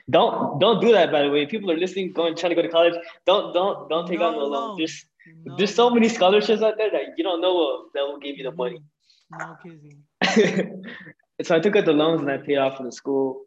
[0.08, 1.10] Don't don't do that.
[1.10, 2.94] By the way, if people are listening, going trying to go to college.
[3.26, 4.78] Don't don't don't take out No no loans.
[4.78, 5.04] There's
[5.44, 8.36] No, there's so many scholarships out there that you don't know of that will give
[8.36, 8.82] you the money.
[9.30, 10.84] No kidding.
[11.42, 13.44] so I took out the loans and I paid off for the school.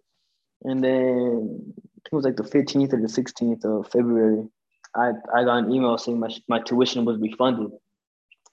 [0.63, 1.73] And then
[2.05, 4.47] it was like the 15th or the 16th of February.
[4.95, 7.71] I, I got an email saying my, my tuition was refunded.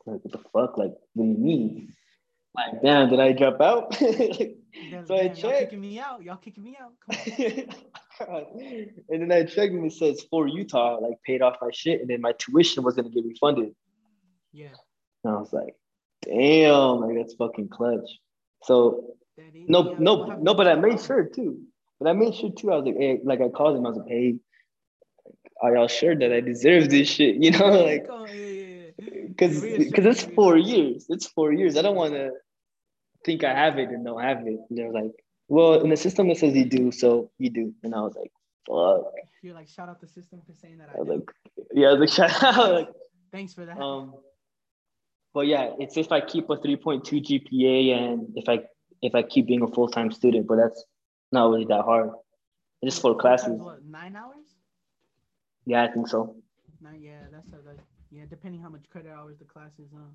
[0.07, 0.79] Like, what the fuck?
[0.79, 1.95] Like, what do you mean?
[2.59, 4.01] Like, damn, did I drop out?
[5.07, 6.23] So I damn, y'all kicking me out.
[6.23, 6.93] Y'all kicking me out.
[8.19, 8.45] Come on.
[9.09, 12.09] and then I checked and it says for Utah, like paid off my shit, and
[12.09, 13.75] then my tuition was gonna get refunded.
[14.53, 14.69] Yeah.
[15.25, 15.75] And I was like,
[16.23, 18.09] damn, like that's fucking clutch.
[18.63, 19.15] So
[19.67, 21.59] no, no, no, but I made sure too.
[21.99, 22.71] But I made sure too.
[22.71, 23.85] I was like, hey, like I called him.
[23.85, 24.37] I was like, hey,
[25.61, 27.37] are y'all sure that I deserve this shit?
[27.43, 28.07] You know, like,
[29.29, 31.07] because because it's four years.
[31.09, 31.77] It's four years.
[31.77, 32.33] I don't want to
[33.29, 34.59] think I have it and don't have it.
[34.69, 35.13] And they're like,
[35.49, 37.75] well, in the system it says you do, so you do.
[37.83, 38.33] And I was like,
[38.67, 39.13] fuck.
[39.43, 41.15] You're like, shout out the system for saying that I, I was do.
[41.15, 41.29] like,
[41.75, 42.73] yeah, I was like, shout out.
[42.73, 42.89] Like,
[43.31, 43.79] Thanks for that.
[43.79, 44.15] um,
[45.35, 48.61] but yeah, it's if I keep a 3.2 GPA and if I
[49.03, 50.83] if I keep being a full time student, but that's
[51.31, 52.11] not really that hard.
[52.81, 53.61] It's just for classes.
[53.61, 54.47] What, nine hours?
[55.67, 56.35] Yeah, I think so.
[56.81, 57.81] Nine, yeah, that's a, like,
[58.11, 60.11] yeah, depending how much credit hours the class is on.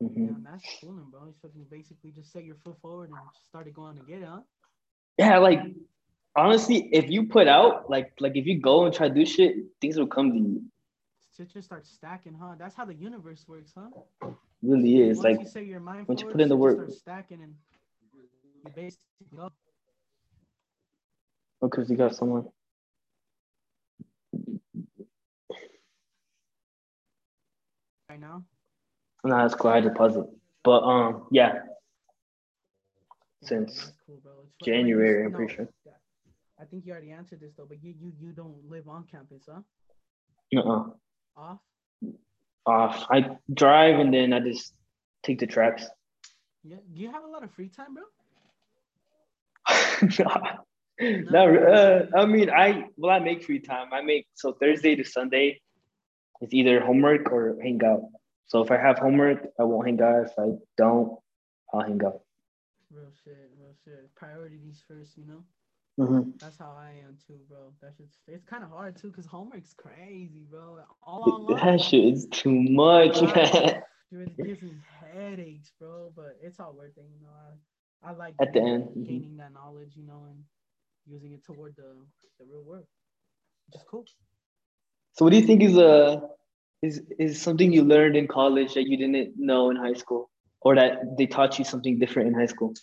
[0.00, 1.26] Hmm Yeah, that's cooling, bro.
[1.26, 3.18] You fucking basically just set your foot forward and
[3.48, 4.40] started going to get it, huh?
[5.18, 5.60] Yeah, like
[6.36, 9.56] honestly, if you put out like like if you go and try to do shit,
[9.80, 10.62] things will come to you.
[11.36, 12.54] Shit just start stacking, huh?
[12.58, 13.88] That's how the universe works, huh?
[14.62, 15.18] Really is.
[15.18, 16.90] Once Like you set your mind once you put in the work.
[16.90, 17.54] stacking and
[18.64, 19.50] you basically go.
[21.60, 22.46] because you got someone.
[28.08, 28.42] right now?
[29.24, 29.70] No, that's cool.
[29.70, 30.34] I had to puzzle.
[30.64, 31.60] But um, yeah,
[33.42, 34.32] Since cool, bro.
[34.44, 35.68] It's fu- wait, January, I'm pretty sure.
[36.60, 39.44] I think you already answered this though, but you you you don't live on campus,
[39.48, 39.60] huh?
[40.56, 40.90] uh-uh.
[41.36, 41.58] Off?
[42.66, 43.06] off.
[43.10, 44.72] I drive and then I just
[45.22, 45.84] take the TRAX.
[46.64, 46.76] Yeah.
[46.92, 48.02] Do you have a lot of free time, bro?
[51.30, 53.92] no, uh, I mean, I well, I make free time.
[53.92, 55.60] I make so Thursday to Sunday,
[56.40, 58.02] it's either homework or hang out.
[58.48, 60.26] So if I have homework, I won't hang out.
[60.26, 61.18] If I don't,
[61.72, 62.20] I'll hang out.
[62.90, 64.14] Real shit, real shit.
[64.14, 65.44] Priorities first, you know.
[66.00, 66.30] Mm-hmm.
[66.40, 67.72] That's how I am too, bro.
[67.82, 70.78] That shit's it's kind of hard too, cause homework's crazy, bro.
[71.02, 71.64] All online.
[71.78, 73.82] That shit is too much, man.
[74.12, 74.72] It gives me
[75.12, 76.12] headaches, bro.
[76.16, 77.32] But it's all worth it, you know.
[78.02, 80.42] I, I like At the gaining- end, gaining that knowledge, you know, and
[81.06, 81.96] using it toward the
[82.38, 82.86] the real world,
[83.66, 84.04] which is cool.
[85.14, 86.22] So what do you think is a
[86.82, 90.30] is is something you learned in college that you didn't know in high school,
[90.60, 92.74] or that they taught you something different in high school?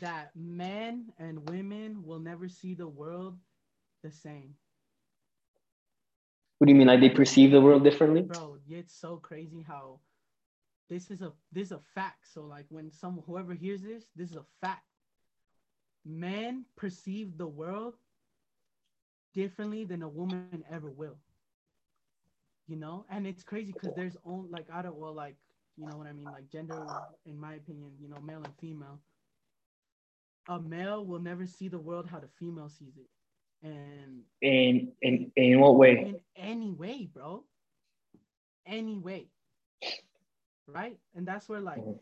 [0.00, 3.38] That men and women will never see the world
[4.02, 4.56] the same,
[6.58, 6.88] What do you mean?
[6.88, 8.26] Like they perceive the world differently?
[8.26, 8.58] bro.
[8.68, 10.00] It's so crazy how
[10.88, 12.26] this is a this is a fact.
[12.32, 14.84] So like when some whoever hears this, this is a fact.
[16.04, 17.94] Men perceive the world
[19.34, 21.18] differently than a woman ever will.
[22.68, 25.36] You know, and it's crazy because there's only like I don't well like
[25.76, 26.92] you know what I mean like gender
[27.26, 29.00] in my opinion you know male and female.
[30.48, 33.10] A male will never see the world how the female sees it,
[33.62, 36.04] and In in in what way?
[36.04, 37.46] in any way, bro.
[38.66, 39.32] Any way.
[40.66, 40.98] Right?
[41.14, 42.00] And that's where like Mhm.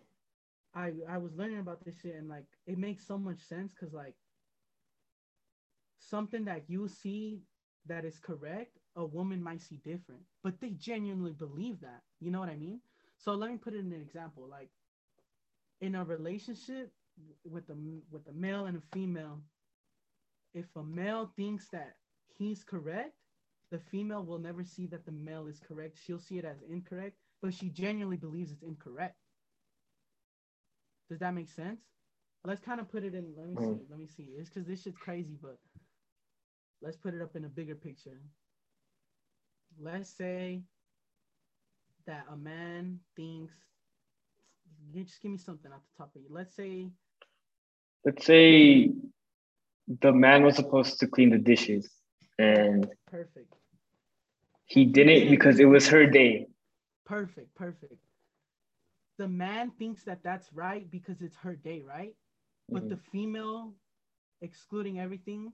[0.75, 3.95] I I was learning about this shit and like it makes so much sense because
[3.95, 4.17] like
[5.99, 7.43] something that you see
[7.87, 12.03] that is correct, a woman might see different, but they genuinely believe that.
[12.21, 12.81] You know what I mean?
[13.19, 14.49] So let me put it in an example.
[14.51, 14.71] Like
[15.81, 16.91] in a relationship
[17.45, 17.77] with a
[18.11, 19.41] with a male and a female,
[20.55, 21.97] if a male thinks that
[22.39, 23.15] he's correct,
[23.71, 25.99] the female will never see that the male is correct.
[26.05, 29.17] She'll see it as incorrect, but she genuinely believes it's incorrect.
[31.11, 31.81] Does that make sense?
[32.45, 33.35] Let's kind of put it in.
[33.37, 33.83] Let me see.
[33.91, 34.29] Let me see.
[34.39, 35.59] It's because this shit's crazy, but
[36.81, 38.21] let's put it up in a bigger picture.
[39.79, 40.65] Let's say
[42.07, 43.55] that a man thinks.
[44.93, 46.29] You just give me something off the top of you.
[46.31, 46.91] Let's say
[48.05, 48.91] Let's say
[49.89, 51.89] the man was supposed to clean the dishes
[52.39, 53.55] and perfect,
[54.67, 56.47] he didn't because it was her day.
[57.05, 58.01] perfect, perfect.
[59.19, 62.17] The man thinks that that's right because it's her day, right?
[62.73, 62.89] But Mhm.
[62.89, 63.75] the female,
[64.41, 65.53] excluding everything,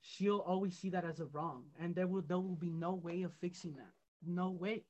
[0.00, 3.22] she'll always see that as a wrong, and there will there will be no way
[3.22, 3.92] of fixing that.
[4.26, 4.84] No way.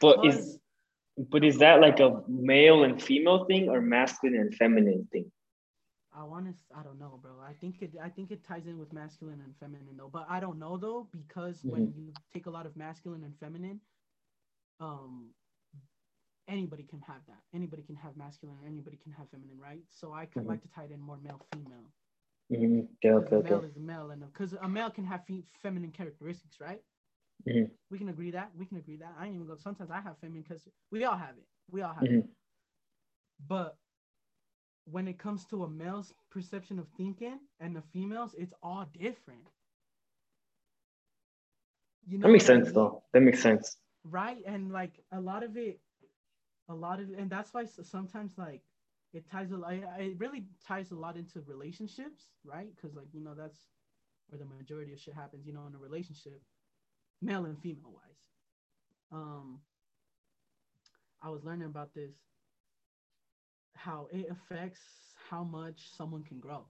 [0.00, 0.58] But is
[1.30, 5.30] but is that like a male and female thing or masculine and feminine thing?
[6.14, 6.54] I want to.
[6.76, 7.32] I don't know, bro.
[7.40, 7.94] I think it.
[8.02, 10.10] I think it ties in with masculine and feminine, though.
[10.12, 13.80] But I don't know though because when you take a lot of masculine and feminine,
[14.80, 15.30] um,
[16.48, 17.42] anybody can have that.
[17.54, 18.56] Anybody can have masculine.
[18.66, 19.82] Anybody can have feminine, right?
[19.90, 20.48] So I could Mhm.
[20.48, 21.92] like to tie it in more male female.
[22.50, 22.88] Mhm.
[23.02, 23.64] Yeah, okay, Because a male okay.
[23.64, 26.82] is male, and because a male can have fe- feminine characteristics, right?
[27.46, 27.70] Mhm.
[27.90, 28.54] We can agree that.
[28.56, 29.14] We can agree that.
[29.18, 29.56] I ain't even go.
[29.56, 31.46] Sometimes I have feminine because we all have it.
[31.70, 32.20] We all have Mhm.
[32.20, 32.24] it.
[33.46, 33.78] But
[34.84, 39.50] when it comes to a male's perception of thinking and the females, it's all different.
[42.06, 43.02] You know, That makes sense though.
[43.12, 43.76] That makes sense.
[44.04, 44.42] right?
[44.46, 45.80] And like a lot of it,
[46.68, 48.62] a lot of, and that's why sometimes like
[49.12, 49.72] it ties a lot.
[49.72, 52.68] It really ties a lot into relationships, right?
[52.74, 53.58] Because like you know that's
[54.28, 55.46] where the majority of shit happens.
[55.46, 56.40] You know, in a relationship,
[57.22, 59.12] male and female wise.
[59.12, 59.60] Um,
[61.22, 62.12] I was learning about this,
[63.74, 64.80] how it affects
[65.30, 66.66] how much someone can grow.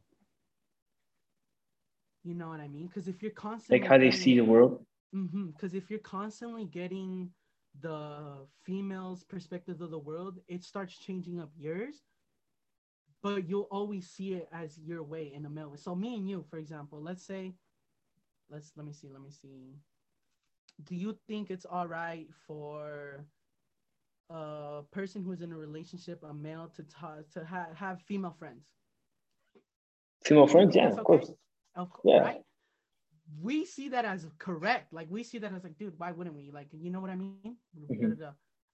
[2.24, 2.86] You know what I mean?
[2.86, 4.84] Because if you're constantly Like how they see the world.
[5.14, 5.46] Mm-hmm.
[5.48, 7.30] Because if you're constantly getting
[7.80, 12.02] the female's perspective of the world, it starts changing up yours.
[13.22, 15.76] But you'll always see it as your way in a male way.
[15.76, 17.54] So me and you, for example, let's say,
[18.50, 19.76] let's let me see, let me see.
[20.82, 23.26] Do you think it's all right for
[24.30, 28.74] a person who's in a relationship, a male, to ta- to ha- have female friends?
[30.24, 31.32] Female friends, yeah, it's of course.
[31.74, 32.20] Of course, Yeah.
[32.20, 32.42] right?
[33.40, 34.92] We see that as correct.
[34.92, 36.50] Like we see that as like, dude, why wouldn't we?
[36.50, 37.38] Like, you know what I mean?
[37.76, 38.16] Mhm.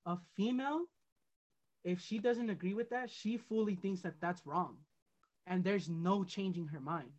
[0.06, 0.84] A female,
[1.84, 4.76] if she doesn't agree with that, she fully thinks that that's wrong,
[5.46, 7.10] and there's no changing her mind.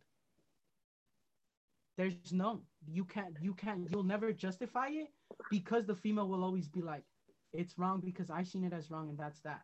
[1.96, 5.08] There's no, you can't, you can't, you'll never justify it
[5.50, 7.04] because the female will always be like,
[7.52, 9.62] it's wrong because I seen it as wrong, and that's that.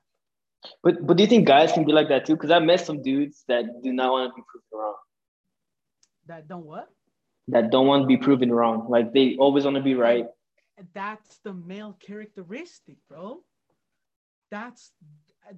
[0.83, 2.35] But but do you think guys can be like that too?
[2.35, 4.95] Because I met some dudes that do not want to be proven wrong.
[6.27, 6.89] That don't what?
[7.49, 8.89] That don't want to be proven wrong.
[8.89, 10.27] Like they always want to be right.
[10.95, 13.43] That's the male characteristic, bro.
[14.53, 14.93] That's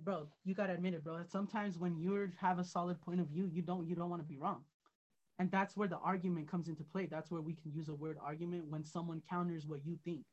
[0.04, 1.22] bro, you gotta admit it, bro.
[1.24, 4.28] Sometimes when you have a solid point of view, you don't you don't want to
[4.28, 4.64] be wrong.
[5.40, 7.06] And that's where the argument comes into play.
[7.06, 10.24] That's where we can use a word argument when someone counters what you think,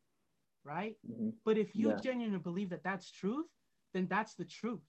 [0.63, 0.95] right?
[1.11, 1.31] Mm-hmm.
[1.43, 1.97] But if you Yeah.
[1.97, 3.47] genuinely believe that that's truth,
[3.93, 4.87] then that's the truth,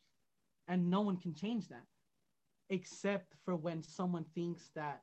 [0.69, 1.89] and no one can change that,
[2.69, 5.03] except for when someone thinks that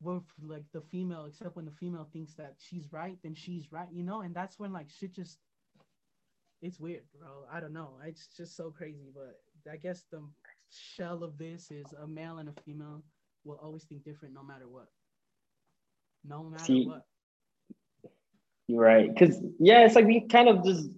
[0.00, 1.26] we're like the female.
[1.26, 4.20] Except when the female thinks that she's right, then she's right, you know.
[4.22, 5.40] And that's when like shit just
[6.62, 7.28] it's weird, bro.
[7.52, 7.90] I don't know.
[8.04, 9.10] It's just so crazy.
[9.14, 9.38] But
[9.70, 10.22] I guess the
[10.70, 13.02] shell of this is a male and a female
[13.44, 14.88] will always think different no matter what.
[16.24, 17.04] No matter See, what.
[18.68, 19.12] You're right.
[19.12, 20.88] Because yeah, it's like we kind of just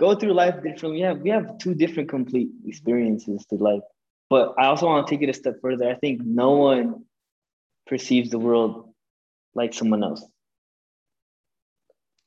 [0.00, 0.92] go through life differently.
[0.92, 3.82] We have we have two different complete experiences to life.
[4.30, 5.88] But I also want to take it a step further.
[5.90, 7.04] I think no one
[7.86, 8.94] perceives the world
[9.54, 10.24] like someone else.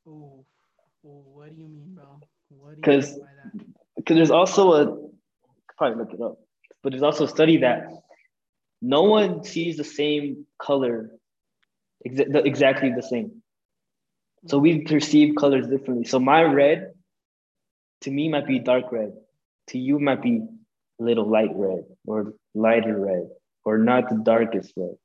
[0.08, 0.46] Ooh,
[1.04, 2.22] ooh, what do you mean, bro?
[2.76, 3.76] What do you 'Cause- mean by that?
[3.96, 5.10] Because there's also a
[5.78, 6.40] probably look it up,
[6.84, 7.90] but there's also a study that
[8.82, 11.12] no one sees the same color
[12.08, 13.42] exa- the- exactly the same.
[14.48, 16.06] So we perceive colors differently.
[16.06, 16.94] So my red
[18.02, 19.18] to me might be dark red.
[19.68, 20.38] To you might be
[21.00, 23.30] a little light red or lighter red
[23.64, 24.98] or not the darkest red.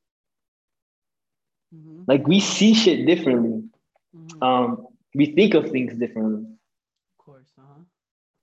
[1.74, 3.70] Mhm, Like we see shit differently.
[4.14, 6.44] mhm, Um, we think of things differently.
[6.44, 7.84] of course, uh huh.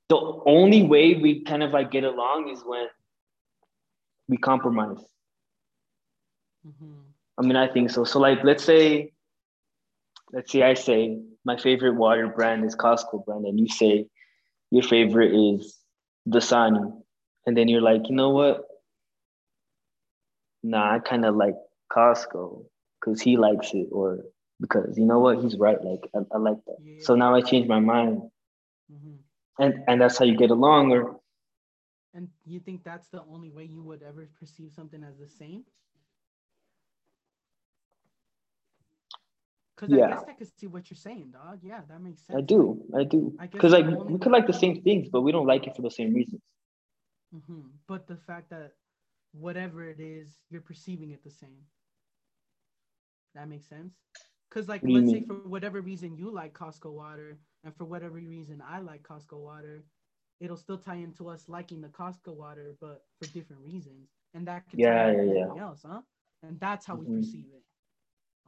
[0.09, 2.88] The only way we kind of like get along is when
[4.27, 5.03] we compromise.
[6.63, 8.03] hmm I mean, I think so.
[8.03, 9.11] So like let's say
[10.31, 14.07] let's say I say my favorite water brand is Costco brand, and you say
[14.71, 15.77] your favorite is
[16.27, 16.91] Dasani.
[17.45, 18.63] And then you're like, you know what?
[20.63, 21.55] Nah, I kind of like
[21.91, 22.65] Costco
[22.99, 24.19] because he likes it, or
[24.59, 25.81] because you know what, he's right.
[25.84, 26.77] Like I, I like that.
[26.77, 26.95] Yeah.
[26.97, 28.21] So now I change my mind,
[28.89, 29.15] hmm
[29.59, 30.91] and and that's how you get along.
[30.91, 31.19] Or
[32.13, 35.65] And you think that's the only way you would ever perceive something as the same?
[39.75, 41.53] Because I guess I could see what you're saying, dog.
[41.63, 42.35] Yeah, that makes sense.
[42.35, 45.45] I do, I do, because like we could like the same things, but we don't
[45.47, 46.41] like it for the same reasons.
[47.31, 48.73] hmm But the fact that
[49.31, 51.65] whatever it is, you're perceiving it the same.
[53.35, 53.95] That makes sense.
[54.49, 58.61] Because, like, let's say for whatever reason you like Costco water, and for whatever reason
[58.65, 59.84] I like Costco water,
[60.39, 64.09] it'll still tie into us liking the Costco water, but for different reasons.
[64.34, 65.61] And that could Yeah, tie into yeah, yeah.
[65.63, 66.01] else, huh?
[66.43, 67.19] And that's how we Mhm.
[67.19, 67.63] perceive it.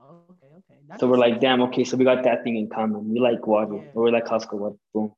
[0.02, 0.80] Okay, okay.
[0.88, 3.10] That So we're like, damn, okay, so we got that thing in common.
[3.12, 3.92] We like water, Yeah.
[3.94, 4.76] or we like Costco water.
[4.94, 5.14] Boom.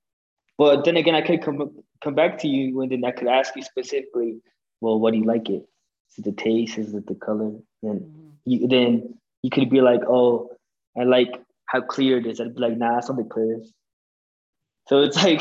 [0.57, 3.55] But then again, I could come come back to you, and then I could ask
[3.55, 4.41] you specifically,
[4.81, 5.67] well, what do you like it?
[6.09, 6.77] Is it the taste?
[6.77, 7.51] Is it the color?
[7.83, 8.31] And Mhm.
[8.45, 10.49] you then you could be like, oh,
[10.97, 12.39] I like how clear it is.
[12.41, 13.73] I'd be like, nah, it's not the clearest.
[14.91, 15.39] So it's like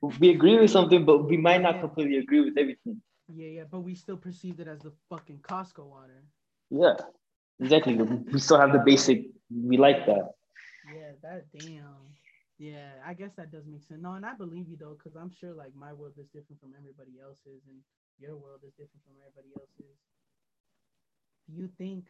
[0.20, 3.02] we agree with something, but we might not completely agree with everything.
[3.26, 6.22] Yeah, yeah, but we still perceived it as the fucking Costco water.
[6.70, 6.94] Yeah,
[7.58, 7.96] exactly.
[7.96, 9.24] we still have the basic.
[9.50, 10.30] We like that.
[10.94, 12.14] Yeah, that damn.
[12.58, 14.00] Yeah, I guess that does make sense.
[14.00, 16.70] No, and I believe you though, because I'm sure like my world is different from
[16.78, 17.78] everybody else's, and
[18.20, 19.98] your world is different from everybody else's.
[21.50, 22.06] Do you think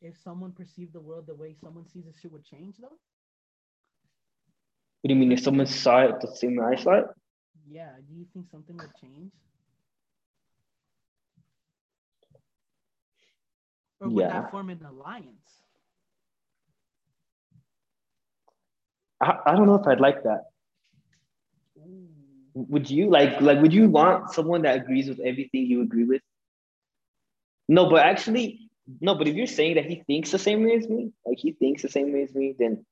[0.00, 2.98] if someone perceived the world the way someone sees it, shit would change though?
[5.00, 5.32] What do you mean?
[5.32, 7.06] If someone saw it the same way I saw it?
[7.70, 9.32] Yeah, do you think something would change?
[14.00, 14.42] Or would Yeah.
[14.42, 15.62] that form an alliance?
[19.20, 20.44] I, I don't know if I'd like that.
[21.78, 22.08] Ooh.
[22.54, 26.22] Would you like like would you want someone that agrees with everything you agree with?
[27.68, 28.70] No, but actually,
[29.00, 31.52] no, but if you're saying that he thinks the same way as me, like he
[31.52, 32.84] thinks the same way as me, then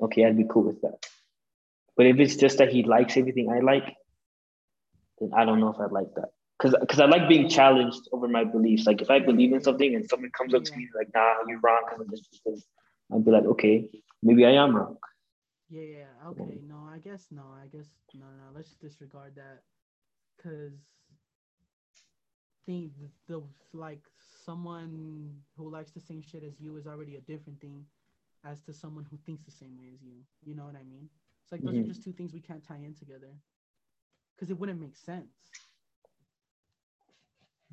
[0.00, 1.04] okay, I'd be cool with that.
[1.96, 3.94] But if it's just that he likes everything I like,
[5.20, 6.30] then I don't know if I'd like that.
[6.58, 8.86] Cause, Cause I like being challenged over my beliefs.
[8.86, 11.60] Like if I believe in something and someone comes up to me like, nah, you're
[11.60, 12.64] wrong because of this, this, this,
[13.12, 13.88] I'd be like, okay,
[14.22, 14.96] maybe I am wrong.
[15.68, 16.28] Yeah, yeah.
[16.28, 16.60] Okay.
[16.66, 17.42] No, I guess no.
[17.42, 18.54] I guess no, no.
[18.54, 19.62] Let's disregard that,
[20.42, 20.72] cause
[22.66, 22.92] think
[23.28, 23.42] the
[23.72, 24.00] like
[24.44, 27.84] someone who likes the same shit as you is already a different thing,
[28.44, 30.22] as to someone who thinks the same way as you.
[30.44, 31.08] You know what I mean?
[31.44, 31.84] It's like those Mhm.
[31.84, 33.38] are just two things we can't tie in together,
[34.38, 35.50] cause it wouldn't make sense.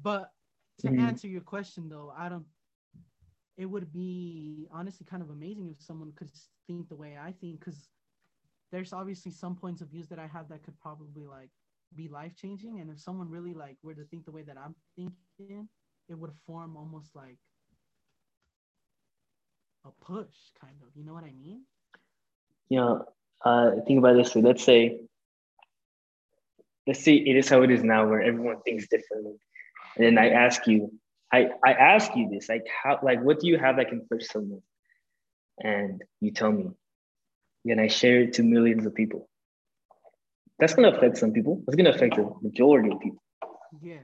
[0.02, 0.34] But
[0.80, 1.00] to Mhm.
[1.00, 2.46] answer your question though, I don't.
[3.56, 6.32] It would be honestly kind of amazing if someone could
[6.68, 7.90] think the way I think, because
[8.72, 11.52] there's obviously some points of views that I have that could probably like
[11.96, 12.80] be life changing.
[12.82, 15.70] And if someone really like were to think the way that I'm thinking,
[16.10, 17.38] it would form almost like
[19.86, 20.96] a push, kind of.
[20.96, 21.66] You know what I mean?
[22.70, 23.06] Know,
[23.46, 24.42] uh, think about this way.
[24.42, 25.00] Let's say,
[26.88, 29.36] let's say it is how it is now, where everyone thinks differently,
[29.96, 30.92] and then I ask you,
[31.32, 34.28] I I ask you this, like how, like what do you have that can push
[34.28, 34.62] someone?
[35.64, 36.70] And you tell me,
[37.66, 39.30] then I share it to millions of people.
[40.60, 41.64] That's gonna affect some people.
[41.68, 43.24] It's gonna affect the majority of people.
[43.82, 44.02] Yeah.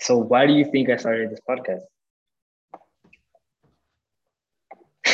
[0.00, 1.82] So why do you think I started this podcast?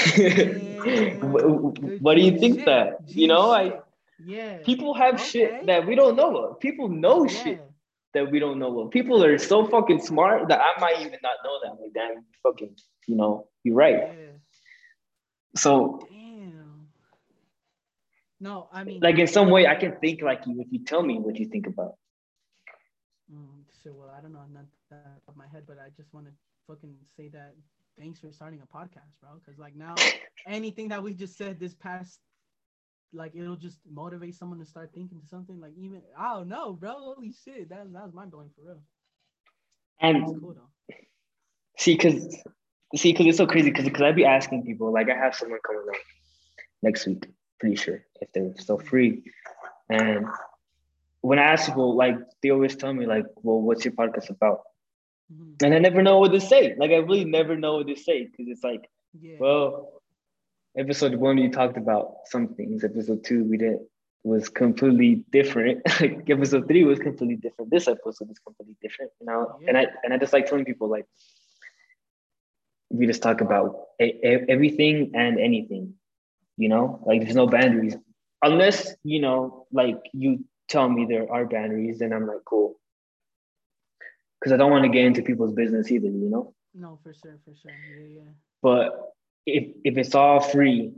[2.00, 2.66] what do you think shit.
[2.66, 2.98] that?
[3.08, 3.50] You know.
[3.50, 3.80] I
[4.24, 4.58] Yeah.
[4.64, 5.24] people have Okay.
[5.24, 6.60] shit that we don't know of.
[6.60, 7.42] People know yeah.
[7.42, 7.60] shit
[8.14, 8.90] that we don't know of.
[8.90, 11.80] People are so fucking smart that I might even not know that.
[11.80, 12.76] Like, damn, fucking,
[13.06, 13.98] you know, you're right.
[13.98, 14.36] Yeah.
[15.56, 16.88] So, Damn.
[18.40, 21.02] No, I mean, like in some way, I can think like you if you tell
[21.02, 21.94] me what you think about.
[23.32, 26.26] Mm, shit, well, I don't know, not that off my head, but I just want
[26.26, 26.32] to
[26.68, 27.54] fucking say that
[27.98, 29.30] thanks for starting a podcast, bro.
[29.44, 29.94] Because like now,
[30.46, 32.18] anything that we just said this past,
[33.12, 35.60] like it'll just motivate someone to start thinking to something.
[35.60, 36.92] Like even I don't know, bro.
[36.92, 38.82] Holy shit, that that was mind blowing for real.
[40.00, 40.96] And cool though.
[41.78, 42.36] See, cause
[42.96, 43.70] see, cause it's so crazy.
[43.70, 44.92] Cause, cause I'd be asking people.
[44.92, 45.96] Like, I have someone coming up
[46.82, 47.26] next week.
[47.58, 48.86] Pretty sure if they're still mm-hmm.
[48.86, 49.22] free.
[49.88, 50.26] And
[51.20, 54.60] when I ask people, like, they always tell me, like, "Well, what's your podcast about?"
[55.32, 55.62] Mhm.
[55.64, 56.74] And I never know what to say.
[56.76, 58.88] Like, I really never know what to say because it's like,
[59.20, 59.36] Yeah.
[59.38, 60.02] well,
[60.76, 62.84] episode one you talked about some things.
[62.84, 63.78] Episode two we did
[64.24, 65.82] was completely different.
[66.00, 67.70] like episode three was completely different.
[67.70, 69.12] This episode is completely different.
[69.20, 71.06] You know, and I and I just like telling people like
[72.90, 75.94] we just talk about e- e- everything and anything.
[76.56, 77.96] You know, like there's no boundaries
[78.42, 82.76] unless you know, like you tell me there are boundaries, then I'm like cool.
[84.44, 86.08] Because I don't want to get into people's business either.
[86.08, 86.54] You know.
[86.74, 87.70] no, for sure, for sure.
[87.98, 88.30] Yeah, yeah.
[88.62, 89.12] But
[89.46, 90.92] if if it's all free,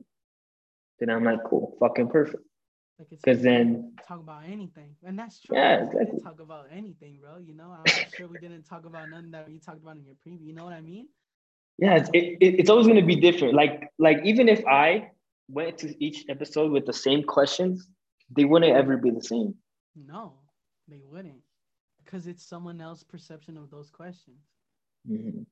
[0.98, 2.42] then I'm like, cool, fucking perfect.
[2.98, 5.56] Like it's 'Cause then- talk about anything, and that's true.
[5.56, 6.20] Yeah, we didn't exactly.
[6.22, 7.38] talk about anything, bro.
[7.38, 10.14] You know, I'm sure we didn't talk about nothing that you talked about in your
[10.26, 10.46] preview.
[10.46, 11.06] You know what I mean?
[11.78, 13.54] Yeah, it's, it, it- it's always gonna be different.
[13.54, 15.10] Like like even if I
[15.48, 17.86] went to each episode with the same questions,
[18.36, 19.54] they wouldn't ever be the same.
[19.94, 20.32] No,
[20.88, 21.42] they wouldn't,
[22.06, 24.54] because it's someone else's perception of those questions.
[25.06, 25.46] Mhm.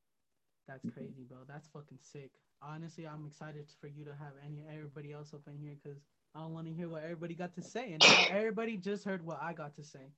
[0.68, 1.38] That's crazy, bro.
[1.48, 2.32] That's fucking sick.
[2.62, 6.00] Honestly, I'm excited for you to have any everybody else up in here because
[6.34, 9.42] I don't want to hear what everybody got to say, and everybody just heard what
[9.42, 10.12] I got to say.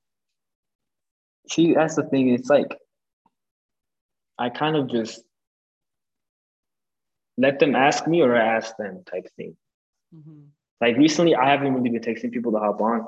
[1.49, 2.29] See, that's the thing.
[2.29, 2.77] It's like
[4.39, 5.23] I kind of just
[7.37, 9.57] let them ask me or I ask them type thing.
[10.11, 13.07] hmm Like recently, I haven't really been texting people to hop on,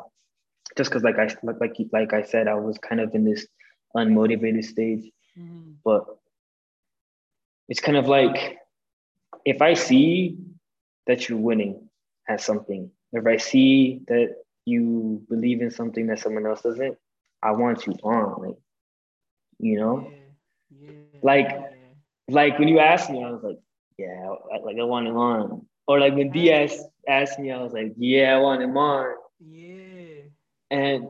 [0.78, 3.46] just because like I like like like I said, I was kind of in this
[3.96, 5.12] unmotivated stage.
[5.36, 6.06] hmm but
[7.68, 8.58] it's kind of like
[9.46, 10.38] if I see
[11.08, 11.90] that you're winning
[12.28, 14.36] at something, if I see that
[14.66, 16.98] you believe in something that someone else doesn't,
[17.42, 18.58] I want you on, like,
[19.60, 20.14] you know,
[20.70, 21.22] Yeah, yeah.
[21.22, 21.58] Like-
[22.30, 23.60] like when you asked me, I was like,
[23.98, 27.74] yeah, I, like I want him on, or like when Diaz asked me, I was
[27.74, 29.79] like, yeah, I want him on, Yeah.
[30.72, 31.08] And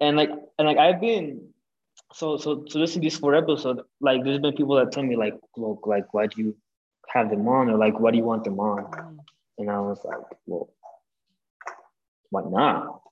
[0.00, 1.48] and like and like I've been
[2.12, 5.16] so so so listening to this four episode, like there's been people that tell me
[5.16, 6.56] like, look, like why do you
[7.08, 9.20] have them on or like why do you want them on?
[9.58, 10.72] And I was like, well,
[12.30, 13.02] why not?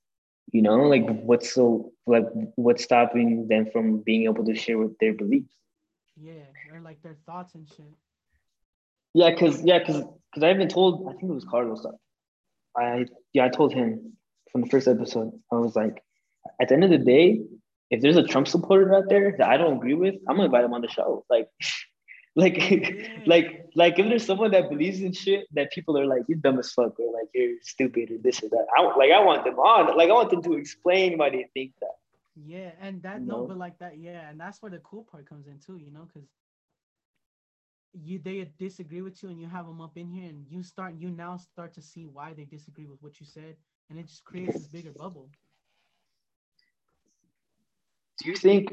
[0.51, 2.25] You know, like what's so like
[2.57, 5.55] what's stopping them from being able to share with their beliefs?
[6.17, 6.47] Yeah.
[6.73, 7.87] Or like their thoughts and shit.
[9.15, 10.03] Yeah, cause yeah, cause
[10.35, 11.85] cause I've been told, I think it was Carlos.
[12.77, 14.17] I yeah, I told him
[14.51, 16.03] from the first episode, I was like,
[16.61, 17.43] at the end of the day,
[17.91, 20.65] if there's a Trump supporter out there that I don't agree with, I'm gonna invite
[20.65, 21.25] him on the show.
[21.31, 21.49] Like,
[22.37, 23.23] like, mm.
[23.27, 26.59] like, like if there's someone that believes in shit that people are like, you're dumb
[26.59, 28.67] as fuck, or like you're stupid or this or that.
[28.77, 29.97] I like I want them on.
[29.97, 31.97] Like I want them to explain why they think that.
[32.47, 33.47] Yeah, and that You no, know?
[33.47, 36.07] but like that, yeah, and that's where the cool part comes in too, you know,
[36.13, 36.29] because
[37.93, 40.95] you they disagree with you, and you have them up in here, and you start
[40.99, 43.57] you now start to see why they disagree with what you said,
[43.91, 45.31] and it just creates this bigger bubble.
[48.23, 48.73] Do you think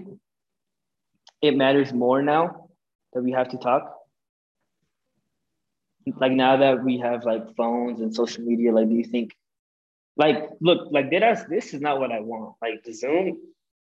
[1.41, 2.69] it matters more now
[3.13, 3.95] that we have to talk?
[6.17, 9.35] Like now that we have like phones and social media, like do you think
[10.17, 12.55] like look like did us this is not what I want.
[12.61, 13.37] Like the Zoom,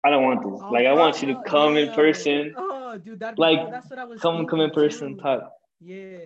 [0.03, 0.59] I don't want this.
[0.63, 1.95] Oh, like I want oh, you to no, come in yeah.
[1.95, 4.19] person, Oh, dude, that like, that's what I was.
[4.21, 5.21] come come in person, too.
[5.21, 5.51] talk.
[5.79, 6.17] Yeah,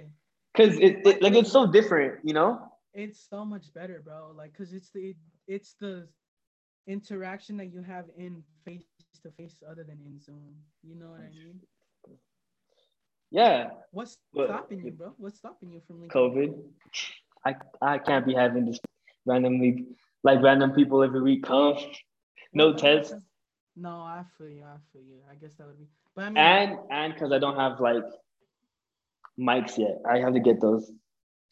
[0.55, 2.59] Cause it, it like it's so different, you know.
[2.93, 4.31] It's so much better, bro.
[4.35, 5.13] Like, cause it's the
[5.47, 6.07] it's the
[6.87, 8.85] interaction that you have in face
[9.23, 10.55] to face other than in Zoom.
[10.83, 11.59] You know what I mean?
[13.31, 13.69] Yeah.
[13.91, 15.13] What's But- stopping you, bro?
[15.17, 16.15] What's stopping you from linking?
[16.21, 16.63] COVID.
[17.45, 18.79] I I can't be having this
[19.25, 19.85] randomly
[20.23, 21.75] like random people every week come.
[22.53, 23.13] No What- test.
[23.75, 24.63] No, I feel you.
[24.63, 25.21] I feel you.
[25.29, 25.87] I guess that would be.
[26.15, 28.03] But I mean, And and because I don't have like
[29.39, 30.01] mics yet.
[30.09, 30.91] I have to get those.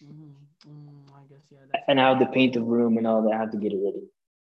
[0.03, 0.35] mhm,
[0.67, 1.65] mm, I guess yeah.
[1.69, 3.33] That's, And I have to paint the room and all that.
[3.33, 4.07] I have to get it ready.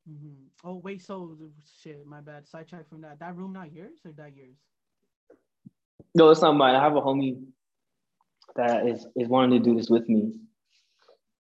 [0.09, 0.49] mhm.
[0.63, 1.37] Oh wait, so
[1.81, 2.47] shit, my bad.
[2.47, 3.19] Sidetrack from that.
[3.19, 4.57] That room not yours or that yours?
[6.15, 6.75] No, it's not mine.
[6.75, 7.45] I have a homie
[8.55, 10.33] that is is wanting to do this with me.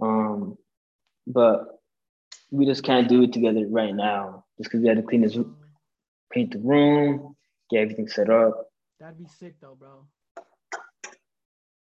[0.02, 0.58] Um,
[1.28, 1.80] but
[2.52, 5.38] we just can't do it together right now, just because we had to clean this,
[6.32, 7.36] paint the room,
[7.70, 8.68] get everything set up.
[9.00, 10.06] that'd be sick though, bro.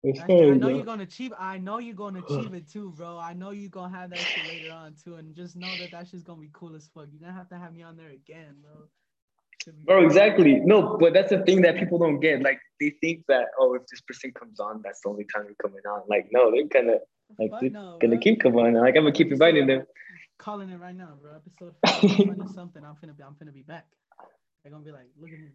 [0.07, 1.33] It's I, I know you're gonna achieve.
[1.39, 3.19] I know you're gonna achieve it too, bro.
[3.19, 6.09] I know you're gonna have that shit later on too, and just know that that
[6.09, 7.07] shit's gonna be cool as fuck.
[7.11, 8.87] You're gonna have to have me on there again, bro.
[9.87, 10.61] Bro, exactly.
[10.61, 12.43] No, but that's the thing that people don't get.
[12.43, 15.55] Like they think that oh, if this person comes on, that's the only time you're
[15.63, 16.03] coming on.
[16.07, 16.99] Like no, they're gonna
[17.39, 18.23] like they're no, gonna bro.
[18.23, 18.75] keep coming on.
[18.75, 19.85] Like I'm gonna keep inviting them.
[20.39, 21.33] calling it right now, bro.
[21.37, 22.85] Episode 50, 20 something.
[22.85, 23.23] I'm finna be.
[23.23, 23.87] I'm finna be back.
[24.65, 25.53] They're gonna be like, look at me.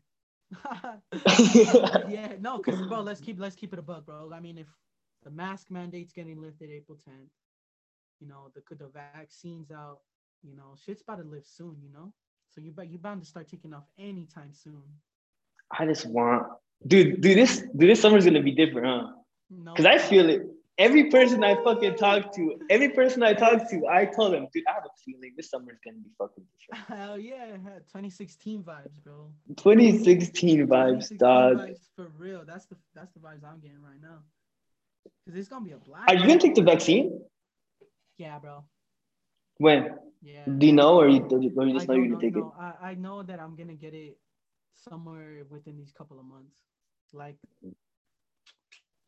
[2.08, 4.32] yeah, no, cause bro, let's keep let's keep it a bug, bro.
[4.34, 4.68] I mean, if
[5.24, 7.30] the mask mandate's getting lifted April 10th,
[8.20, 9.88] you know, the the vaccines out,
[10.28, 12.08] you know, shit's about to lift soon, you know.
[12.48, 14.84] So you you bound to start taking off anytime soon.
[15.72, 16.48] I just want,
[16.86, 19.08] dude, dude, this dude, this summer's gonna be different, huh?
[19.50, 20.42] No, Because I feel it.
[20.80, 24.64] Every person I fucking talk to, every person I talk to, I tell them, dude,
[24.66, 27.00] I have a feeling this summer's gonna be fucking different.
[27.00, 27.58] hell yeah,
[27.92, 29.30] 2016 vibes, bro.
[29.58, 31.58] 2016 vibes, 2016 dog.
[31.58, 32.46] vibes for real.
[32.48, 34.20] That's the that's the vibes I'm getting right now.
[35.28, 36.08] Cause it's gonna be a black.
[36.08, 37.22] Are you gonna take the vaccine?
[38.18, 38.64] Yeah, bro.
[39.58, 39.96] When?
[40.22, 40.46] Yeah.
[40.46, 41.28] Do you know, or you,
[41.58, 42.44] or you just know you're gonna take it?
[42.58, 44.18] I, I know that I'm gonna get it
[44.76, 46.56] somewhere within these couple of months,
[47.12, 47.36] like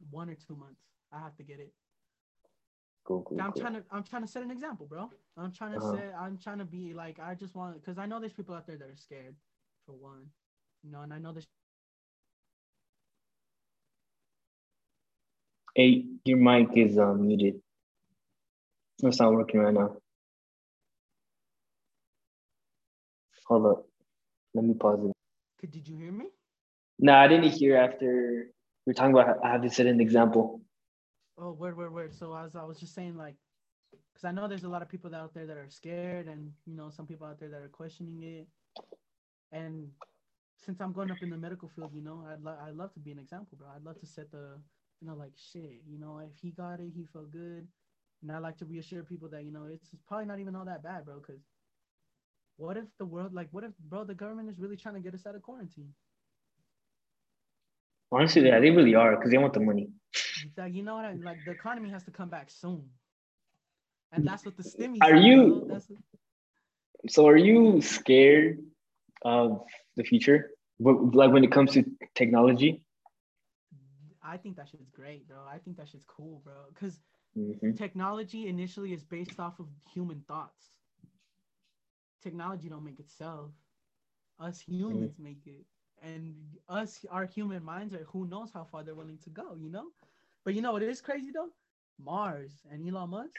[0.10, 0.91] one or two months.
[1.12, 1.74] I have to get it.
[3.04, 3.62] Cool, cool, I'm cool.
[3.62, 5.10] trying to I'm trying to set an example, bro.
[5.38, 5.98] I'm trying to Uh-huh.
[5.98, 8.68] set I'm trying to be like I just want because I know there's people out
[8.68, 9.36] there that are scared,
[9.86, 10.28] for one,
[10.84, 11.48] you know, and I know there's
[15.76, 17.62] Hey, your mic is uh, muted.
[19.04, 19.98] It's not working right now.
[23.48, 23.86] Hold up.
[24.54, 25.12] Let me pause it.
[25.60, 26.28] Could did you hear me?
[27.00, 28.48] No, I didn't hear after
[28.86, 30.62] we are talking about I have to set an example.
[31.38, 32.14] Oh, word, word, word.
[32.14, 33.36] So as I was just saying, like,
[34.14, 36.76] because I know there's a lot of people out there that are scared, and you
[36.76, 38.48] know, some people out there that are questioning it.
[39.52, 39.90] And
[40.58, 43.00] since I'm going up in the medical field, you know, I'd lo- I'd love to
[43.00, 43.68] be an example, bro.
[43.76, 44.60] I'd love to set the,
[45.02, 45.82] you know, like shit.
[45.90, 47.68] You know, if he got it, he felt good,
[48.22, 50.84] and I like to reassure people that you know it's probably not even all that
[50.84, 51.16] bad, bro.
[51.16, 51.42] Because
[52.58, 55.16] what if the world, like, what if, bro, the government is really trying to get
[55.16, 55.94] us out of quarantine?
[58.12, 59.90] Honestly, yeah, they really are because they want the money.
[60.58, 61.06] Like, you know what?
[61.06, 62.90] I, like, the economy has to come back soon,
[64.12, 65.00] and that's what the stimmy.
[65.02, 65.66] Are you-.
[65.70, 65.92] That's
[67.08, 68.60] So, are you scared
[69.24, 69.64] of
[69.96, 70.52] the future?
[70.80, 71.84] Like when it comes to
[72.16, 72.82] technology?
[74.24, 75.38] I think that shit's great, bro.
[75.48, 76.54] I think that shit's cool, bro.
[76.74, 77.00] Because
[77.38, 77.78] Mhm.
[77.78, 80.72] technology initially is based off of human thoughts.
[82.22, 83.52] Technology don't make itself.
[84.40, 85.66] Us humans make it.
[86.02, 86.36] And
[86.68, 89.86] us, our human minds are who knows how far they're willing to go, you know?
[90.44, 91.50] But you know what is crazy though?
[92.04, 93.36] Mars and Elon Musk.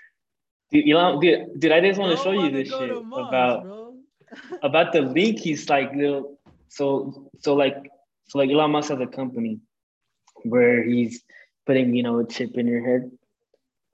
[0.71, 3.95] Dude, Elon, dude, dude, I just want to show you this shit Mars, about
[4.63, 5.41] about the link.
[5.41, 7.91] He's like little, so so like
[8.29, 9.61] so like Elon Musk has a company
[10.45, 11.23] where he's
[11.67, 13.11] putting you know a chip in your head,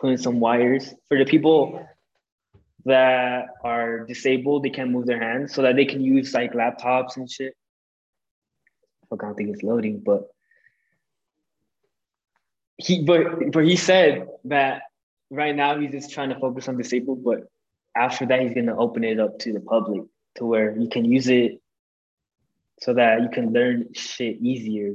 [0.00, 1.84] putting some wires for the people
[2.84, 4.62] that are disabled.
[4.62, 7.54] They can't move their hands so that they can use like laptops and shit.
[9.10, 10.28] Fuck, I don't think it's loading, but
[12.76, 14.82] he but but he said that
[15.30, 17.48] right now he's just trying to focus on disabled, but
[17.96, 20.02] after that he's gonna open it up to the public
[20.36, 21.60] to where you can use it
[22.80, 24.94] so that you can learn shit easier.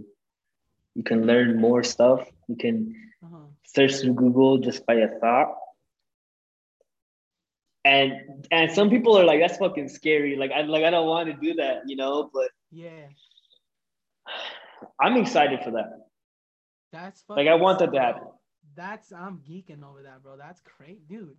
[0.95, 2.30] You can learn more stuff.
[2.48, 3.48] You can Uh-huh.
[3.65, 5.56] search through Google just by a thought.
[7.85, 10.38] And and some people are like, that's fucking scary.
[10.38, 13.07] Like I like I don't want to do that, you know, but Yeah.
[14.99, 16.07] I'm excited for that.
[16.91, 18.27] That's Like, I want that to happen.
[18.75, 20.37] That's I'm geeking over that, bro.
[20.37, 21.37] That's great, dude.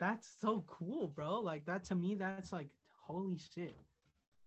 [0.00, 1.40] That's so cool, bro.
[1.40, 2.68] Like that to me, that's like
[3.06, 3.76] holy shit.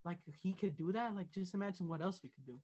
[0.06, 2.57] Like he could do that, like just imagine what else we could do.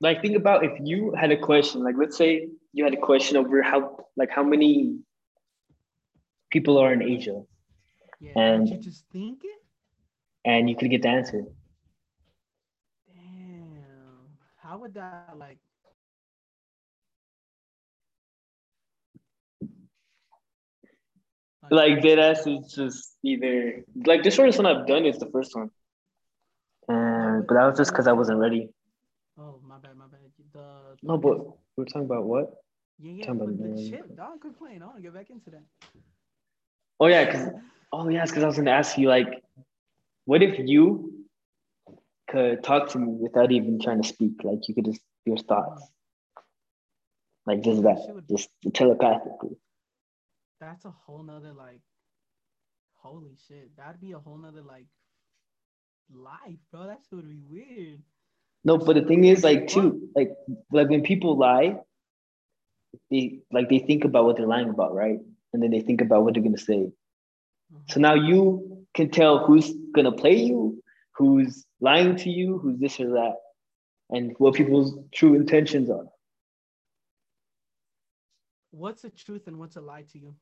[0.00, 3.36] like think about if you had a question, like let's say you had a question
[3.36, 4.98] over how like how many
[6.50, 7.42] people are in Asia.
[8.20, 8.32] Yeah.
[8.36, 9.50] And- you just thinking?
[10.44, 11.44] And you could get the answer.
[14.72, 14.78] Damn.
[14.78, 15.58] How would that like?
[21.70, 25.54] Like dead ass is just either like the shortest one I've done is the first
[25.54, 25.70] one.
[26.88, 28.68] And but that was just because I wasn't ready.
[29.38, 30.20] Oh my bad, my bad.
[30.52, 31.38] The No, but
[31.76, 32.52] we're talking about what?
[32.98, 34.40] yeah, yeah, talking but about the the- shit, dog.
[34.40, 34.82] Quit playing.
[34.82, 35.62] I want to get back into that.
[36.98, 37.48] Oh yeah, because
[37.92, 39.42] oh yeah, because I was gonna ask you like,
[40.24, 41.21] what if you
[42.28, 44.42] could talk to me without even trying to speak?
[44.42, 45.82] Like you could just your thoughts,
[47.46, 49.56] like just that, just telepathically.
[50.60, 51.80] That's a whole nother like.
[53.02, 54.86] Holy shit, that'd be a whole nother like
[56.14, 56.86] life, bro.
[56.86, 58.00] That shit would be weird.
[58.64, 60.30] No, but the thing is, like, too, like,
[60.70, 61.78] like when people lie,
[63.10, 65.18] they like they think about what they're lying about, right?
[65.52, 66.92] And then they think about what they're gonna say.
[67.72, 67.78] Mm-hmm.
[67.88, 70.82] So now you can tell who's gonna play you,
[71.16, 73.36] who's lying to you, who's this or that,
[74.10, 76.06] and what people's true intentions are.
[78.70, 80.34] What's a truth and what's a lie to you?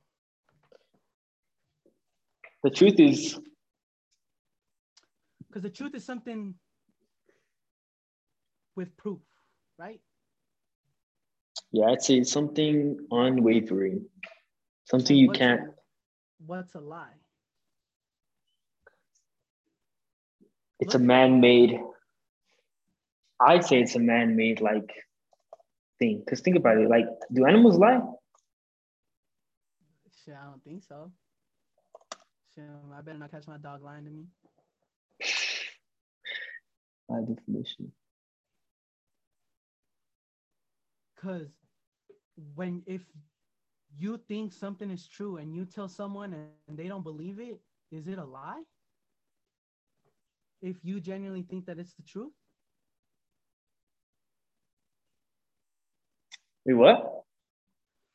[2.62, 3.38] The truth is,
[5.48, 6.54] Because the truth is something
[8.76, 9.20] with proof,
[9.78, 10.00] right?
[11.72, 14.06] yeah, I'd say something unwavering,
[14.84, 15.60] something you what's can't.
[15.60, 15.74] A,
[16.46, 17.14] what's a lie?
[20.80, 21.78] It's a man-made.
[23.40, 24.90] I'd say it's a man-made like
[25.98, 26.24] thing.
[26.28, 28.00] Cause think about it, like, do animals lie?
[30.24, 31.12] Shit, I don't think so.
[32.54, 32.64] Shit,
[32.96, 34.24] I better not catch my dog lying to me.
[37.08, 37.92] By definition.
[41.20, 41.48] Cause
[42.54, 43.02] when if
[43.98, 46.34] you think something is true and you tell someone
[46.68, 47.60] and they don't believe it,
[47.92, 48.62] is it a lie?
[50.62, 52.32] If you genuinely think that it's the truth,
[56.64, 57.24] Wait, what?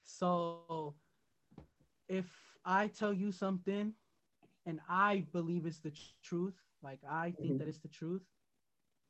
[0.03, 0.95] so
[2.07, 2.25] if
[2.65, 3.93] I tell you something
[4.65, 7.59] and I believe it's the tr- truth, like I think Mhm.
[7.59, 8.23] that it's the truth,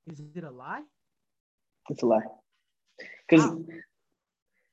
[0.07, 0.69] is it a lie?
[1.89, 2.27] It's a lie.
[3.27, 3.45] Because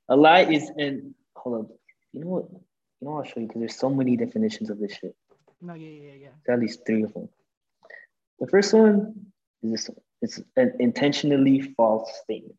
[0.08, 1.70] a lie is an hold up.
[2.12, 2.50] You know what?
[2.50, 5.14] You know what I'll show you because there's so many definitions of this shit.
[5.60, 6.34] No, yeah, yeah, yeah.
[6.44, 7.28] There's at least three of them.
[8.42, 9.14] The first one
[9.62, 9.98] is this one.
[10.20, 12.56] It's an intentionally false statement.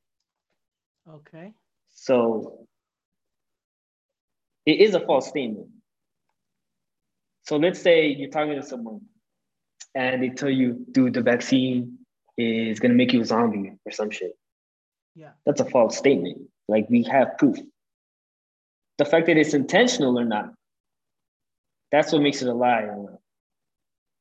[1.10, 1.52] Okay.
[1.90, 2.66] So
[4.66, 5.68] it is a false statement.
[7.44, 9.02] So let's say you're talking to someone
[9.94, 12.00] and they tell you, dude, the vaccine
[12.38, 14.38] is gonna make you a zombie or some shit.
[15.16, 15.32] Yeah.
[15.46, 16.44] That's a false statement.
[16.70, 17.58] Like we have proof.
[19.00, 20.54] The fact that it's intentional or not,
[21.92, 22.84] that's what makes it a lie.
[22.84, 23.20] or not.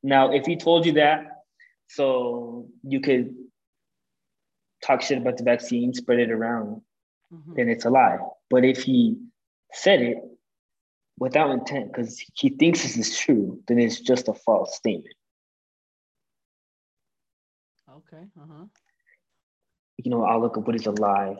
[0.02, 1.31] Now, if he told you that,
[1.94, 3.34] so you could
[4.82, 6.82] talk shit about the vaccine, spread it around,
[7.32, 7.54] Mhm.
[7.56, 8.18] then it's a lie.
[8.50, 9.16] But if he
[9.72, 10.18] said it
[11.18, 15.14] without intent, because he thinks this is true, then it's just a false statement.
[17.88, 18.24] Okay.
[18.40, 18.64] Uh huh.
[19.98, 21.36] You know, I'll look up what is a lie.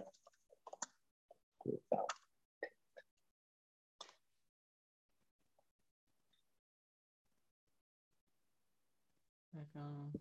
[9.55, 10.12] Like, um,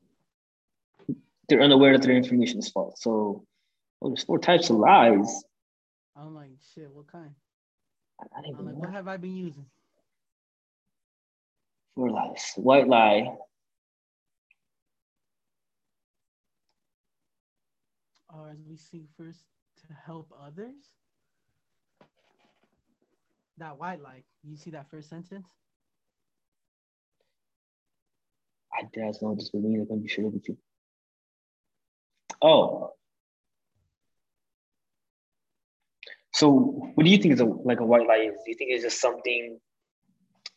[1.52, 3.04] They're unaware that their information is false.
[3.04, 3.44] So,
[4.02, 5.44] oh, there's four types of lies.
[6.16, 6.90] I'm like, shit.
[6.90, 7.32] What kind?
[8.22, 9.66] I I didn't I'm like, even what have I been using?
[11.94, 12.54] Four lies.
[12.56, 13.36] White lie.
[18.30, 19.44] Or as we see first
[19.82, 20.96] to help others.
[23.58, 24.24] That white lie.
[24.48, 25.46] You see that first sentence?
[28.74, 29.80] I just know this with me.
[29.80, 30.58] I'm gonna be sure with you.
[32.42, 32.94] Oh.
[36.34, 36.50] So,
[36.96, 38.34] what do you think is a like a white lie is?
[38.46, 39.60] Do you think it's just something?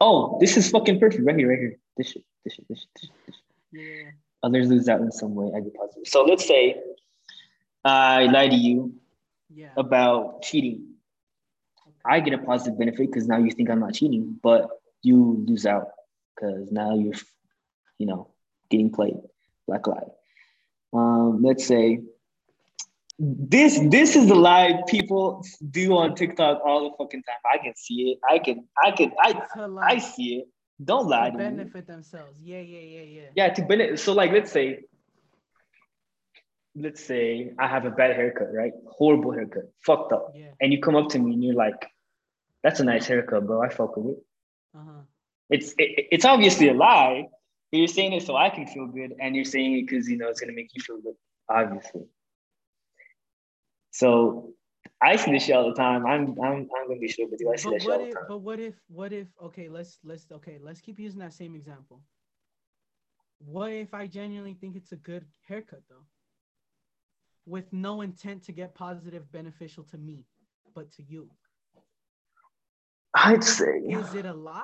[0.01, 1.77] Oh, this is fucking perfect right here, right here.
[1.97, 3.15] This shit, this shit, this shit, this shit.
[3.27, 4.05] This shit.
[4.05, 4.11] Yeah.
[4.43, 5.51] Others lose out in some way.
[5.56, 6.06] I get positive.
[6.06, 6.77] So let's say
[7.85, 8.94] I lie to you
[9.52, 9.70] Yeah.
[9.77, 10.94] about cheating.
[12.05, 14.69] I get a positive benefit because now you think I'm not cheating, but
[15.02, 15.89] you lose out
[16.35, 17.15] because now you're,
[17.98, 18.28] you know,
[18.70, 19.16] getting played.
[19.66, 20.09] Black lie.
[20.94, 22.00] Um, let's say
[23.18, 27.36] this this is the lie people do on TikTok all the fucking time.
[27.52, 28.18] I can see it.
[28.28, 29.34] I can I can I
[29.82, 30.48] I see it.
[30.84, 31.56] Don't lie to to me.
[31.56, 32.38] benefit themselves.
[32.42, 33.28] Yeah, yeah, yeah, yeah.
[33.36, 34.00] Yeah, to benefit.
[34.00, 34.80] So like, let's say
[36.76, 38.72] let's say I have a bad haircut, right?
[38.88, 40.32] Horrible haircut, fucked up.
[40.34, 40.48] Yeah.
[40.60, 41.86] And you come up to me and you're like,
[42.64, 43.62] "That's a nice haircut, bro.
[43.62, 44.22] I fuck with it."
[44.76, 45.02] Uh-huh.
[45.50, 47.28] It's it, it's obviously a lie.
[47.74, 50.16] But you're saying it so I can feel good, and you're saying it because you
[50.16, 51.16] know it's gonna make you feel good,
[51.48, 52.02] obviously.
[53.90, 54.52] So
[55.02, 56.06] I see this shit all the time.
[56.06, 57.52] I'm I'm I'm gonna be sure with you.
[57.52, 58.24] I see that But shit what all the if time.
[58.28, 62.01] but what if what if okay, let's let's okay, let's keep using that same example.
[63.40, 66.06] What if I genuinely think it's a good haircut though?
[67.44, 70.26] With no intent to get positive beneficial to me,
[70.76, 71.28] but to you.
[73.14, 74.62] I'd say Is it a lie?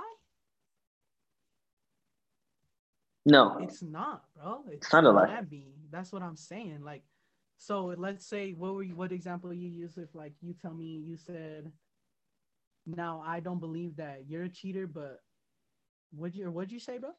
[3.27, 3.59] No.
[3.61, 4.65] It's not, bro.
[4.71, 5.41] It's not a lie.
[5.43, 5.75] be.
[5.91, 6.83] That's what I'm saying.
[6.83, 7.03] Like,
[7.57, 10.85] so let's say what were you, what example you use if like you tell me
[10.85, 11.71] you said,
[12.87, 15.21] now I don't believe that you're a cheater, but
[16.13, 17.11] what'd you what'd you say, bro?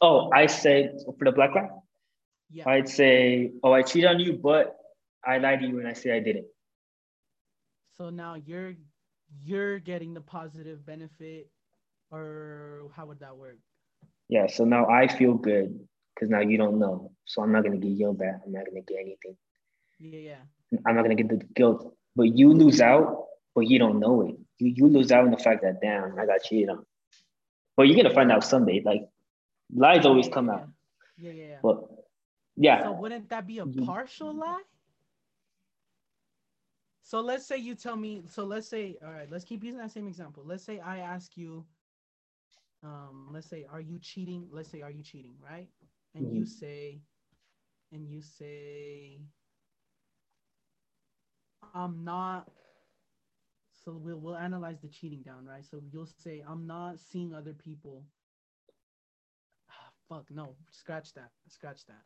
[0.00, 1.70] Oh, I said for the black line,
[2.50, 2.64] Yeah.
[2.66, 4.76] I'd say, oh, I cheated on you, but
[5.24, 6.46] I lied to you and I say I didn't.
[7.96, 8.74] So now you're
[9.42, 11.50] you're getting the positive benefit,
[12.10, 13.58] or how would that work?
[14.28, 14.46] Yeah.
[14.46, 15.78] So now I feel good
[16.14, 17.12] because now you don't know.
[17.24, 18.40] So I'm not gonna get yelled at.
[18.44, 19.36] I'm not gonna get anything.
[19.98, 20.18] Yeah,
[20.70, 20.78] yeah.
[20.86, 21.94] I'm not gonna get the guilt.
[22.16, 24.36] But you lose out, but you don't know it.
[24.58, 26.84] You you lose out on the fact that damn, I got cheated on.
[27.76, 28.82] But you're gonna find out someday.
[28.84, 29.02] Like
[29.74, 30.68] lies always come out.
[31.16, 31.44] Yeah, yeah.
[31.44, 31.56] yeah.
[31.62, 31.84] But
[32.56, 33.84] yeah, So wouldn't that be a mm-hmm.
[33.84, 34.62] partial lie?
[37.02, 38.24] So let's say you tell me.
[38.26, 40.42] So let's say, all right, let's keep using that same example.
[40.44, 41.64] Let's say I ask you,
[42.84, 44.48] um, let's say, are you cheating?
[44.50, 45.68] Let's say, are you cheating, right?
[46.14, 47.00] And you say,
[47.92, 49.20] and you say,
[51.74, 52.48] I'm not.
[53.72, 55.64] So we'll we'll analyze the cheating down, right?
[55.64, 58.04] So you'll say, I'm not seeing other people.
[60.08, 62.02] Fuck no, scratch that, scratch that.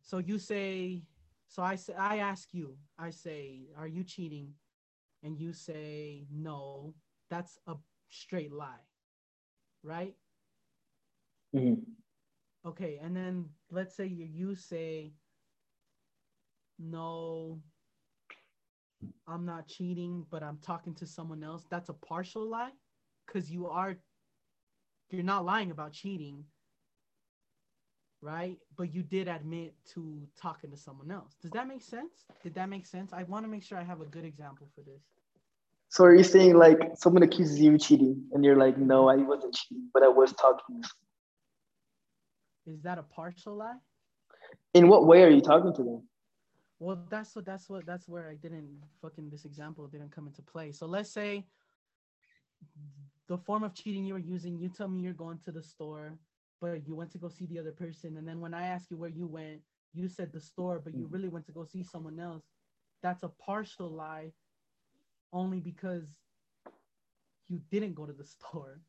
[0.00, 1.02] So you say,
[1.46, 4.54] so I say, I ask you, I say, are you cheating?
[5.22, 6.94] And you say, no.
[7.30, 7.74] That's a
[8.08, 8.84] straight lie,
[9.84, 10.16] right?
[11.54, 11.96] Mhm.
[12.64, 15.14] Okay, and then let's say you you say,
[16.78, 17.62] no.
[19.26, 21.66] I'm not cheating, but I'm talking to someone else.
[21.70, 22.72] That's a partial lie,
[23.26, 23.96] because you are.
[25.10, 26.44] You're not lying about cheating,
[28.22, 28.58] right?
[28.76, 31.36] But you did admit to talking to someone else.
[31.42, 32.26] Does that make sense?
[32.42, 33.12] Did that make sense?
[33.12, 35.02] I want to make sure I have a good example for this.
[35.94, 39.14] So are you saying like someone accuses you of cheating and you're like, no, I
[39.14, 40.82] wasn't cheating, but I was talking.
[42.66, 43.76] Is that a partial lie?
[44.72, 46.02] In what way are you talking to them?
[46.80, 50.42] Well, that's what that's what that's where I didn't fucking this example didn't come into
[50.42, 50.72] play.
[50.72, 51.44] So let's say
[53.28, 56.18] the form of cheating you were using, you tell me you're going to the store,
[56.60, 58.96] but you went to go see the other person, and then when I ask you
[58.96, 59.60] where you went,
[59.92, 61.12] you said the store, but you mm.
[61.12, 62.42] really went to go see someone else.
[63.00, 64.32] That's a partial lie,
[65.34, 66.22] only because
[67.48, 68.82] you didn't go to the store.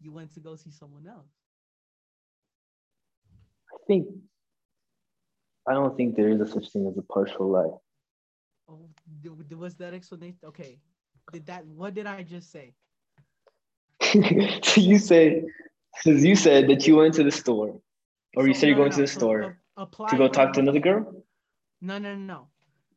[0.00, 1.32] You went to go see someone else.
[3.72, 4.08] I think
[5.68, 7.78] I don't think there is a such thing as a partial lie.
[8.68, 8.90] Oh,
[9.56, 10.80] was that explanation okay?
[11.32, 11.66] Did that?
[11.66, 12.74] What did I just say?
[14.62, 15.44] so you say,
[16.04, 17.80] because you said that you went to the store,
[18.36, 19.58] or you So- said you're going no, to the so store
[20.08, 21.24] to go talk to another girl.
[21.80, 22.48] No, no, no, no.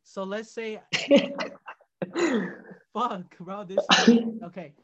[0.02, 0.80] So let's say,
[2.92, 3.64] fuck, bro.
[3.64, 3.90] This
[4.42, 4.74] okay.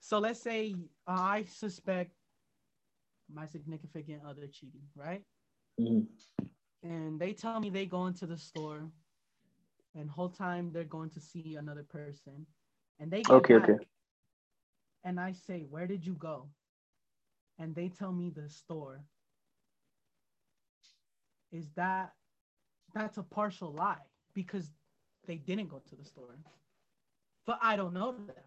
[0.00, 0.76] So let's say
[1.06, 2.12] I suspect
[3.32, 5.24] my significant other cheating, right?
[5.78, 6.08] Mhm.
[6.82, 8.90] And they tell me they go into the store,
[9.94, 12.46] and whole time they're going to see another person,
[12.98, 13.78] and they get Okay, back, okay.
[15.04, 16.50] And I say, where did you go?
[17.58, 19.06] And they tell me the store.
[21.50, 22.14] Is that
[22.94, 24.02] that's a partial lie
[24.34, 24.72] because
[25.26, 26.38] they didn't go to the store.
[27.46, 28.44] But I don't know that.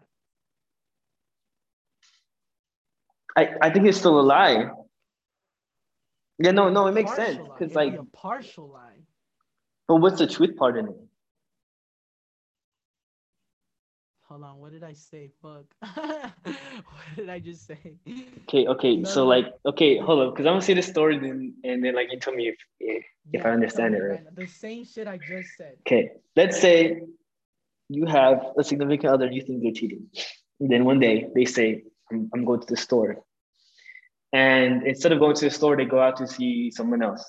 [3.36, 4.70] I, I think it's still a lie.
[6.40, 8.98] Yeah, no, no, it makes Partial sense because like, be a partial lie.
[9.86, 10.96] but what's the truth part in it?
[14.28, 15.30] Hold on, what did I say?
[15.40, 15.64] Fuck.
[15.80, 17.94] what did I just say?
[18.42, 19.26] Okay, okay, No, so no.
[19.26, 22.18] like, okay, hold up, because I'm gonna say the story then, and then like you
[22.18, 24.34] tell me if if, if I understand it right.
[24.34, 25.76] The same shit I just said.
[25.86, 27.00] Okay, let's say
[27.88, 30.06] you have a significant other and you think they're cheating.
[30.60, 33.18] And then one day they say, I'm, I'm going to the store.
[34.32, 37.24] And instead of going to the store, they go out to see someone else.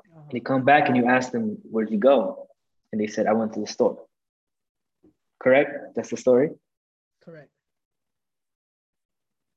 [0.00, 0.20] Uh-huh.
[0.22, 2.48] And they come back and you ask them, Where'd you go?
[2.92, 4.04] And they said, I went to the store.
[5.40, 5.70] Correct?
[5.94, 6.50] That's the story.
[7.24, 7.50] Correct.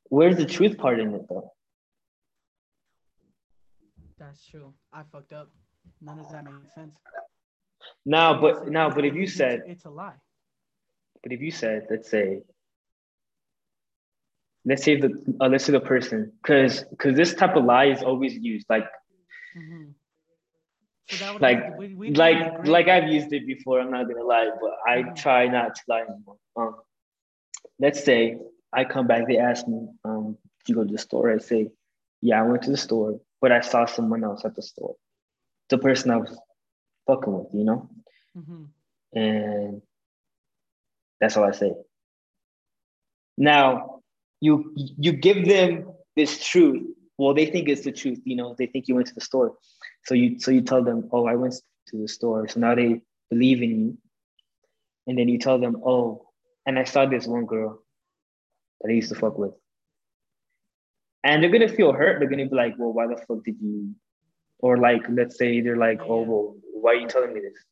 [0.10, 1.52] Where's the truth part in it though?
[4.20, 4.74] That's true.
[4.94, 5.50] I fucked up.
[6.02, 6.96] None of that makes sense.
[8.06, 10.16] Now, but now, but if you it's- said, it's a lie.
[11.24, 12.42] But if you said, let's say,
[14.66, 15.10] let's say the
[15.42, 18.86] uh, let's say the person, because because this type of lie is always used, like
[19.56, 19.96] Mhm.
[21.08, 23.80] So like we- we'd be in the like like I've used it before.
[23.80, 25.16] I'm not gonna lie, but I Mhm.
[25.16, 26.38] try not to lie anymore.
[26.56, 26.76] Um,
[27.80, 28.38] let's say
[28.74, 31.70] I come back, they ask me, um, "Did you go to the store?" I say,
[32.22, 34.96] "Yeah, I went to the store, but I saw someone else at the store."
[35.70, 36.38] The person I was
[37.08, 37.90] fucking with, you know,
[38.36, 38.74] Mhm.
[39.14, 39.82] and
[41.20, 41.74] that's all I say.
[43.38, 44.02] Now,
[44.42, 46.84] you you give them this truth.
[47.18, 48.56] Well, they think it's the truth, you know.
[48.58, 49.56] They think you went to the store,
[50.06, 51.56] so you so you tell them, "Oh, I went
[51.88, 53.98] to the store." So now they believe in you,
[55.08, 56.30] and then you tell them, "Oh,
[56.66, 57.84] and I saw this one girl
[58.82, 59.54] that I used to fuck with,"
[61.24, 62.20] and they're gonna feel hurt.
[62.20, 63.96] They're gonna be like, "Well, why the fuck did you?"
[64.60, 67.64] Or like, let's say they're like, "Oh, well, why are you telling me this?"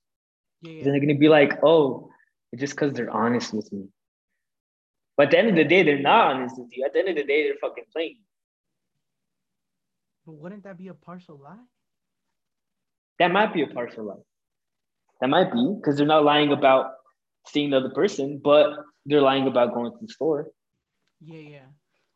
[0.62, 2.10] Yeah, Then they're gonna be like, "Oh,
[2.56, 3.88] just because they're honest with me."
[5.18, 6.86] But at the end of the day, they're not honest with you.
[6.86, 8.18] At the end of the day, they're fucking playing.
[10.26, 11.64] But wouldn't that be a partial lie?
[13.20, 14.24] That might be a partial lie.
[15.22, 16.96] That might be because they're not lying about
[17.48, 20.48] seeing the other person, but they're lying about going to the store.
[21.22, 21.68] Yeah, yeah.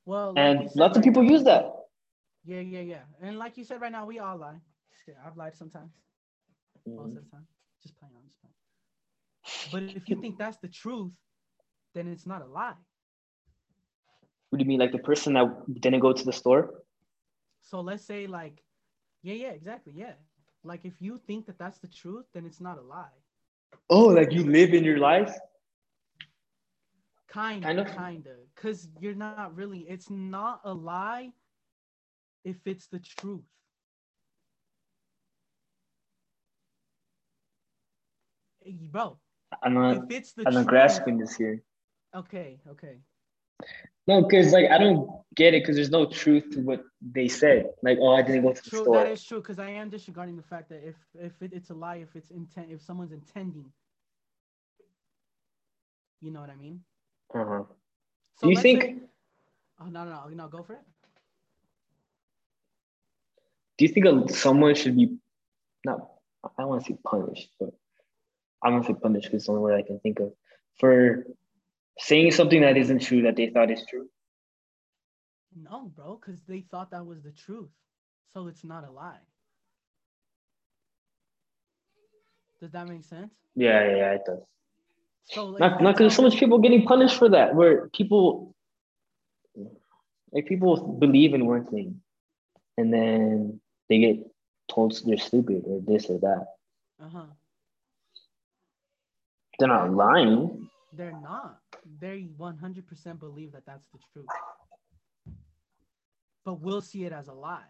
[0.05, 1.71] Well, like And lots of people now- use that.
[2.43, 3.03] Yeah, yeah, yeah.
[3.21, 4.59] And like you said right now, we all lie.
[5.05, 5.91] Shit, I've lied sometimes.
[6.85, 7.17] Most mm-hmm.
[7.17, 7.47] of the time.
[7.81, 8.53] Just playing on just playing.
[9.71, 11.13] But if you think that's the truth,
[11.93, 12.73] then it's not a lie.
[14.49, 15.47] What do you mean, like the person that
[15.79, 16.83] didn't go to the store?
[17.61, 18.63] So let's say like,
[19.21, 20.13] yeah, yeah, exactly, yeah.
[20.63, 23.17] Like if you think that that's the truth, then it's not a lie.
[23.89, 25.33] Oh, like you live in your life?
[27.27, 27.95] Kind of, of.
[27.95, 29.81] kind of, because you're not really.
[29.81, 31.31] It's not a lie
[32.43, 33.43] if it's the truth.
[38.65, 39.19] Eh, bro,
[39.63, 39.97] I'm not.
[39.97, 41.63] if it's the I'm not truth, grasping this here.
[42.15, 43.01] okay, okay.
[44.07, 47.71] No, because like I don't get it because there's no truth to what they said.
[47.83, 48.95] Like, oh, I didn't go to the True, store.
[48.95, 49.39] that is true.
[49.41, 52.29] Because I am disregarding the fact that if if it, it's a lie, if it's
[52.31, 53.71] intent, if someone's intending,
[56.21, 56.83] you know what I mean.
[57.33, 57.63] uh-huh.
[58.35, 58.83] So Do you think?
[58.83, 58.95] say-
[59.79, 60.81] oh no, no, no, no, go for it.
[63.77, 65.17] Do you think a- someone should be
[65.85, 66.09] not?
[66.43, 67.73] I don't want to say punished, but
[68.63, 70.33] I'm gonna say punished because it's the only word I can think of
[70.79, 71.25] for
[71.99, 74.07] saying something that isn't true that they thought is true.
[75.55, 77.71] No, bro, because they thought that was the truth,
[78.33, 79.19] so it's not a lie.
[82.59, 83.33] Does that make sense?
[83.55, 84.43] Yeah, yeah, yeah it does.
[85.25, 87.55] So like, Not not because tell so much people getting punished for that.
[87.55, 88.55] Where people
[90.31, 92.01] like people believe in one thing,
[92.77, 93.59] and then
[93.89, 94.17] they get
[94.69, 96.45] told they're stupid or this or that.
[97.03, 97.25] Uh-huh.
[99.59, 100.69] They're not lying.
[100.93, 101.59] They're not.
[101.99, 104.25] They 100% believe that that's the truth.
[106.45, 107.61] But we'll see it as a lie.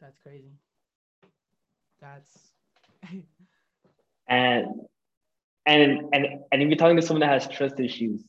[0.00, 0.52] That's crazy.
[2.00, 2.38] That's
[4.28, 4.66] and
[5.66, 8.22] and and and if you're talking to someone that has trust issues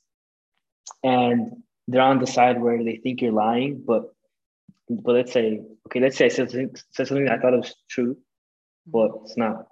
[1.04, 1.52] and
[1.88, 4.14] they're on the side where they think you're lying but
[4.90, 7.76] but let's say okay let's say i said something, said something that i thought was
[7.90, 8.18] true
[8.88, 9.26] but mm-hmm.
[9.26, 9.68] it's not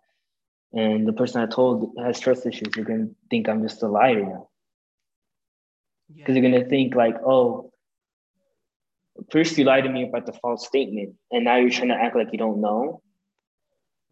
[0.73, 3.87] and the person i told has trust issues you're going to think i'm just a
[3.87, 4.49] liar now
[6.09, 6.15] yeah.
[6.17, 7.71] because you're going to think like oh
[9.31, 12.15] first you lied to me about the false statement and now you're trying to act
[12.15, 13.01] like you don't know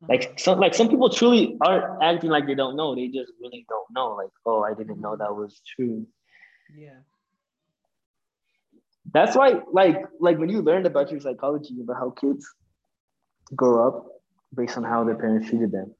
[0.07, 3.65] like some like some people truly aren't acting like they don't know they just really
[3.69, 6.05] don't know like oh i didn't know that was true
[6.75, 6.99] yeah.
[9.13, 12.45] that's why like like when you learned about your psychology about how kids
[13.55, 14.07] grow up
[14.53, 15.93] based on how their parents treated them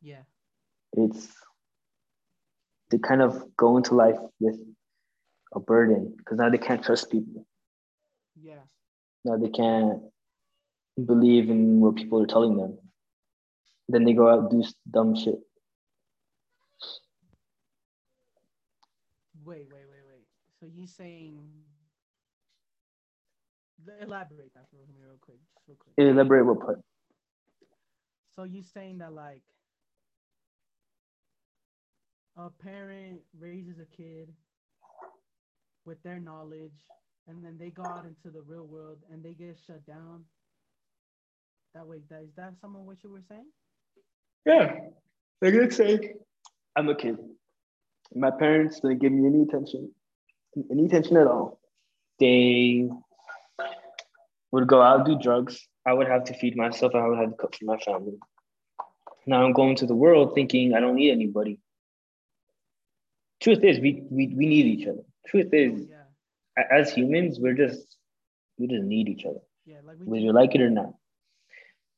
[0.00, 0.22] Yeah.
[0.92, 1.34] it's
[2.90, 4.56] they kind of go into life with
[5.54, 7.46] a burden because now they can't trust people
[8.40, 8.62] Yeah.
[9.24, 10.02] now they can't
[11.04, 12.78] believe in what people are telling them
[13.88, 15.38] then they go out and do dumb shit
[19.44, 20.26] Wait, wait, wait, wait.
[20.60, 21.40] So you saying
[24.02, 25.94] elaborate that for me real quick, real quick.
[25.96, 26.80] elaborate what part
[28.34, 29.42] So you're saying that like
[32.38, 34.32] a parent raises a kid
[35.84, 36.78] with their knowledge
[37.26, 40.24] and then they go out into the real world and they get shut down.
[41.74, 43.46] That way, that is that some of what you were saying?
[44.46, 44.72] Yeah.
[45.42, 46.14] Like let's say
[46.76, 47.18] I'm a kid.
[48.14, 49.90] My parents didn't give me any attention,
[50.70, 51.60] any attention at all.
[52.20, 52.88] They
[54.52, 55.68] would go out do drugs.
[55.84, 56.94] I would have to feed myself.
[56.94, 58.18] I would have to cook for my family.
[59.26, 61.58] Now I'm going to the world thinking I don't need anybody.
[63.40, 65.02] Truth is, we we, we need each other.
[65.26, 67.96] Truth is, yeah, as humans, we're just
[68.58, 70.94] we just need each other, yeah, like we whether you like it or not.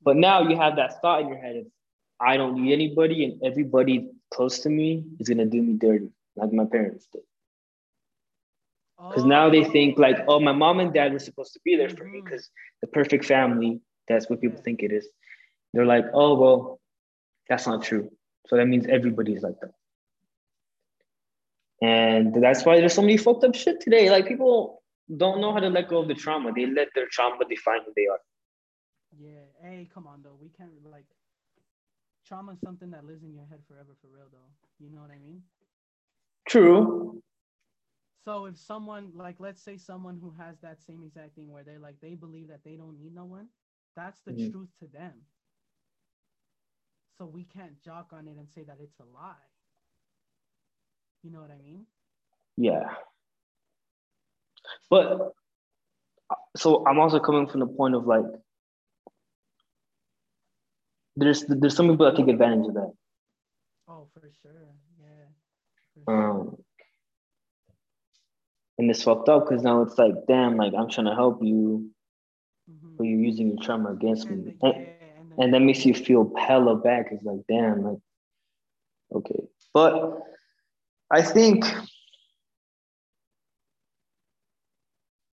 [0.02, 1.66] But now you have that thought in your head of
[2.20, 6.52] I don't need anybody, and everybody close to me is gonna do me dirty, like
[6.52, 7.22] my parents did.
[9.08, 11.88] Because now they think like, oh, my mom and dad were supposed to be there
[11.90, 12.24] for me Mhm.
[12.24, 12.50] because
[12.80, 13.80] the perfect family.
[14.08, 15.08] That's what people think it is.
[15.72, 16.80] They're like, oh well,
[17.48, 18.10] that's not true.
[18.46, 19.72] So that means everybody's like that.
[21.80, 24.10] And that's why there's so many fucked up shit today.
[24.10, 24.82] Like people
[25.16, 26.52] don't know how to let go of the trauma.
[26.54, 28.20] They let their trauma define who they are.
[29.16, 29.46] Yeah.
[29.60, 30.36] Hey, come on though.
[30.40, 31.06] We can't like
[32.24, 34.50] trauma is something that lives in your head forever for real though.
[34.78, 35.42] You know what I mean?
[36.48, 37.22] True.
[38.24, 41.78] So if someone like let's say someone who has that same exact thing where they
[41.78, 43.48] like they believe that they don't need no one,
[43.96, 44.50] that's the Mhm.
[44.50, 45.26] truth to them.
[47.18, 49.49] So we can't jock on it and say that it's a lie.
[51.22, 51.86] You know what I mean?
[52.56, 52.84] Yeah.
[54.88, 55.32] But
[56.56, 58.24] so I'm also coming from the point of like
[61.16, 62.92] there's there's some people that take advantage of that.
[63.88, 64.74] Oh, for sure.
[65.00, 65.26] Yeah.
[65.94, 66.30] For sure.
[66.30, 66.56] Um
[68.78, 71.90] and it's fucked up because now it's like, damn, like I'm trying to help you,
[72.70, 72.96] Mhm.
[72.96, 74.52] but you're using your trauma against And me.
[74.60, 77.98] the- And, yeah, and, and that makes you feel hella bad It's like, damn, like
[79.12, 79.48] okay.
[79.74, 80.22] But
[81.10, 81.64] I think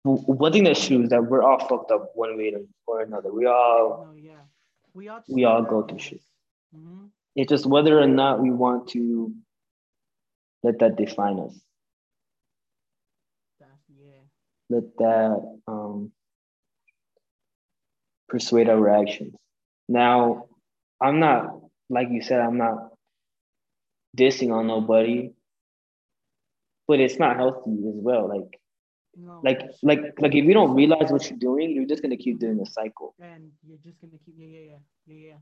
[0.04, 2.54] w- one thing that's true is that we're all fucked up one way
[2.86, 3.32] or another.
[3.32, 4.40] We all no, yeah.
[4.94, 6.20] We all we all go through shit.
[6.74, 7.06] hmm
[7.36, 9.32] It's just whether or not we want to
[10.62, 11.54] let that define us.
[13.60, 14.22] That's yeah.
[14.70, 16.12] Let that um,
[18.28, 19.34] persuade our actions.
[19.88, 20.46] Now,
[21.00, 22.90] I'm not, like you said, I'm not
[24.16, 25.32] dissing on nobody,
[26.88, 28.28] but it's not healthy as well.
[28.28, 28.60] Like,
[29.16, 32.40] No, like, like, like if you don't realize what you're doing, you're just gonna keep
[32.40, 33.14] doing the cycle.
[33.20, 35.38] and you're just gonna keep yeah yeah yeah yeah yeah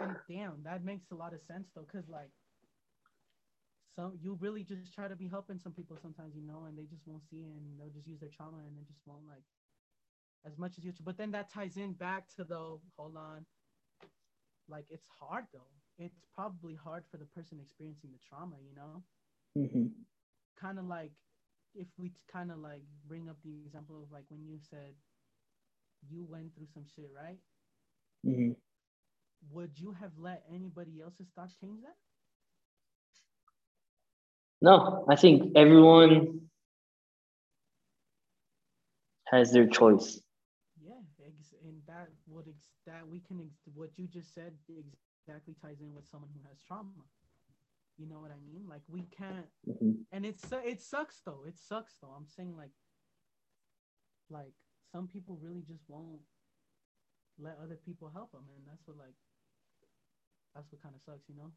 [0.00, 2.30] and damn that makes a lot of sense though because like
[3.94, 6.84] some you really just try to be helping some people sometimes you know and they
[6.84, 9.44] just won't see it and they'll just use their trauma and they just won't like
[10.46, 13.44] as much as you but then that ties in back to though hold on
[14.68, 19.02] like it's hard though it's probably hard for the person experiencing the trauma you know
[19.56, 20.06] Mhm.
[20.64, 21.12] Kind of like
[21.74, 24.94] if we kind of like bring up the example of like when you said
[26.08, 27.38] you went through some shit right
[28.24, 28.56] Mhm.
[29.50, 31.96] would you have let anybody else's thoughts change that?
[34.62, 36.50] No, I think everyone
[39.26, 40.20] has their choice.
[40.80, 41.00] Yeah,
[41.64, 45.94] and that would ex- that we can ex- what you just said exactly ties in
[45.94, 47.04] with someone who has trauma.
[47.96, 48.66] You know what I mean?
[48.68, 50.04] Like we can't, Mhm.
[50.10, 51.44] and it's it sucks though.
[51.46, 52.10] It sucks though.
[52.10, 52.72] I'm saying like,
[54.28, 54.52] like
[54.90, 56.20] some people really just won't
[57.38, 59.14] let other people help them, and that's what like,
[60.54, 61.52] that's what kind of sucks, you know?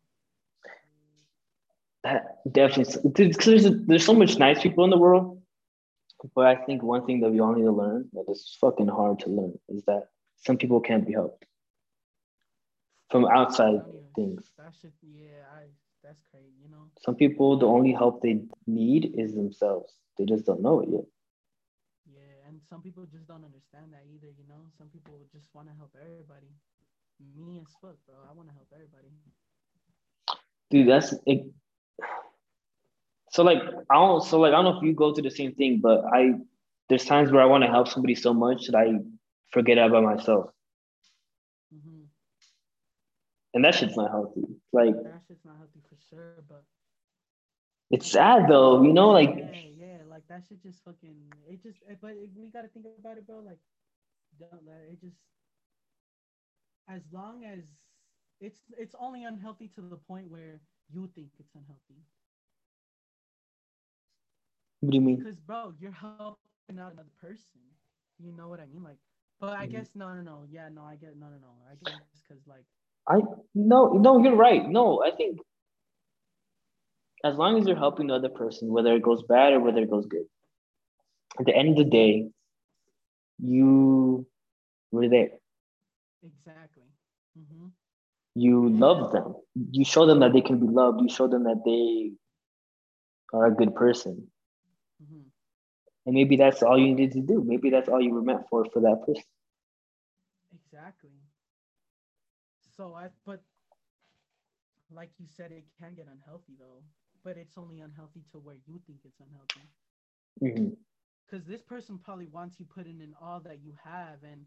[2.03, 5.41] That definitely, because there's, there's so much nice people in the world.
[6.35, 9.19] But I think one thing that we all need to learn that is fucking hard
[9.19, 11.45] to learn is that some people can't be helped
[13.11, 14.51] from outside Don't things.
[14.57, 15.65] That should, yeah, I.
[16.07, 16.87] That's crazy, you know.
[17.03, 19.93] Some people, the only help they need is themselves.
[20.17, 21.03] They just don't know it yet.
[22.07, 24.71] Yeah, and some people just don't understand that either, you know?
[24.77, 26.47] Some people just want to help everybody.
[27.35, 28.15] Me as fuck, bro.
[28.29, 29.09] I want to help everybody.
[30.69, 31.51] Dude, that's it.
[33.31, 33.59] So like
[33.89, 36.05] I don't so like I don't know if you go through the same thing, but
[36.13, 36.33] I
[36.89, 38.93] there's times where I want to help somebody so much that I
[39.51, 40.51] forget about myself.
[43.53, 44.43] And that shit's not healthy.
[44.73, 46.53] Like That shit's not healthy for sure, but
[47.89, 51.17] it's sad though, you know, like yeah, yeah, like that shit just fucking.
[51.47, 53.27] It just, but we gotta think about it, bro.
[53.29, 53.49] Like,
[54.39, 55.17] don't let it just.
[56.87, 57.65] As long as
[58.39, 60.53] it's, it's only unhealthy to the point where
[60.89, 61.97] you think it's unhealthy.
[64.81, 65.25] what do you mean?
[65.25, 67.61] Because, bro, you're helping out another person.
[68.19, 68.83] You know what I mean?
[68.83, 68.99] Like,
[69.39, 69.67] but I Mhm.
[69.67, 70.45] guess no, no, no.
[70.49, 71.63] Yeah, no, I get no, no, no.
[71.69, 72.65] I guess because like,
[73.07, 73.21] I
[73.55, 74.67] no no you're right.
[74.67, 75.39] No, I think
[77.23, 79.89] as long as you're helping the other person, whether it goes bad or whether it
[79.89, 80.27] goes good,
[81.39, 82.29] at the end of the day,
[83.39, 84.25] you
[84.91, 85.29] were there.
[86.23, 86.91] exactly.
[87.35, 87.67] hmm
[88.35, 89.35] You love them.
[89.71, 91.01] You show them that they can be loved.
[91.01, 92.13] You show them that they
[93.33, 94.31] are a good person.
[94.99, 95.27] hmm
[96.05, 97.43] And maybe that's all you needed to do.
[97.43, 99.23] Maybe that's all you were meant for for that person.
[100.53, 101.26] Exactly.
[102.77, 103.41] So I but
[104.93, 106.83] like you said, it can get unhealthy though.
[107.23, 109.67] But it's only unhealthy to where you think it's unhealthy.
[110.41, 110.73] Mm-hmm.
[111.25, 114.45] Because this person probably wants you putting in all that you have, and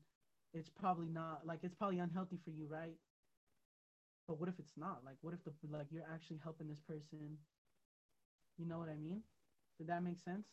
[0.55, 2.95] it's probably not like it's probably unhealthy for you, right?
[4.27, 5.01] But what if it's not?
[5.05, 7.37] Like, what if the like you're actually helping this person?
[8.57, 9.23] You know what I mean?
[9.79, 10.47] Did that make sense?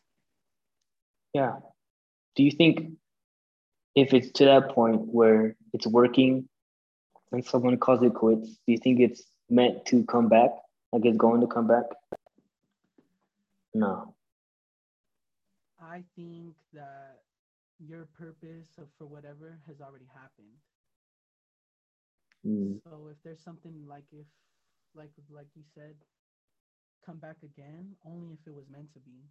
[1.33, 1.57] Yeah.
[2.35, 2.91] Do you think
[3.95, 6.47] if it's to that point where it's working
[7.31, 10.51] and someone calls it quits, do you think it's meant to come back?
[10.91, 11.85] Like it's going to come back?
[13.73, 14.15] No.
[15.79, 17.21] I think that
[17.79, 18.67] your purpose
[18.97, 20.55] for whatever has already happened.
[22.45, 22.81] Mm.
[22.83, 24.25] So if there's something like if
[24.95, 25.95] like like you said,
[27.05, 29.29] come back again, only if it was meant to be.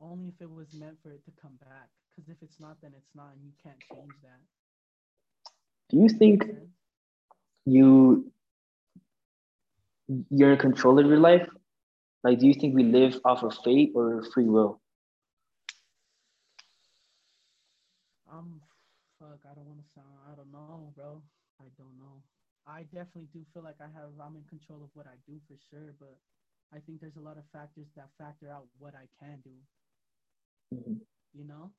[0.00, 1.88] Only if it was meant for it to come back.
[2.10, 4.40] Because if it's not, then it's not, and you can't change that.
[5.90, 6.44] Do you think
[7.66, 8.32] you
[10.30, 11.48] you're in control of your life?
[12.24, 14.80] Like do you think we live off of fate or free will?
[18.30, 18.60] Um,
[19.18, 21.22] fuck, I don't want to sound, I don't know, bro.
[21.60, 22.22] I don't know.
[22.66, 25.56] I definitely do feel like I have, I'm in control of what I do for
[25.70, 26.18] sure, but
[26.72, 29.56] I think there's a lot of factors that factor out what I can do.
[30.70, 31.00] Mhm.
[31.32, 31.72] you know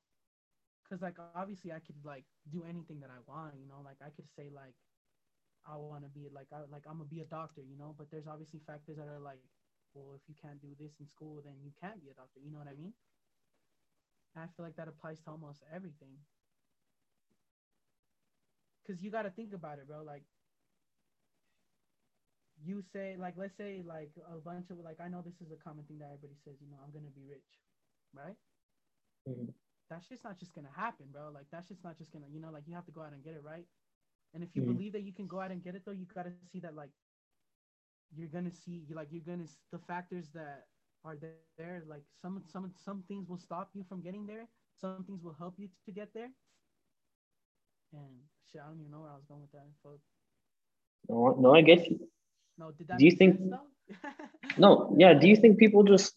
[0.92, 4.10] because like obviously i could like do anything that i want you know like i
[4.10, 4.76] could say like
[5.66, 8.10] i want to be like I, like i'm gonna be a doctor you know but
[8.10, 9.40] there's obviously factors that are like
[9.94, 12.50] well if you can't do this in school then you can't be a doctor you
[12.52, 12.92] know what i mean?
[14.36, 16.18] I feel like that applies to almost everything.
[18.84, 20.24] Because you got to think about it bro like
[22.62, 25.56] you say like let's say like a bunch of like i know this is a
[25.56, 27.60] common thing that everybody says you know i'm gonna be rich
[28.14, 28.36] right?
[29.26, 29.52] Mhm.
[29.92, 31.30] That shit's not just gonna happen, bro.
[31.38, 33.22] Like that shit's not just gonna, you know, like you have to go out and
[33.22, 33.66] get it, right?
[34.34, 34.72] And if you Mhm.
[34.72, 36.90] believe that you can go out and get it, though, you gotta see that like
[38.16, 40.66] you're gonna see, you like you're gonna s- the factors that
[41.04, 41.82] are there, there.
[41.94, 44.48] Like some some some things will stop you from getting there.
[44.80, 46.30] Some things will help you to get there.
[47.92, 48.14] And
[48.50, 49.66] shit, I don't even know where I was going with that.
[49.82, 50.00] Fuck.
[51.08, 51.98] No, no, I get you.
[52.58, 53.40] No, did that Do you think-
[54.58, 55.12] No, yeah.
[55.14, 56.16] Do you think people just?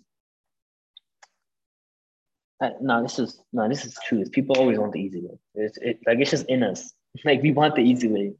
[2.61, 3.68] Uh, no, this is no.
[3.68, 4.32] This is truth.
[4.32, 5.38] People always want the easy way.
[5.56, 6.94] It's it, like it's just in us.
[7.23, 8.34] Like we want the easy way.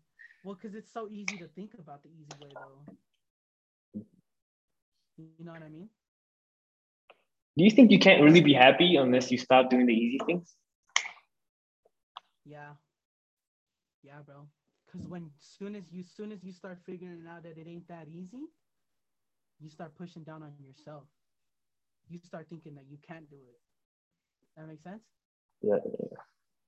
[0.43, 4.03] Well, because it's so easy to think about the easy way, though.
[5.17, 5.89] You know what I mean?
[7.57, 10.53] Do you think you can't really be happy unless you stop doing the easy things?
[12.45, 12.73] Yeah.
[14.03, 14.47] Yeah, bro.
[14.91, 18.07] Cause when soon as you soon as you start figuring out that it ain't that
[18.07, 18.45] easy,
[19.59, 21.03] you start pushing down on yourself.
[22.07, 23.64] You start thinking that you can't do it.
[24.56, 25.03] That makes sense?
[25.61, 25.77] Yeah.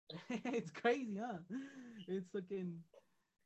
[0.30, 1.40] it's crazy, huh?
[2.08, 2.84] It's looking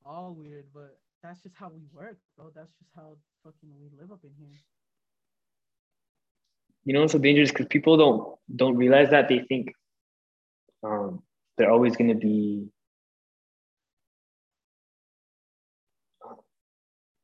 [0.06, 2.52] all weird, but that's just how we work, bro.
[2.54, 4.58] That's just how fucking we live up in here.
[6.86, 9.74] You know, it's so dangerous because people don't don't realize that they think
[10.84, 11.22] um,
[11.58, 12.70] they're always gonna be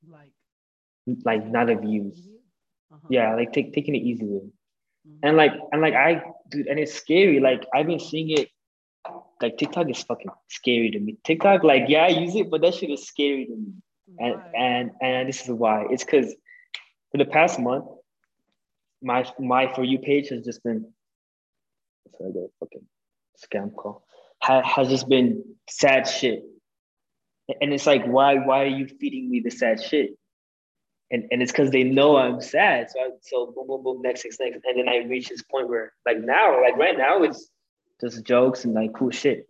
[0.08, 0.34] Like
[1.26, 2.28] like not of use.
[2.28, 2.44] idiot?
[2.92, 3.10] Uh-huh.
[3.10, 4.52] Yeah, like take taking it easy with.
[5.24, 7.40] And like and like I dude, and it's scary.
[7.40, 8.50] Like I've been seeing it.
[9.42, 11.18] Like TikTok is fucking scary to me.
[11.24, 13.74] TikTok, like yeah, I use it, but that shit is scary to me.
[14.20, 15.86] And and and this is why.
[15.90, 16.34] It's because
[17.12, 17.86] for the past month,
[19.02, 20.92] my my for you page has just been.
[22.18, 22.86] Sorry, I a fucking
[23.44, 24.04] scam call.
[24.44, 26.44] Ha, has just been sad shit,
[27.62, 30.18] and it's like, why why are you feeding me the sad shit?
[31.10, 32.92] And and it's because they know I'm sad.
[32.92, 35.70] So I, so boom boom boom next next next, and then I reach this point
[35.70, 37.50] where like now like right now it's
[38.02, 39.48] just jokes and like cool shit.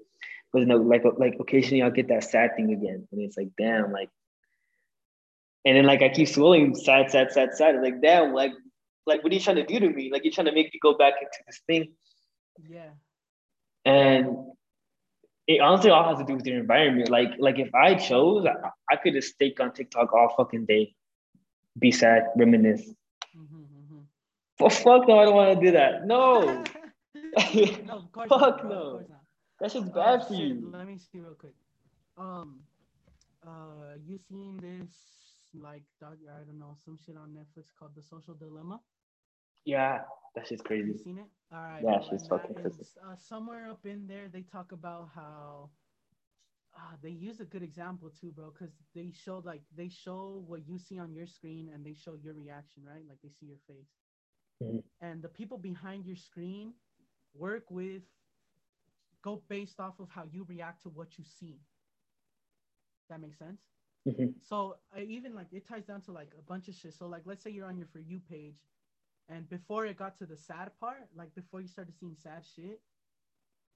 [0.53, 3.91] But no, like like occasionally I'll get that sad thing again, and it's like damn
[3.91, 4.09] like.
[5.65, 7.81] And then like I keep swirling sad sad sad sad.
[7.81, 8.53] Like damn like
[9.07, 10.11] like what are you trying to do to me?
[10.11, 11.93] Like you're trying to make me go back into this thing.
[12.69, 12.89] Yeah.
[13.85, 14.35] And
[15.47, 17.09] it honestly all has to do with your environment.
[17.09, 20.93] Like, like if I chose, I, I could just stake on TikTok all fucking day,
[21.79, 22.93] be sad, reminisce.
[23.37, 23.99] Mm-hmm, mm-hmm.
[24.59, 26.05] But fuck no, I don't want to do that.
[26.05, 26.63] No,
[27.85, 28.75] no, of course Fuck not, no.
[28.75, 29.21] Of course not.
[29.59, 30.69] that shit's Oh, bad for shit, you.
[30.71, 31.53] Let me see real quick.
[32.17, 32.61] Um,
[33.45, 34.89] uh, you seen this
[35.53, 38.79] like doc, I don't know some shit on Netflix called The Social Dilemma?
[39.65, 40.01] Yeah,
[40.35, 40.91] that shit's crazy.
[40.91, 41.25] You seen it?
[41.53, 41.81] All right.
[41.83, 42.81] Yeah, she's fucking crazy.
[42.81, 45.69] is, uh, somewhere up in there, they talk about how
[46.77, 50.67] uh, they use a good example too, bro, because they show like they show what
[50.67, 53.03] you see on your screen and they show your reaction, right?
[53.07, 53.89] Like they see your face,
[54.61, 54.83] Mhm.
[55.01, 56.73] and the people behind your screen
[57.33, 58.03] work with
[59.21, 61.59] go based off of how you react to what you see.
[63.09, 63.61] That makes sense.
[64.05, 64.41] Mhm.
[64.41, 66.93] So I even like it ties down to like a bunch of shit.
[66.93, 68.61] So like let's say you're on your for you page,
[69.29, 72.81] and before it got to the sad part, like before you started seeing sad shit,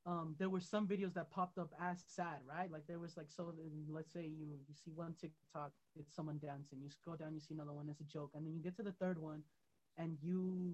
[0.05, 2.71] um, there were some videos that popped up as sad, right?
[2.71, 3.53] Like there was like so
[3.89, 6.79] let's say you you see one TikTok, it's someone dancing.
[6.81, 8.83] You scroll down, you see another one, it's a joke, and then you get to
[8.83, 9.43] the third one,
[9.97, 10.73] and you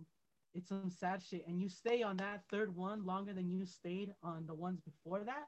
[0.54, 4.14] it's some sad shit, and you stay on that third one longer than you stayed
[4.24, 5.48] on the ones before that.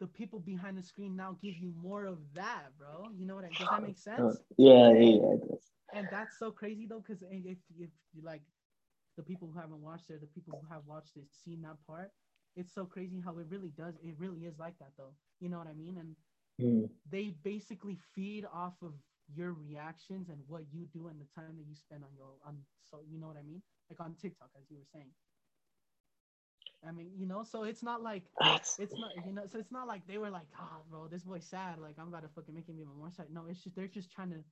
[0.00, 3.08] The people behind the screen now give you more of that, bro.
[3.16, 3.44] You know what?
[3.44, 3.56] I, mean?
[3.58, 4.36] does that make sense?
[4.36, 5.98] Uh, yeah, yeah, yeah.
[5.98, 8.42] and that's so crazy though because if, if you like
[9.18, 12.12] the people who haven't watched it the people who have watched it seen that part
[12.56, 15.14] it's so crazy how it really does it really is like that though.
[15.40, 15.98] You know what i mean?
[15.98, 16.16] And
[16.60, 16.88] Mm.
[17.10, 18.94] they basically feed off of
[19.34, 22.64] your reactions and what you do and the time that you spend on your on
[22.82, 23.62] so you know what i mean?
[23.90, 25.12] Like on tiktok as you were saying.
[26.86, 28.30] I mean you know so it's not like
[28.78, 31.46] it's not you know so it's not like they were like oh bro this boy's
[31.46, 31.78] sad.
[31.78, 33.30] Like i'm about to fucking make him even more sad.
[33.32, 34.44] No it's just they're just trying to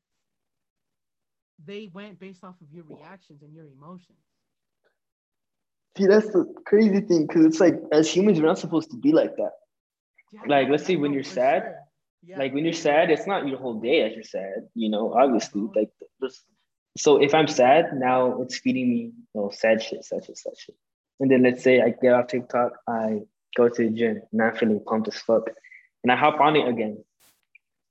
[1.64, 4.35] they went based off of your reactions and your emotions
[5.96, 9.12] See, that's the crazy thing because it's like as humans, we're not supposed to be
[9.12, 9.52] like that.
[10.32, 11.76] Yeah, Like, let's say when you're sad, sure.
[12.22, 12.38] Yeah.
[12.38, 14.68] Like when you're sad, it's not your whole day that you're sad.
[14.74, 15.90] You know, obviously, like
[16.20, 16.44] just
[16.98, 20.54] So if I'm sad, now it's feeding me, you know, sad shit, sad shit, sad
[20.58, 20.74] shit.
[21.20, 23.20] And then let's say I get off TikTok, I
[23.56, 25.48] go to the gym, and I'm feeling pumped as fuck,
[26.02, 27.02] and I hop on it again,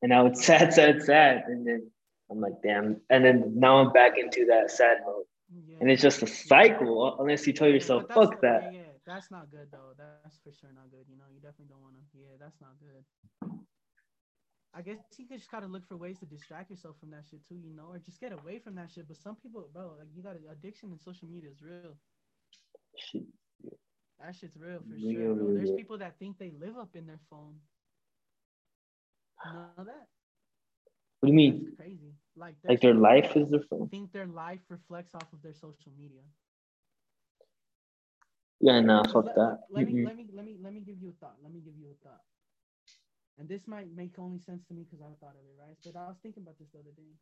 [0.01, 1.89] and now it's sad, sad, sad, and then
[2.29, 5.77] I'm like, damn, and then now I'm back into that sad mode, yeah.
[5.81, 8.73] and it's just a cycle uh, unless you tell yourself, that's- fuck that.
[8.73, 9.93] Yeah, yeah, that's not good though.
[9.97, 11.05] That's for sure not good.
[11.09, 12.17] You know, you definitely don't want to.
[12.17, 13.03] Yeah, that's not good.
[14.77, 17.39] I guess you could just gotta look for ways to distract yourself from that shit
[17.47, 19.07] too, you know, or just get away from that shit.
[19.07, 21.95] But some people, bro, like you got addiction in social media is real.
[22.97, 23.23] Shit.
[24.19, 25.53] That shit's real for Real, sure, bro.
[25.55, 27.55] There's people that think they live up in their phone.
[29.45, 30.07] Know that?
[31.25, 31.75] What do you mean?
[31.75, 32.13] That's crazy.
[32.35, 33.87] Like, Like their life is their phone?
[33.87, 36.21] I think their life reflects off of their social media.
[38.61, 39.59] Yeah, Because fuck let, that.
[39.69, 41.37] Let me let me let me let me give you a thought.
[41.43, 42.23] Let me give you a thought.
[43.37, 45.77] And this might make only sense to me because I thought of it, right?
[45.83, 47.13] But I was thinking about this the other day.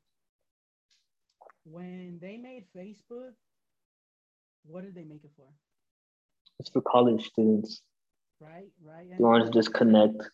[1.64, 3.34] When they made Facebook,
[4.64, 5.48] what did they make it for?
[6.60, 7.82] It's for college students.
[8.40, 10.30] Right, right, You want to just connect.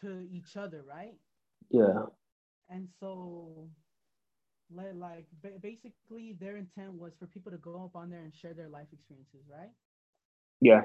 [0.00, 1.16] to each other, right?
[1.70, 2.06] Yeah.
[2.68, 3.68] And so,
[4.70, 5.26] like,
[5.60, 8.88] basically, their intent was for people to go up on there and share their life
[8.92, 9.70] experiences, right?
[10.60, 10.82] Yeah.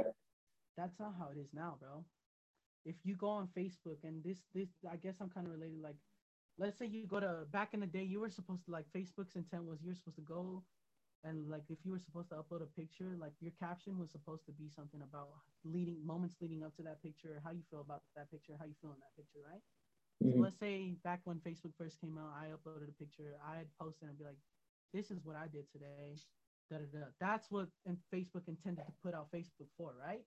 [0.78, 2.06] That's not how it is now, bro.
[2.86, 5.98] If you go on Facebook and this this I guess I'm kind of related like
[6.58, 9.36] let's say you go to back in the day you were supposed to like Facebook's
[9.36, 10.64] intent was you're supposed to go
[11.24, 14.46] and like if you were supposed to upload a picture like your caption was supposed
[14.46, 15.30] to be something about
[15.64, 18.76] leading moments leading up to that picture how you feel about that picture how you
[18.82, 19.62] feel in that picture right
[20.22, 20.42] so Mhm.
[20.42, 24.00] let's say back when Facebook first came out I uploaded a picture I'd post it
[24.02, 24.40] and be like
[24.94, 26.12] this is what I did today
[26.70, 27.06] da, da, da.
[27.20, 30.24] that's what and Facebook intended to put out Facebook for right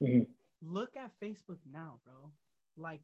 [0.00, 0.26] Mhm.
[0.62, 2.32] look at Facebook now, bro.
[2.76, 3.02] Like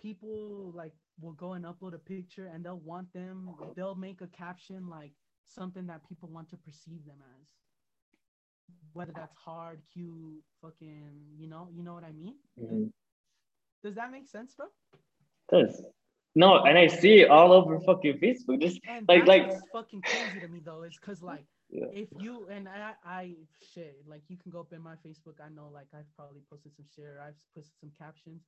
[0.00, 4.22] people like will go and upload a picture and they'll want them they'll make a
[4.26, 5.12] caption like
[5.44, 7.54] something that people want to perceive them as.
[8.92, 12.36] Whether that's hard, cute, fucking, you know, you know what I mean?
[12.56, 12.90] Mhm.
[13.82, 14.66] Does that make sense, bro?
[15.50, 15.82] Does.
[16.34, 18.60] No, and I see it all over fucking Facebook.
[18.60, 21.86] Just And Like- like- fucking crazy to me though, is cause like Yeah.
[21.92, 23.36] if you and I, I
[23.72, 25.40] shit, like you can go up in my Facebook.
[25.40, 27.04] I know, like I've probably posted some shit.
[27.06, 28.42] Or I've posted some captions.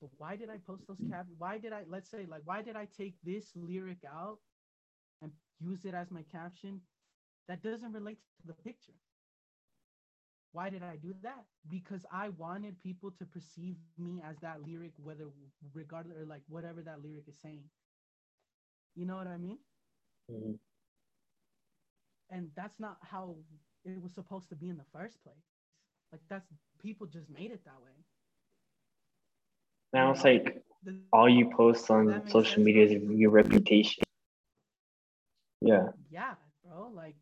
[0.00, 1.26] But why did I post those cap?
[1.38, 1.84] Why did I?
[1.88, 4.38] Let's say, like, why did I take this lyric out
[5.22, 6.80] and use it as my caption?
[7.48, 8.92] That doesn't relate to the picture.
[10.56, 11.46] Why did I do that?
[11.76, 15.26] Because I wanted people to perceive me as that lyric, whether
[15.74, 17.72] regardless or like whatever that lyric is saying.
[18.96, 19.58] You know what I mean?
[20.28, 20.58] Mhm.
[22.30, 23.36] and that's not how
[23.84, 25.46] it was supposed to be in the first place.
[26.12, 26.48] Like that's
[26.80, 28.04] people just made it that way.
[29.92, 34.02] now it's like The- all you post on social sense, media is your reputation.
[35.60, 35.90] Yeah.
[36.10, 36.34] yeah,
[36.64, 36.88] bro.
[36.94, 37.16] Like,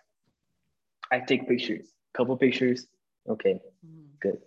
[1.11, 2.87] I take pictures, couple pictures.
[3.29, 4.19] Okay, Mhm.
[4.21, 4.41] good.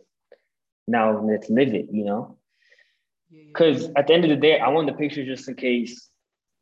[0.86, 2.38] Now let's live it, you know.
[3.30, 5.55] Yeah, yeah, Because at the end of the day, I want the picture just in
[5.56, 6.10] case,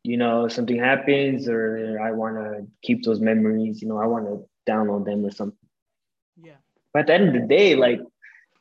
[0.05, 3.83] you know, something happens or I want to keep those memories.
[3.83, 5.69] You know, I want to download them or something.
[6.37, 6.61] yeah.
[6.93, 8.01] But at the end of the day, like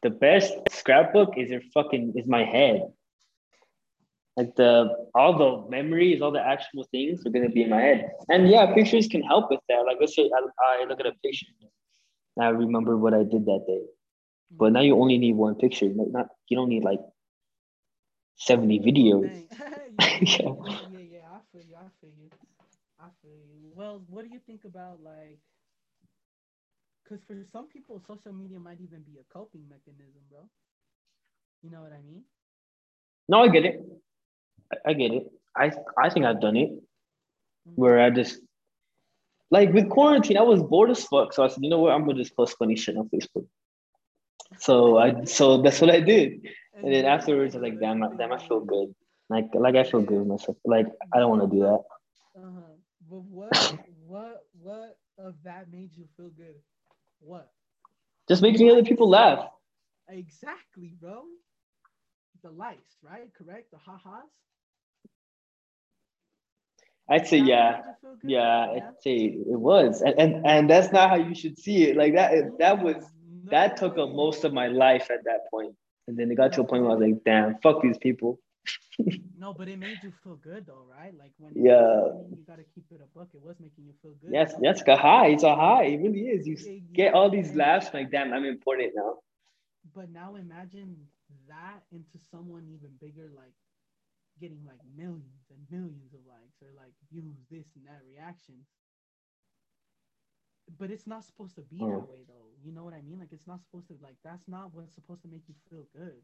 [0.04, 2.94] the best scrapbook is your fucking is my head.
[4.38, 8.10] Like the all the memories, all the actual things are gonna be in my head.
[8.30, 9.84] And yeah, pictures can help with that.
[9.86, 11.48] Like let's say I, I look at a picture,
[12.40, 13.82] I remember what I did that day.
[14.58, 15.88] But now you only need one picture.
[15.88, 17.00] Like not you don't need like
[18.36, 19.32] seventy videos.
[20.00, 20.66] Yeah, yeah, Yeah.
[20.66, 21.26] yeah, yeah, yeah.
[21.32, 21.76] I feel you.
[21.76, 22.32] I feel you.
[23.00, 23.32] I feel
[23.62, 23.72] you.
[23.76, 25.40] Well, what do you think about like?
[27.04, 30.50] Because for some people, social media might even be a coping mechanism, bro.
[31.62, 32.26] You know what I mean?
[33.28, 33.82] No, I get it.
[34.72, 35.26] I, I get it.
[35.56, 35.72] I
[36.02, 36.70] I think I've done it
[37.68, 37.74] Mhm.
[37.76, 38.40] where I just
[39.52, 41.34] like with quarantine, I was bored as fuck.
[41.34, 43.48] So I said, you know what, I'm gonna just post funny shit on Facebook.
[44.60, 46.48] So I so that's what I did.
[46.74, 48.94] And then afterwards, I was like, damn, I- damn, I feel good.
[49.30, 50.58] Like like I feel good with myself.
[50.66, 51.82] Like I don't want to do that.
[52.42, 52.74] Uh-huh.
[53.10, 53.52] But what,
[54.08, 56.56] what, what of that made you feel good?
[57.20, 57.50] What?
[58.28, 59.50] Just making other people laugh.
[60.08, 61.24] Exactly, bro.
[62.44, 63.30] The likes, right?
[63.34, 63.72] Correct.
[63.72, 64.30] The ha-has.
[67.12, 67.82] I'd say yeah.
[67.82, 68.32] made you feel good?
[68.32, 70.02] Yeah, I'd say it was.
[70.02, 71.98] And, and and that's not how you should see it.
[71.98, 72.98] Like that that was
[73.52, 75.76] that took up most of my life at that point.
[76.08, 78.40] And then it got to a point where I was like, damn, fuck these people.
[79.38, 81.14] No, but it made you feel good though, right?
[81.18, 82.12] Like when Yeah.
[82.30, 83.30] You gotta keep it a book.
[83.34, 84.32] It was making you feel good.
[84.32, 85.28] Yes, that's a high.
[85.30, 85.86] It's a high.
[85.86, 86.48] It really is.
[86.48, 89.18] You Yeah, get all these laughs, like, damn, I'm important now.
[89.94, 91.08] But now imagine
[91.48, 93.54] that into someone even bigger, like
[94.42, 98.68] getting like millions and millions of likes or like views, this and that, reactions.
[100.78, 102.08] But it's not supposed to be that Mm.
[102.08, 102.52] way though.
[102.64, 103.20] You know what I mean?
[103.20, 106.22] Like it's not supposed to like that's not what's supposed to make you feel good.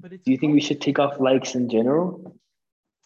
[0.00, 2.36] But it's Do you think we should take off likes in general?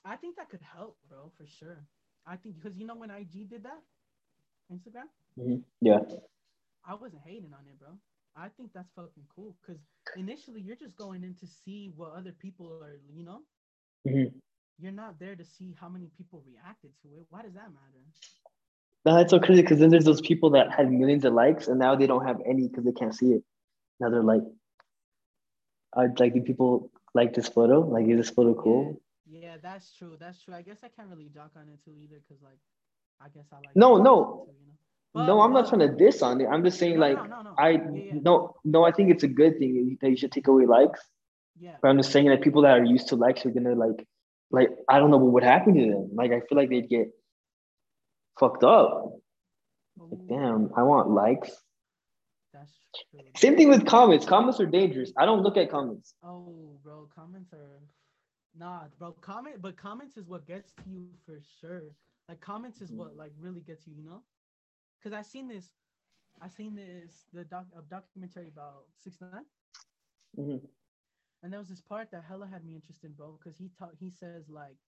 [0.05, 1.87] I think that could help, bro, for sure.
[2.27, 3.83] I think because you know when IG did that,
[4.73, 5.09] Instagram,
[5.81, 6.01] Yeah.
[6.85, 7.99] I wasn't hating on it, bro.
[8.37, 9.83] I think that's fucking cool because
[10.15, 13.43] initially you're just going in to see what other people are, you know.
[14.07, 14.33] Mhm.
[14.79, 17.27] You're not there to see how many people reacted to it.
[17.31, 18.05] Why does that matter?
[19.05, 21.79] No, that's so crazy because then there's those people that had millions of likes and
[21.79, 23.45] now they don't have any because they can't see it.
[24.01, 24.43] Now they're like,
[25.95, 27.81] I like, do people like this photo?
[27.81, 29.01] Like, is this photo cool?
[29.27, 30.17] Yeah, yeah, that's true.
[30.19, 30.55] That's true.
[30.55, 32.59] I guess I can't really dock on it too either because like,
[33.21, 33.77] I guess I like.
[33.77, 34.47] No, no.
[34.47, 34.73] too, you know?
[35.15, 36.47] But- no, I'm not trying to diss on it.
[36.47, 37.55] I'm just saying, No, like, no, no.
[37.59, 38.13] I Yeah, yeah.
[38.23, 41.01] no, no, I think it's a good thing that you should take away likes.
[41.59, 41.77] Yeah.
[41.81, 44.07] But I'm just saying that people that are used to likes are gonna like,
[44.51, 46.11] like I don't know what would happen to them.
[46.15, 47.11] Like I feel like they'd get
[48.39, 49.15] fucked up.
[49.99, 51.51] Like, damn, I want likes.
[52.53, 52.73] That's
[53.11, 53.21] true.
[53.37, 54.27] Same thing with comments.
[54.27, 55.13] Comments are dangerous.
[55.17, 56.15] I don't look at comments.
[56.23, 57.81] Oh, bro, comments are
[58.59, 59.13] nah, bro.
[59.21, 61.83] Comment, but comments is what gets to you for sure.
[62.29, 64.23] Like comments is what like really gets you, you know?
[65.03, 65.69] Cause I seen this,
[66.41, 69.45] I seen this the doc a documentary about six nine,
[70.39, 70.61] Mhm.
[71.43, 73.39] And there was this part that hella had me interested, in, bro.
[73.43, 74.79] Cause he taught he says like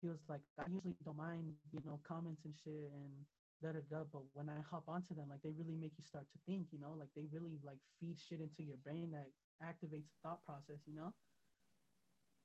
[0.00, 3.26] he was like I usually don't mind you know comments and shit and
[3.62, 6.26] da da da, but when I hop onto them, like they really make you start
[6.32, 9.32] to think, you know, like they really like feed shit into your brain that
[9.62, 11.12] activates the thought process, you know.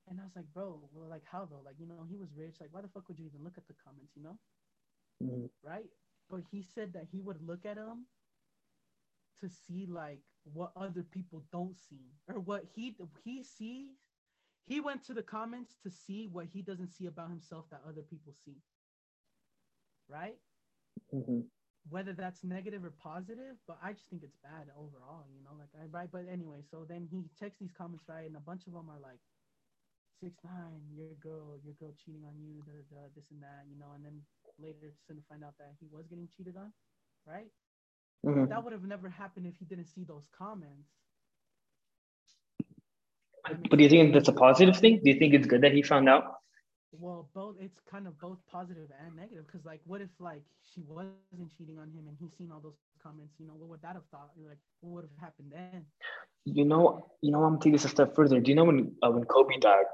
[0.08, 1.62] And I was like, bro, well, like how though?
[1.64, 2.60] Like, you know, he was rich.
[2.60, 4.38] Like, why the fuck would you even look at the comments, you know?
[5.22, 5.50] Mhm.
[5.62, 5.90] Right?
[6.28, 8.08] But he said that he would look at them
[9.40, 14.10] to see like what other people don't see or what he he sees.
[14.66, 18.02] He went to the comments to see what he doesn't see about himself that other
[18.02, 18.62] people see.
[20.08, 20.38] right?
[21.12, 21.40] hmm
[21.88, 25.54] Whether that's negative or positive, but I just think it's bad overall, you know.
[25.58, 28.66] Like I right, but anyway, so then he checks these comments right, and a bunch
[28.66, 29.20] of them are like
[30.20, 33.66] six nine, your girl, your girl cheating on you, da, da, da, this and that,
[33.68, 34.22] you know, and then
[34.58, 36.72] later to find out that he was getting cheated on,
[37.26, 37.52] right?
[38.22, 40.90] Hmm That would have never happened if he didn't see those comments.
[43.46, 45.00] I mean, But do you think that's a positive thing?
[45.02, 46.24] Do you think it's good that he found out?
[46.92, 50.82] Well, both it's kind of both positive and negative because like what if like she
[50.82, 52.52] wasn't cheating on him and he's seen all those
[53.02, 54.08] comments, you know, what would that have thought?
[54.14, 55.72] Like what would have happened then?
[56.44, 58.40] You know, you know, I'm taking this a step further.
[58.40, 59.84] Do you know when uh, when Kobe died,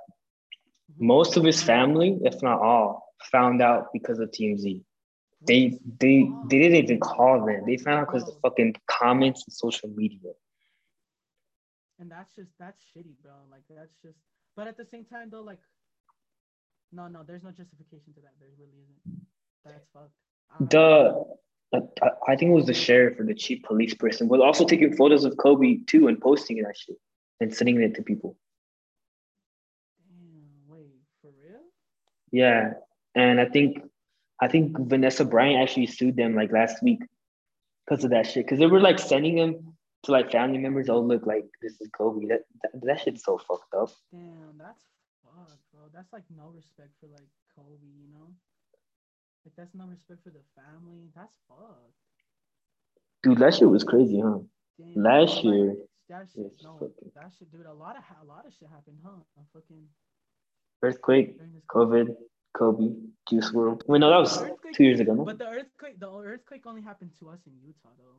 [0.88, 1.00] Mhm.
[1.00, 4.82] most of his family, if not all, found out because of TMZ.
[5.46, 7.64] They they they didn't even call them.
[7.66, 10.32] They found out because the fucking comments and social media.
[11.98, 13.32] and that's just that's shitty, bro.
[13.50, 14.18] Like that's just
[14.56, 15.60] but at the same time though, like
[16.92, 18.32] no, no, there's no justification to that.
[18.40, 19.26] There really isn't.
[19.64, 20.12] That's fucked.
[20.50, 21.24] I- The
[22.26, 25.24] I think it was the sheriff or the chief police person was also taking photos
[25.24, 26.96] of Kobe too and posting that shit
[27.40, 28.36] and sending it to people.
[30.08, 31.60] Damn, wait, for real?
[32.32, 32.72] Yeah,
[33.14, 33.78] and I think
[34.40, 37.00] I think Vanessa Bryant actually sued them like last week
[37.86, 38.46] because of that shit.
[38.46, 40.88] Because they were like sending them to like family members.
[40.88, 42.26] Oh look, like this is Kobe.
[42.26, 43.90] That that, that shit's so fucked up.
[44.12, 44.82] Damn, that's
[45.22, 45.82] fucked, bro.
[45.92, 48.32] That's like no respect for like Kobe, you know?
[49.44, 51.08] Like that's no respect for the family.
[51.14, 51.94] That's fucked.
[53.22, 54.38] Dude, that shit was crazy, huh?
[54.78, 55.76] Damn, Last bro, like, year,
[56.08, 57.66] that shit, no, fucking- that shit, dude.
[57.66, 59.10] A lot of a lot of shit happened, huh?
[59.36, 59.84] On fucking
[60.82, 61.36] Earthquake,
[61.68, 62.16] COVID,
[62.56, 62.94] Kobe,
[63.28, 63.82] Juice WRLD.
[63.86, 64.42] Wait, no, that was
[64.74, 65.14] two years ago.
[65.14, 65.24] No?
[65.24, 68.18] But the earthquake, the earthquake only happened to us in Utah, though.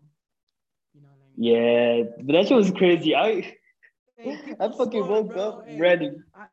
[0.93, 2.03] You know what I mean?
[2.03, 3.15] Yeah, but that shit was crazy.
[3.15, 3.55] I
[4.17, 5.41] Hey, I fucking woke bro.
[5.41, 6.11] up Hey, ready.
[6.35, 6.45] I,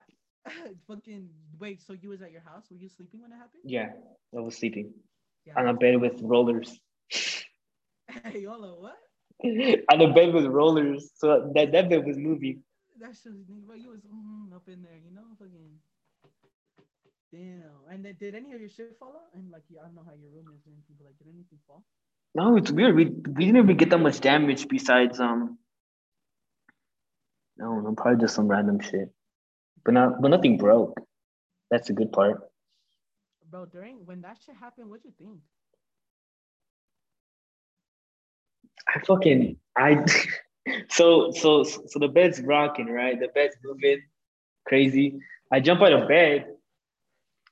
[0.89, 1.29] fucking
[1.59, 1.83] wait.
[1.83, 2.65] So you was at your house?
[2.71, 3.63] Were you sleeping when it happened?
[3.65, 3.91] Yeah,
[4.37, 4.93] I was sleeping
[5.47, 5.59] Yeah.
[5.59, 6.79] on a bed with rollers.
[8.25, 8.97] Hey, on, what?
[9.93, 12.63] on a bed with rollers, so that that bed was moving.
[13.01, 13.77] That shit, nigga, bro.
[13.77, 15.79] You was mm, up in there, you know, fucking.
[17.33, 17.63] Damn.
[17.91, 19.35] And then, did any of your shit fall out?
[19.35, 21.27] And like, yeah, I don't know how your room is or anything, but like, did
[21.27, 21.85] anything fall?
[22.35, 22.95] No, it's weird.
[22.95, 25.59] We we didn't even get that much damage besides um.
[27.57, 29.13] No, no, probably just some random shit,
[29.85, 31.01] but not but nothing broke.
[31.71, 32.41] That's a good part.
[33.51, 35.41] Bro, during when that shit happened, what'd you think?
[38.89, 40.05] I fucking I
[40.91, 43.19] so so so the bed's rocking, right?
[43.19, 44.03] The bed's moving
[44.67, 45.19] crazy.
[45.53, 46.47] I jump out of bed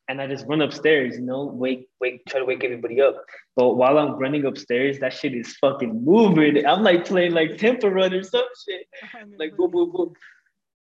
[0.08, 3.16] and I just run upstairs, you know, wake wake try to wake everybody up.
[3.56, 6.64] But while I'm running upstairs, that shit is fucking moving.
[6.64, 8.86] I'm like playing like Temple Run or some shit.
[9.38, 10.12] Like boom boom boom.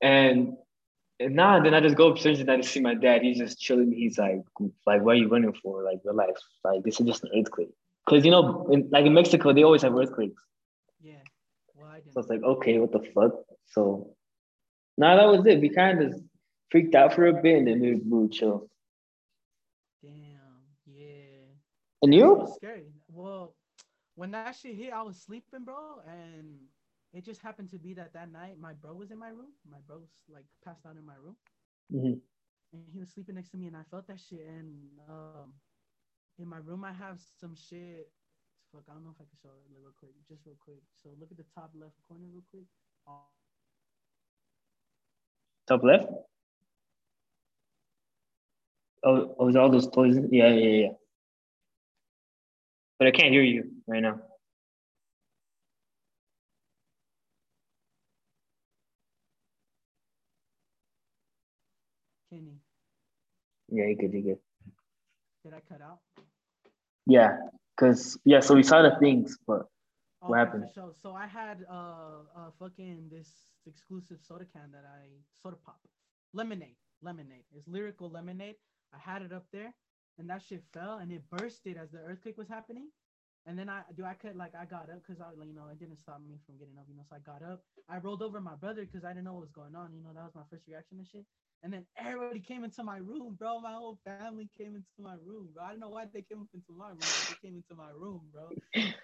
[0.02, 0.58] And
[1.20, 3.24] and nah, then I just go upstairs and I just see my dad.
[3.24, 3.92] He's just chilling.
[3.92, 4.42] He's like,
[4.86, 5.84] like, what are you running for?
[5.84, 6.42] Like, relax.
[6.64, 7.74] Like, this is just an earthquake.
[8.08, 10.42] Cause you know, in, like in Mexico, they always have earthquakes.
[11.02, 11.16] Yeah.
[11.76, 12.02] Well, I.
[12.12, 13.34] So it's like, okay, what the fuck?
[13.68, 14.16] So
[14.98, 15.60] now that was it.
[15.60, 16.20] We kind of
[16.72, 18.70] freaked out for a bit and then we moved chill.
[20.02, 20.14] Damn.
[20.88, 21.06] Yeah.
[22.02, 22.36] And It you?
[22.36, 22.88] was scary.
[23.10, 23.56] Well,
[24.16, 26.60] when that shit hit, I was sleeping, bro, and
[27.14, 29.54] it just happened to be that that night my bro was in my room.
[29.70, 31.36] My bro was like passed out in my room,
[31.94, 32.22] Mhm.
[32.74, 34.46] and he was sleeping next to me, and I felt that shit.
[34.48, 35.54] And um,
[36.38, 38.12] in my room, I have some shit.
[38.72, 40.84] Fuck, I don't know if I can show it real quick, just real quick.
[40.96, 42.66] So look at the top left corner, real quick.
[45.68, 46.08] Top left?
[49.04, 50.18] Oh, oh, is all those toys?
[50.30, 50.90] Yeah, yeah, yeah.
[53.00, 54.20] But I can't hear you right now.
[62.30, 62.60] Kenny,
[63.70, 64.40] Yeah, you good, you good.
[65.44, 66.00] did I cut out?
[67.08, 67.38] Yeah,
[67.80, 69.68] cause yeah, so we saw the things, but
[70.28, 70.66] What Okay, happened?
[70.76, 70.94] So.
[71.02, 73.30] So I had uh, uh fucking this
[73.68, 75.08] exclusive soda can that I
[75.42, 75.80] soda pop
[76.34, 77.46] lemonade lemonade.
[77.56, 78.56] It's lyrical lemonade.
[78.94, 79.74] I had it up there,
[80.20, 82.90] and that shit fell and it bursted as the earthquake was happening.
[83.46, 85.80] And then I do I could like I got up because I you know it
[85.80, 88.40] didn't stop me from getting up you know so I got up I rolled over
[88.42, 90.44] my brother because I didn't know what was going on you know that was my
[90.52, 91.26] first reaction and shit
[91.64, 95.50] and then everybody came into my room bro my whole family came into my room
[95.56, 97.74] bro I don't know why they came up into my room but they came into
[97.74, 98.50] my room bro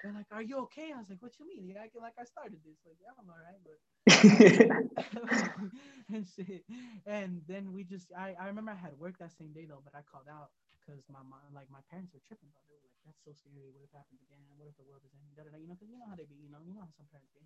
[0.03, 1.73] they're like, "Are you okay?" I was like, "What you mean?
[1.81, 3.79] Acting like I started this?" Like, "Yeah, I'm all right." But
[6.13, 6.63] and shit.
[7.05, 9.93] And then we just, I, I remember I had work that same day though, but
[9.95, 10.49] I called out
[10.85, 12.69] because my mom, like my parents were tripping about it.
[12.69, 13.73] They were like, "That's so scary.
[13.73, 14.39] What if it happens again?
[14.55, 15.57] What if the world is ending?" Da, da, da.
[15.57, 16.37] You know, because you know how they be.
[16.37, 17.43] You know, you know how some parents be.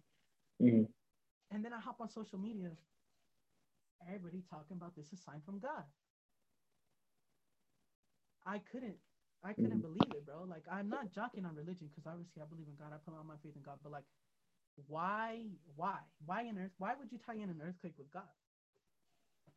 [0.59, 0.85] Mhm.
[1.55, 2.75] And then I hop on social media.
[4.03, 5.87] Everybody talking about this is a sign from God.
[8.45, 8.99] I couldn't
[9.43, 10.43] I couldn't believe it, bro.
[10.43, 12.91] Like I'm not joking on religion because obviously I believe in God.
[12.91, 14.03] I put all my faith in God, but like,
[14.87, 16.71] why, why, why an earth?
[16.77, 18.27] Why would you tie in an earthquake with God?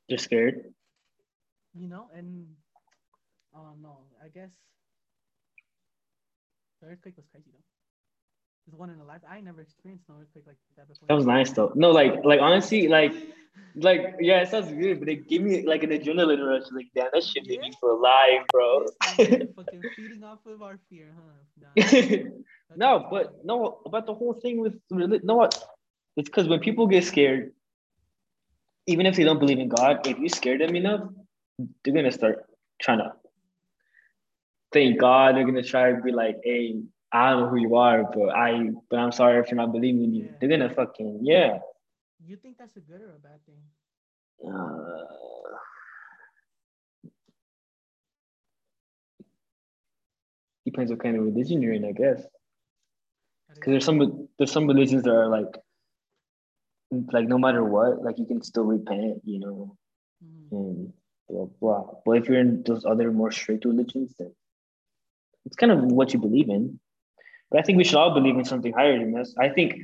[0.09, 0.75] You're scared.
[1.75, 2.47] You know, and
[3.55, 4.53] oh no, I guess
[6.81, 7.65] the earthquake was crazy though.
[8.67, 9.23] It's one in a life.
[9.29, 11.09] I never experienced an earthquake like that before.
[11.09, 11.73] That was nice though.
[11.75, 13.13] No, like like honestly, like
[13.75, 16.65] like yeah, it sounds good, but it gave me like an adrenaline rush.
[16.73, 17.69] Like damn, that shit made Yeah.
[17.69, 18.85] me feel alive, bro.
[18.85, 21.43] Yes, man, you're fucking feeding off of our fear, huh?
[21.61, 21.77] Nah,
[22.77, 25.55] no, but no about the whole thing with reli- no what
[26.17, 27.53] it's because when people get scared,
[28.87, 31.03] even if they don't believe in God, if you scare them enough,
[31.85, 32.45] they're gonna start
[32.81, 33.13] trying to
[34.73, 35.37] thank God.
[35.37, 36.83] They're gonna try to be like, hey,
[37.13, 40.03] I don't know who you are, but I but I'm sorry if you're not believing
[40.05, 40.25] in you.
[40.25, 40.31] Yeah.
[40.41, 41.59] They're gonna fucking yeah.
[42.25, 43.63] You think that's a good or a bad thing?
[44.47, 45.05] Uh,
[50.65, 52.23] depends what kind of religion you're in, I guess.
[53.55, 55.55] Because there's some there's some religions that are like
[57.13, 59.77] like no matter what, like you can still repent, you know,
[60.25, 60.53] Mhm.
[60.53, 60.93] and
[61.29, 61.95] blah blah.
[62.05, 64.35] But if you're in those other more strict religions, then
[65.47, 66.79] it's kind of what you believe in.
[67.51, 69.35] But I think we should all believe in something higher than us.
[69.39, 69.75] I think,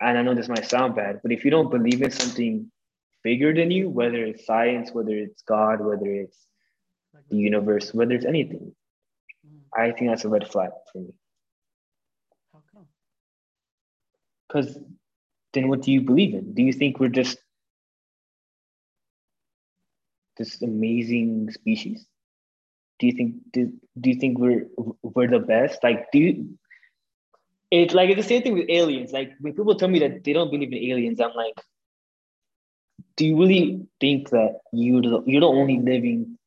[0.00, 2.70] and I know this might sound bad, but if you don't believe in something
[3.24, 6.46] bigger than you, whether it's science, whether it's God, whether it's
[7.30, 8.74] the universe, whether it's anything.
[9.76, 11.14] I think that's a red flag for me.
[12.52, 12.86] How come?
[14.46, 14.78] Because
[15.52, 16.54] then what do you believe in?
[16.54, 17.38] Do you think we're just
[20.36, 22.06] this amazing species?
[22.98, 24.66] Do you think do, do you think we're
[25.02, 25.82] we're the best?
[25.82, 26.58] Like do you
[27.70, 29.12] it's like it's the same thing with aliens.
[29.12, 31.54] Like when people tell me that they don't believe in aliens, I'm like,
[33.16, 36.38] do you really think that you the, you're the only living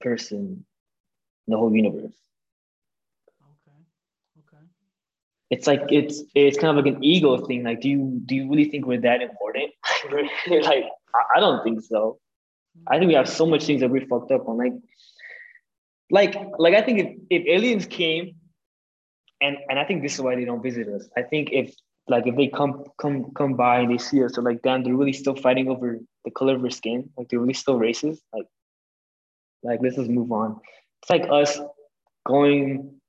[0.00, 0.64] person
[1.46, 2.14] in the whole universe?
[3.42, 3.78] Okay.
[4.40, 4.64] Okay.
[5.50, 7.62] it's like it's it's kind of like an ego thing.
[7.62, 9.70] Like, do you do you really think we're that important?
[10.50, 10.84] like,
[11.14, 12.18] I, I don't think so.
[12.88, 14.56] I think we have so much things that we're fucked up on.
[14.56, 14.72] Like,
[16.10, 18.34] like, like I think if, if aliens came,
[19.40, 21.08] and and I think this is why they don't visit us.
[21.16, 21.74] I think if
[22.08, 24.94] like if they come come come by and they see us, they're like, damn, they're
[24.94, 27.10] really still fighting over the color of our skin.
[27.16, 28.18] Like they're really still racist.
[28.32, 28.46] Like,
[29.62, 30.60] like let's just move on.
[31.02, 31.60] It's like us
[32.26, 33.00] going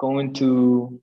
[0.00, 1.00] going to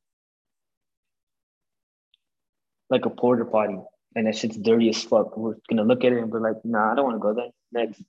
[2.89, 3.77] like a porter potty
[4.15, 5.37] and that shit's dirty as fuck.
[5.37, 7.51] We're gonna look at it and be like, nah, I don't want to go there.
[7.71, 8.01] Next,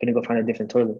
[0.00, 0.98] gonna go find a different toilet.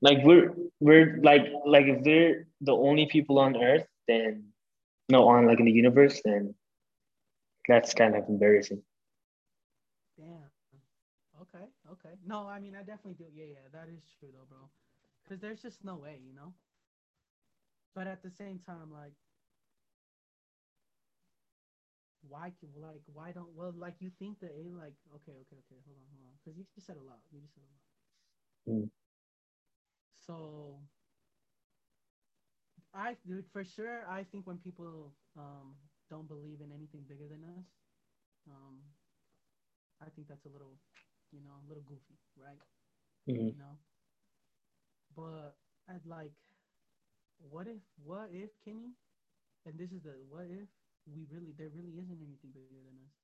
[0.00, 4.52] Like we're we're like like if they're the only people on Earth, then
[5.08, 6.54] no on like in the universe, then
[7.68, 8.82] that's kind of embarrassing.
[10.16, 10.50] Damn.
[11.42, 11.66] Okay.
[11.92, 12.14] Okay.
[12.24, 13.30] No, I mean I definitely do.
[13.32, 14.70] Yeah, yeah, that is true though, bro.
[15.24, 16.54] Because there's just no way, you know.
[17.94, 19.14] But at the same time, like,
[22.22, 22.50] why?
[22.50, 23.52] can- Like, why don't?
[23.54, 25.80] Well, like you think that A, like, okay, okay, okay.
[25.86, 26.38] Hold on, hold on.
[26.38, 27.20] Because you just said a lot.
[27.30, 27.82] You just said a lot.
[28.68, 28.90] Mm.
[30.18, 30.88] So,
[32.92, 34.06] I dude, for sure.
[34.08, 35.76] I think when people um
[36.08, 37.66] don't believe in anything bigger than us,
[38.48, 38.80] um,
[40.00, 40.80] I think that's a little,
[41.32, 42.58] you know, a little goofy, right?
[43.28, 43.52] Mhm.
[43.52, 43.78] you know.
[45.14, 45.58] But
[45.88, 46.32] I'd like,
[47.38, 48.94] what if, what if, Kenny?
[49.66, 50.68] And this is the what if
[51.06, 53.14] we really there really isn't anything bigger than us.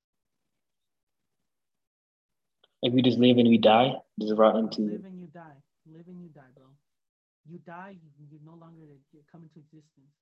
[2.81, 3.97] Like we just live and we die.
[4.19, 4.81] Just rot into.
[4.81, 5.57] Live and you die.
[5.89, 6.69] Live and you die, bro.
[7.49, 7.97] You die.
[7.97, 8.85] You, are no longer
[9.31, 10.13] come into existence.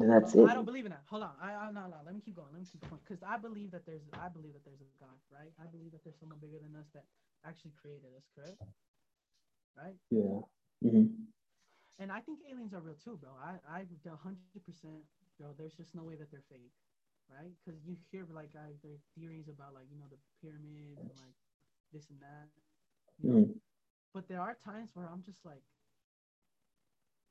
[0.00, 0.42] And that's it.
[0.42, 1.06] I don't believe in that.
[1.06, 1.38] Hold on.
[1.38, 2.02] I, I'm not allowed.
[2.06, 2.50] Let me keep going.
[2.50, 2.98] Let me keep going.
[3.06, 4.02] Because I believe that there's.
[4.18, 5.54] I believe that there's a God, right?
[5.62, 7.06] I believe that there's someone bigger than us that
[7.46, 8.58] actually created us, correct?
[9.78, 9.94] Right.
[10.10, 10.42] Yeah.
[10.82, 11.30] Mm-hmm.
[12.02, 13.30] And I think aliens are real too, bro.
[13.38, 14.18] I I 100%
[15.38, 16.74] you know, there's just no way that they're fake,
[17.30, 17.52] right?
[17.60, 18.72] Because you hear like I,
[19.16, 21.36] theories about like you know the pyramids and like
[21.92, 22.48] this and that,
[23.20, 23.54] mm.
[24.14, 25.62] but there are times where I'm just like,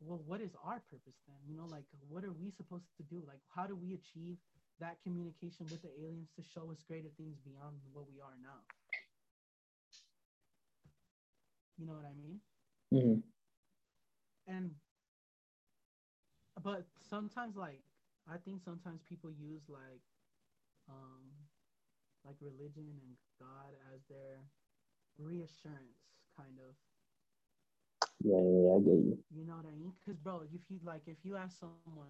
[0.02, 1.38] well, what is our purpose then?
[1.48, 3.22] You know, like what are we supposed to do?
[3.28, 4.38] Like how do we achieve
[4.80, 8.60] that communication with the aliens to show us greater things beyond what we are now?
[11.78, 12.40] You know what I mean?
[12.94, 13.22] Mm.
[14.48, 14.72] And
[16.64, 17.82] but sometimes like
[18.28, 20.02] i think sometimes people use like
[20.90, 21.32] um
[22.26, 24.46] like religion and god as their
[25.18, 26.76] reassurance kind of
[28.24, 29.24] Yeah, yeah, yeah, I get you.
[29.30, 32.08] you know what i mean because bro if you like if you ask someone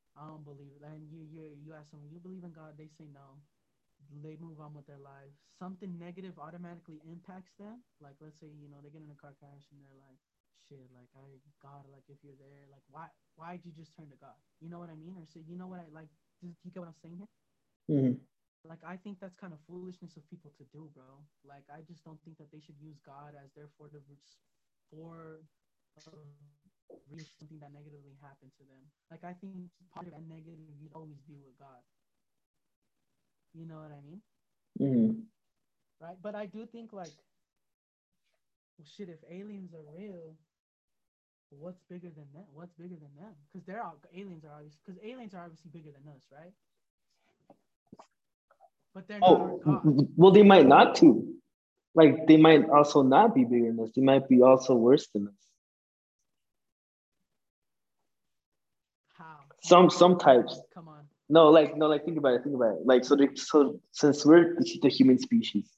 [0.00, 2.86] i don't believe it and you you you ask someone you believe in god they
[2.88, 3.38] say no
[4.22, 5.38] they move on with their lives.
[5.58, 7.82] Something negative automatically impacts them.
[8.00, 10.20] Like let's say you know they get in a car crash and they're like,
[10.70, 11.26] shit, like I
[11.58, 14.38] God, like if you're there, like why why'd you just turn to God?
[14.62, 15.18] You know what I mean?
[15.18, 16.08] Or say, you know what I like?
[16.38, 17.32] Do you get what I'm saying here?
[17.90, 18.16] Mm-hmm.
[18.62, 21.26] Like I think that's kind of foolishness of people to do, bro.
[21.42, 23.98] Like I just don't think that they should use God as their for the
[24.94, 25.42] for
[25.98, 26.14] uh,
[27.40, 28.86] something that negatively happened to them.
[29.10, 31.82] Like I think positive and negative, you'd always be with God.
[33.52, 34.22] You know what I mean?
[34.78, 35.26] Mm-hmm.
[36.00, 36.16] Right.
[36.22, 37.12] But I do think like,
[38.78, 40.36] well, shit, if aliens are real,
[41.58, 42.44] what's bigger than them?
[42.52, 43.34] What's bigger than them?
[43.52, 46.52] Because they're all aliens are obviously because aliens are obviously bigger than us, right?
[48.94, 49.60] But they're oh,
[50.16, 51.34] well, they might not too.
[51.94, 53.90] Like they might also not be bigger than us.
[53.94, 55.34] They might be also worse than us.
[59.18, 59.38] How?
[59.62, 60.60] Some some types.
[60.74, 61.04] Come on.
[61.28, 62.42] No, like no, like think about it.
[62.42, 62.86] Think about it.
[62.86, 65.68] Like so, the, so since we're the human species,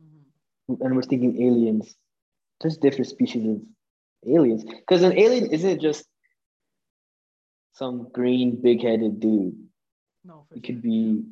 [0.00, 0.82] mm-hmm.
[0.82, 1.96] and we're thinking aliens,
[2.60, 3.60] there's different species of
[4.26, 4.64] aliens.
[4.64, 6.04] Because an alien isn't just
[7.74, 9.56] some green, big-headed dude.
[10.24, 11.24] No, it could be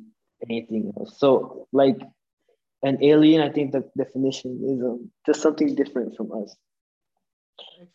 [0.49, 1.17] anything else.
[1.17, 1.97] So, like
[2.83, 6.55] an alien, I think the definition is um, just something different from us,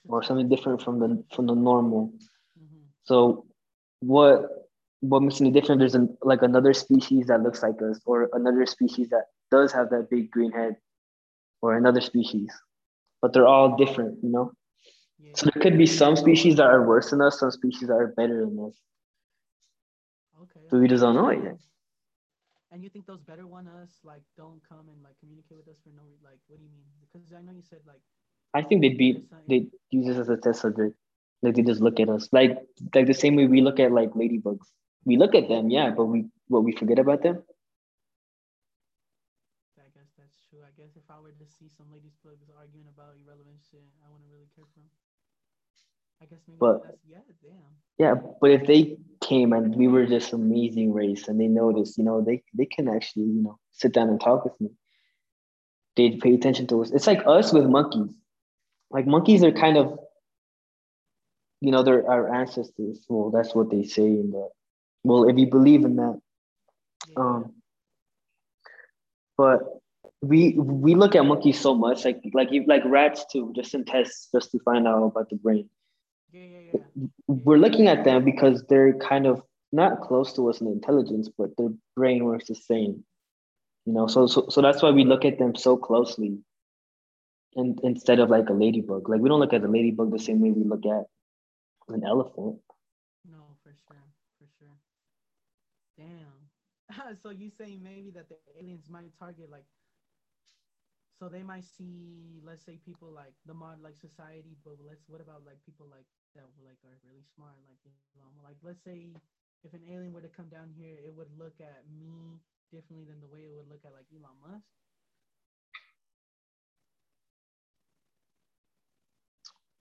[0.08, 2.12] or something different from the from the normal.
[2.58, 2.84] Mm-hmm.
[3.05, 3.47] So,
[4.00, 4.49] what
[5.00, 5.81] what makes me different?
[5.81, 9.91] There's an, like another species that looks like us, or another species that does have
[9.91, 10.76] that big green head,
[11.60, 12.50] or another species,
[13.20, 14.52] but they're all different, you know.
[15.19, 15.33] Yeah.
[15.35, 18.09] So there could be some species that are worse than us, some species that are
[18.17, 18.75] better than us.
[20.43, 20.67] Okay.
[20.70, 21.57] But we just don't know it yet.
[22.70, 25.78] And you think those better one us like don't come and like communicate with us
[25.83, 26.85] for no like what do you mean?
[27.01, 28.01] Because I know you said like
[28.53, 30.95] I think they'd be they use us as a test subject.
[31.43, 32.28] Like they just look at us.
[32.33, 32.59] Like
[32.95, 34.67] like the same way we look at like ladybugs.
[35.05, 37.43] We look at them, yeah, but we what we forget about them.
[39.78, 40.61] I guess that's true.
[40.61, 44.11] I guess if I were to see some ladies bugs arguing about irrelevant shit, I
[44.11, 44.91] wouldn't really care for them.
[46.20, 47.55] I guess maybe but, that's yeah, damn.
[47.99, 52.05] Yeah, but if they came and we were just amazing race and they noticed, you
[52.05, 54.70] know, they they can actually, you know, sit down and talk with me.
[55.97, 56.91] They'd pay attention to us.
[56.91, 58.15] It's like us with monkeys.
[58.91, 59.99] Like monkeys are kind of,
[61.61, 63.05] you know, they're our ancestors.
[63.09, 64.49] Well, that's what they say in the
[65.05, 66.20] well, if you believe in that.
[67.09, 67.15] Yeah.
[67.19, 67.53] Um
[69.36, 69.61] but
[70.23, 74.28] we we look at monkeys so much, like like like rats too, just in tests,
[74.33, 75.69] just to find out about the brain.
[77.26, 79.42] We're looking at them because they're kind of
[79.73, 83.05] not close to us in intelligence, but their brain works the same.
[83.84, 86.39] You know, so so so that's why we look at them so closely.
[87.55, 89.08] And instead of like a ladybug.
[89.08, 91.05] Like we don't look at the ladybug the same way we look at
[91.89, 92.58] an elephant.
[93.24, 94.05] No, for sure.
[94.39, 94.76] For sure.
[95.97, 97.16] Damn.
[97.23, 99.65] so you saying maybe that the aliens might target like
[101.18, 105.20] so they might see let's say people like the mod like society but let's what
[105.20, 106.06] about like people like
[106.36, 107.81] that like are really smart like
[108.16, 109.08] know, like let's say
[109.65, 112.40] if an alien were to come down here it would look at me
[112.73, 114.66] differently than the way it would look at like Elon Musk?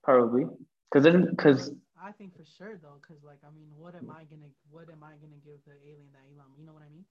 [0.03, 0.45] Probably.
[0.87, 4.23] Because then because I think for sure though because like I mean what am I
[4.29, 7.05] gonna what am I gonna give the alien that Elon you know what I mean?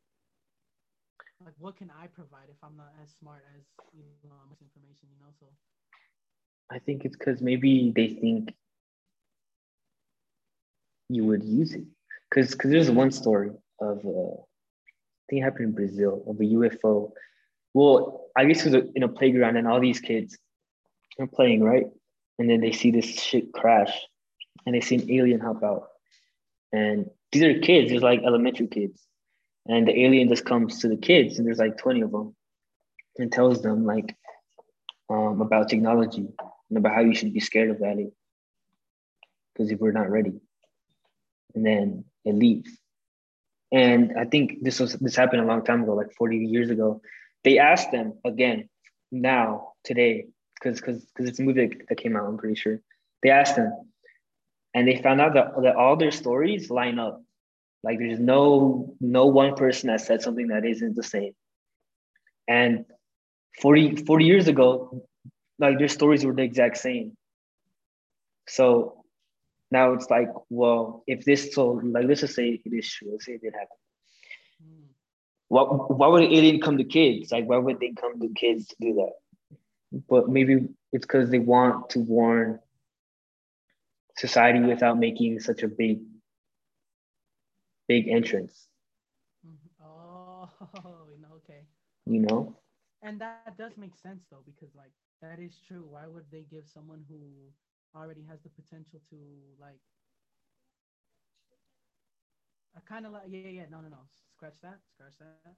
[1.45, 5.19] Like what can I provide if I'm not as smart as Elon Musk information, you
[5.21, 5.33] know?
[5.41, 5.47] So.
[6.71, 8.55] I think it's because maybe they think
[11.15, 11.85] you would use it.
[12.31, 16.45] Because because there's one story of uh, I think it happened in Brazil of a
[16.45, 17.13] UFO.
[17.73, 20.39] Well, I guess it was in a playground and all these kids
[21.19, 21.87] are playing, right?
[22.39, 23.93] And then they see this shit crash
[24.67, 25.89] and they see an alien hop out.
[26.73, 29.01] And these are kids, there's like elementary kids
[29.67, 32.37] and the alien just comes to the kids and there's like 20 of them
[33.19, 34.17] and tells them like
[35.11, 36.27] um, about technology
[36.69, 38.11] and about how you should be scared of that
[39.53, 40.33] because if we're not ready
[41.55, 42.71] and then it leaves
[43.73, 47.01] and i think this was this happened a long time ago like 40 years ago
[47.45, 48.69] they asked them again
[49.13, 52.81] now today because because because it's a movie that, came out i'm pretty sure
[53.23, 53.73] they asked them
[54.75, 57.23] and they found out that, that all their stories line up
[57.85, 61.35] like there's no no one person that said something that isn't the same.
[62.49, 62.87] And
[63.61, 65.07] 40, 40 years ago,
[65.59, 67.15] like their stories were the exact same.
[68.49, 69.04] So
[69.71, 73.27] now it's like, well, if this so like let's just say it is true, let's
[73.27, 73.77] say it did happen.
[74.63, 74.89] Mm.
[75.49, 77.31] What why would an alien come to kids?
[77.33, 79.13] Like why would they come to kids to do that?
[80.09, 82.61] But maybe it's because they want to warn
[84.17, 86.01] society without making such a big
[87.89, 88.69] big entrance.
[89.81, 90.49] Oh
[91.37, 91.67] okay.
[92.07, 92.57] You know.
[93.03, 95.85] And that does make sense though, because like that is true.
[95.89, 97.53] Why would they give someone who
[97.97, 99.17] already has the potential to
[99.61, 99.81] like
[102.77, 104.03] I kind of like yeah yeah no no no
[104.37, 105.57] scratch that scratch that.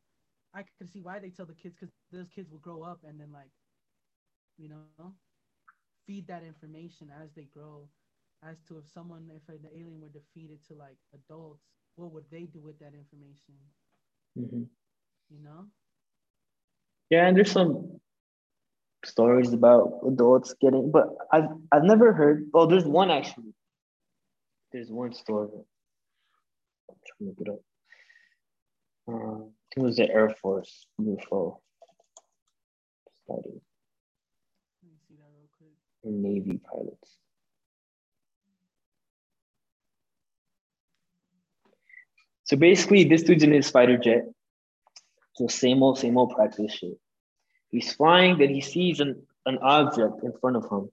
[0.55, 3.21] I can see why they tell the kids because those kids will grow up and
[3.21, 3.51] then like
[4.59, 5.13] you know
[6.07, 7.89] feed that information as they grow.
[8.43, 11.65] As to if someone if an alien were defeated to like adults
[11.97, 13.55] what would they do with that information?
[14.37, 14.65] Hmm
[15.31, 15.67] you know?
[17.11, 18.01] Yeah, and there's some
[19.07, 22.49] stories about adults getting, but I've I've never heard.
[22.55, 23.55] Oh, there's one actually.
[24.73, 25.49] There's one story.
[26.91, 27.61] I'm trying to look it up.
[29.09, 29.45] Uh,
[29.77, 31.59] it was the Air Force UFO
[33.25, 33.61] study
[36.05, 37.19] Navy pilots.
[42.45, 44.25] So basically, this dude's in his fighter jet.
[45.35, 46.97] So same old, same old practice shit.
[47.77, 50.91] He's flying, then he sees an, an object in front of him.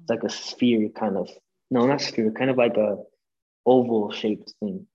[0.00, 1.28] It's like a sphere, kind of.
[1.70, 2.96] No, not sphere, kind of like a
[3.66, 4.86] oval shaped thing.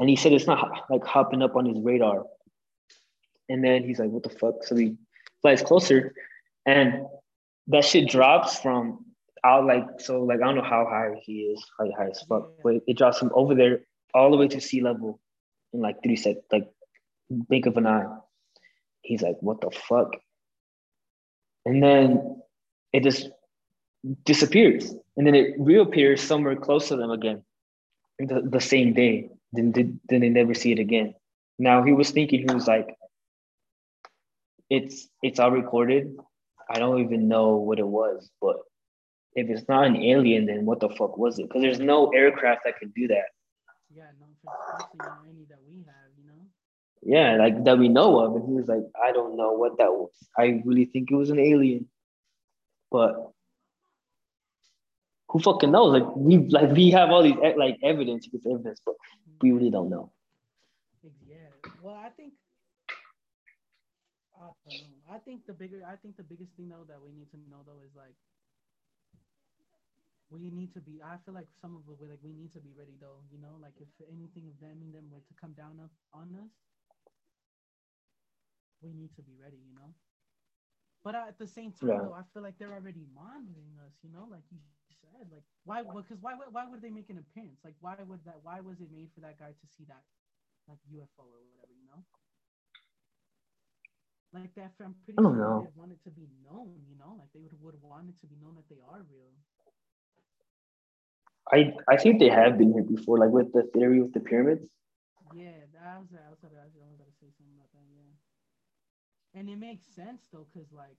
[0.00, 2.24] And he said it's not like hopping up on his radar.
[3.48, 4.64] And then he's like, what the fuck?
[4.64, 4.96] So he
[5.42, 6.12] flies closer
[6.66, 7.06] and
[7.68, 9.04] that shit drops from
[9.44, 12.50] out like so like I don't know how high he is, how high as fuck,
[12.64, 15.20] but it drops him over there all the way to sea level
[15.72, 16.68] in like three seconds, like
[17.30, 18.16] blink of an eye.
[19.02, 20.16] He's like, what the fuck?
[21.68, 22.40] And then
[22.94, 23.28] it just
[24.24, 24.90] disappears.
[25.18, 27.42] And then it reappears somewhere close to them again
[28.18, 29.28] the, the same day.
[29.52, 31.14] Then, then they never see it again.
[31.58, 32.96] Now he was thinking, he was like,
[34.70, 36.16] it's it's all recorded.
[36.70, 38.56] I don't even know what it was, but
[39.34, 41.48] if it's not an alien, then what the fuck was it?
[41.48, 43.28] Because there's no aircraft that can do that.
[43.94, 46.07] yeah no especially not any that we have
[47.02, 48.36] Yeah, like that we know of.
[48.36, 50.10] And he was like, I don't know what that was.
[50.38, 51.88] I really think it was an alien.
[52.90, 53.32] But
[55.28, 55.92] who fucking knows?
[55.92, 58.94] Like we like we have all these like evidence, it's evidence, but
[59.40, 60.10] we really don't know.
[61.26, 61.50] Yeah.
[61.80, 62.34] Well, I think
[64.34, 65.02] I don't know.
[65.10, 67.62] I think the bigger I think the biggest thing though that we need to know
[67.66, 68.16] though is like
[70.30, 72.60] we need to be I feel like some of it we like we need to
[72.60, 75.52] be ready though, you know, like if anything of them and them were to come
[75.52, 76.52] down up on us,
[78.82, 79.94] we need to be ready, you know.
[81.02, 82.02] But at the same time Yeah.
[82.02, 84.98] though, I feel like they're already monitoring us, you know, like you said.
[84.98, 87.38] Like why because why would- why would they make an appearance?
[87.64, 90.02] Like why would that why was it made for that guy to see that
[90.68, 92.04] like UFO or whatever, you know?
[94.32, 95.68] Like that, I'm pretty I don't sure know.
[95.68, 98.26] they'd want it to be known, you know, like they would would want it to
[98.26, 99.34] be known that they are real.
[101.52, 104.68] I I think they have been here before, like with the theory with the pyramids.
[105.20, 107.48] Yeah, that was I was I was, I was to say something about that.
[107.48, 107.57] Yeah,
[109.34, 110.98] and it makes sense though, cause like,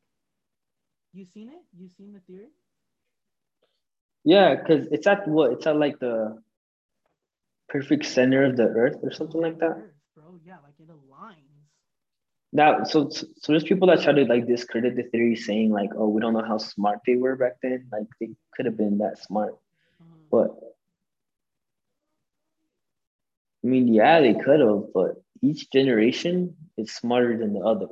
[1.11, 1.63] you seen it?
[1.73, 2.51] You seen the theory?
[4.23, 5.51] Yeah, because it's at what?
[5.53, 6.41] It's at like the
[7.69, 9.77] perfect center of the earth or something like that.
[9.77, 10.39] Earth, bro.
[10.43, 11.69] Yeah, like it aligns.
[12.51, 16.07] Now, so so there's people that try to like discredit the theory, saying like, oh,
[16.09, 17.87] we don't know how smart they were back then.
[17.91, 19.55] Like they could have been that smart,
[19.99, 20.49] Uh, but
[23.63, 27.87] I mean, yeah, they could have, but each generation is smarter than the other,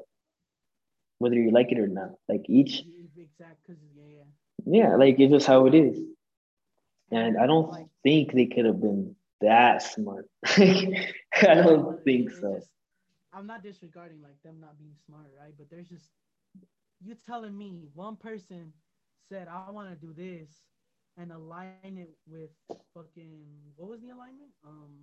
[1.19, 2.11] whether you like it or not.
[2.27, 2.83] Like each,
[3.17, 4.23] exact, yeah, yeah.
[4.65, 5.99] yeah, like it's just how it is.
[7.11, 10.27] And I don't Like, think they could have been that smart.
[10.47, 12.53] I don't But think it- it so.
[12.53, 12.69] just-
[13.33, 15.53] I'm not disregarding like them not being smart, right?
[15.57, 16.11] But there's just
[17.01, 18.73] you telling me one person
[19.21, 20.63] said I want to do this
[21.17, 22.33] and align it with
[22.93, 23.29] fucking
[23.75, 24.37] what was the alignment?
[24.63, 24.93] Um,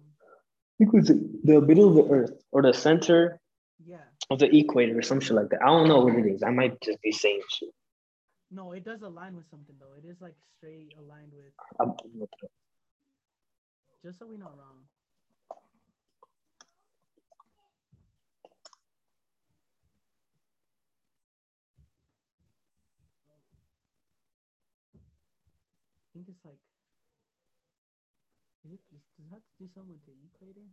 [0.58, 1.08] I think it was
[1.44, 3.40] the middle of the earth or the center
[3.82, 5.62] yeah, Or the equator or some shit like that.
[5.62, 6.42] I don't know what it is.
[6.42, 7.70] I might just be saying shit.
[8.50, 9.94] no, it does align with something though.
[9.98, 12.28] It is like straight aligned with I'm, I'm
[14.04, 14.84] just so we not wrong.
[26.06, 26.60] I think it's like.
[28.64, 30.64] Is it, does it have to do something with the equator?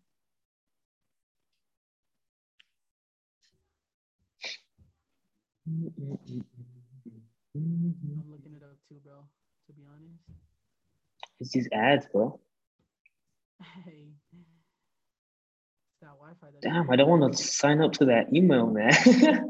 [7.56, 9.14] I'm looking it up too, bro.
[9.67, 10.22] To be honest.
[11.40, 12.40] It's these ads, bro.
[13.85, 14.09] Hey.
[16.01, 16.48] That Wi-Fi.
[16.48, 18.91] That Damn, I don't want to sign up to that email, man.
[19.06, 19.50] Let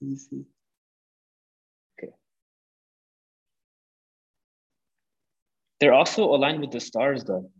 [0.00, 0.44] me see.
[1.98, 2.12] Okay.
[5.80, 7.50] They're also aligned with the stars, though.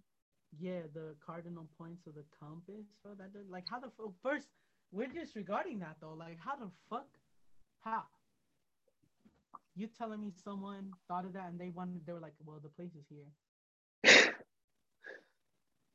[0.61, 2.87] Yeah, the cardinal points of the compass.
[3.03, 4.49] Bro, that does, like how the f- first
[4.91, 6.15] we're disregarding that though.
[6.15, 7.07] Like, how the fuck?
[7.89, 8.03] How?
[9.75, 12.05] You telling me someone thought of that and they wanted?
[12.05, 14.35] They were like, well, the place is here.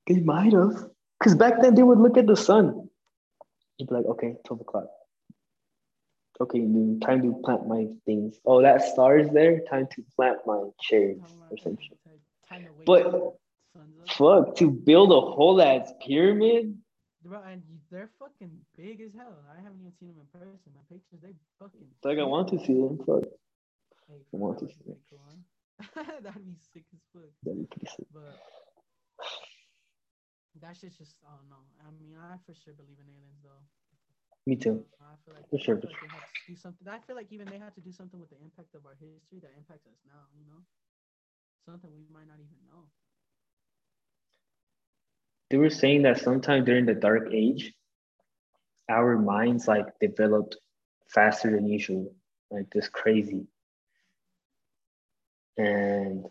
[0.05, 0.89] They might have.
[1.17, 2.89] Because back then they would look at the sun.
[3.77, 4.87] You'd be like, okay, 12 o'clock.
[6.41, 6.59] Okay,
[7.05, 8.35] time to plant my things.
[8.45, 9.61] Oh, that star is there.
[9.69, 11.97] Time to plant my cherries oh, or some shit.
[12.49, 13.37] Time to But- up,
[13.73, 14.09] sun's up.
[14.09, 16.77] Fuck, to build a whole ass pyramid?
[17.23, 19.37] Bro, and you- they're fucking big as hell.
[19.45, 20.73] I haven't even seen them in person.
[20.73, 21.85] My pictures, they fucking.
[21.93, 22.97] It's like I want to see them.
[23.05, 23.29] Fuck,
[24.09, 24.97] Hey, I want to see them.
[26.25, 27.29] That'd be sick as fuck.
[27.45, 28.09] that'd be pretty sick.
[28.13, 28.33] But
[30.61, 31.63] that shit's just, I don't know.
[31.85, 33.61] I mean, I for sure believe in aliens, though.
[34.45, 34.83] Me too.
[34.99, 36.85] Uh, I feel like, For sure, I for feel like they had to do something.
[36.89, 39.39] I feel like even they had to do something with the impact of our history
[39.41, 40.25] that impacts us now.
[40.33, 40.61] You know,
[41.65, 42.89] something we might not even know.
[45.49, 47.73] They were saying that sometime during the dark age,
[48.89, 50.57] our minds like developed
[51.07, 52.13] faster than usual,
[52.51, 53.47] like just crazy.
[55.57, 56.25] And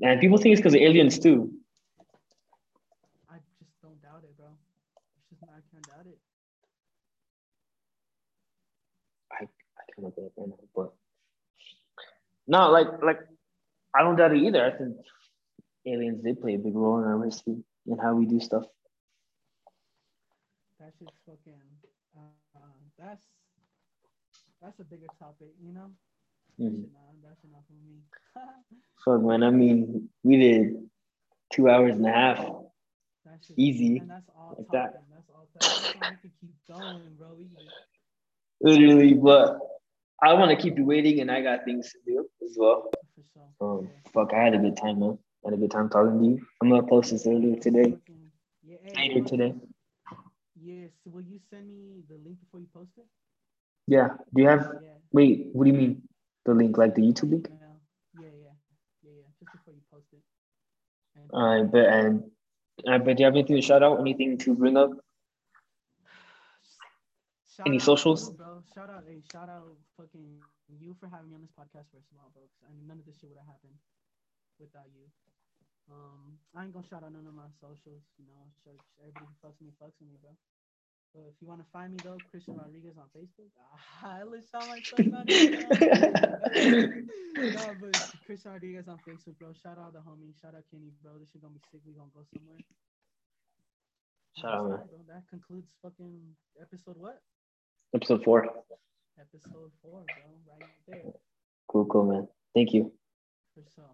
[0.00, 1.52] and people think it's because of aliens too.
[3.28, 4.46] I just don't doubt it, bro.
[5.16, 6.18] It's just I can't doubt it.
[9.32, 9.38] I
[9.94, 10.92] can't look it right now, but
[12.46, 13.18] no, like like
[13.94, 14.64] I don't doubt it either.
[14.64, 14.96] I think
[15.86, 18.64] aliens did play a big role in our history and how we do stuff.
[20.82, 21.62] That shit's fucking.
[22.16, 22.58] Uh,
[22.98, 23.22] that's
[24.60, 25.90] that's a bigger topic, you know.
[26.58, 26.90] Mhm.
[27.22, 28.02] that's enough for me.
[29.04, 30.90] Fuck man, I mean we did
[31.52, 32.38] two hours and a half.
[33.56, 34.82] Easy, And that's all like talking.
[34.82, 35.04] that.
[35.14, 35.46] That's all
[36.24, 37.36] we keep going, bro.
[38.60, 39.58] Literally, but
[40.20, 42.90] I want to keep you waiting, and I got things to do as well.
[43.14, 43.48] for sure.
[43.60, 45.18] Um, fuck, I had a good time, man.
[45.44, 46.46] I had a good time talking to you.
[46.60, 47.96] I'm gonna post this earlier today,
[48.96, 49.54] later today.
[50.62, 50.90] Yes.
[51.04, 53.06] will you send me the link before you post it?
[53.86, 54.16] Yeah.
[54.34, 54.70] Do you have?
[54.82, 54.90] Yeah.
[55.12, 56.02] Wait, what do you mean?
[56.44, 57.48] The link, like the YouTube link?
[57.50, 58.22] Yeah.
[58.22, 58.30] Yeah.
[58.30, 58.54] Yeah.
[59.02, 59.26] Yeah.
[59.40, 60.22] Just before you post it.
[61.16, 61.86] And, I bet.
[61.92, 62.30] And
[62.88, 63.16] I bet.
[63.16, 64.00] Do you have anything to shout out?
[64.00, 64.90] Anything to bring up?
[67.52, 68.28] Shout Any socials?
[68.30, 68.62] you, bro.
[68.74, 70.40] Shout out, hey, shout out, fucking
[70.80, 72.42] you for having me on this podcast first of all, bro.
[72.48, 73.76] 'cause I mean, none of this shit would have happened
[74.58, 75.04] without you.
[75.90, 78.48] Um, I ain't gonna shout out none of my socials, you know.
[79.04, 80.32] Everybody who fucks me, fucks with me, bro.
[81.14, 83.52] But if you want to find me though, Cristian Rodriguez on Facebook.
[84.02, 87.04] I let's shout myself out here.
[87.36, 87.92] no, but
[88.24, 89.52] Cristian Rodriguez on Facebook, bro.
[89.62, 90.32] Shout out the homie.
[90.40, 91.12] Shout out Kenny, bro.
[91.20, 91.80] This shit gonna be sick.
[91.86, 92.58] We gonna go somewhere.
[94.40, 94.78] Shout out, man.
[94.88, 96.20] Bro, that concludes fucking
[96.60, 97.20] episode what?
[97.94, 98.48] Episode four.
[99.20, 100.30] Episode four, bro.
[100.48, 101.12] Right there.
[101.68, 102.28] Cool, cool, man.
[102.54, 102.90] Thank you.
[103.54, 103.90] For sure.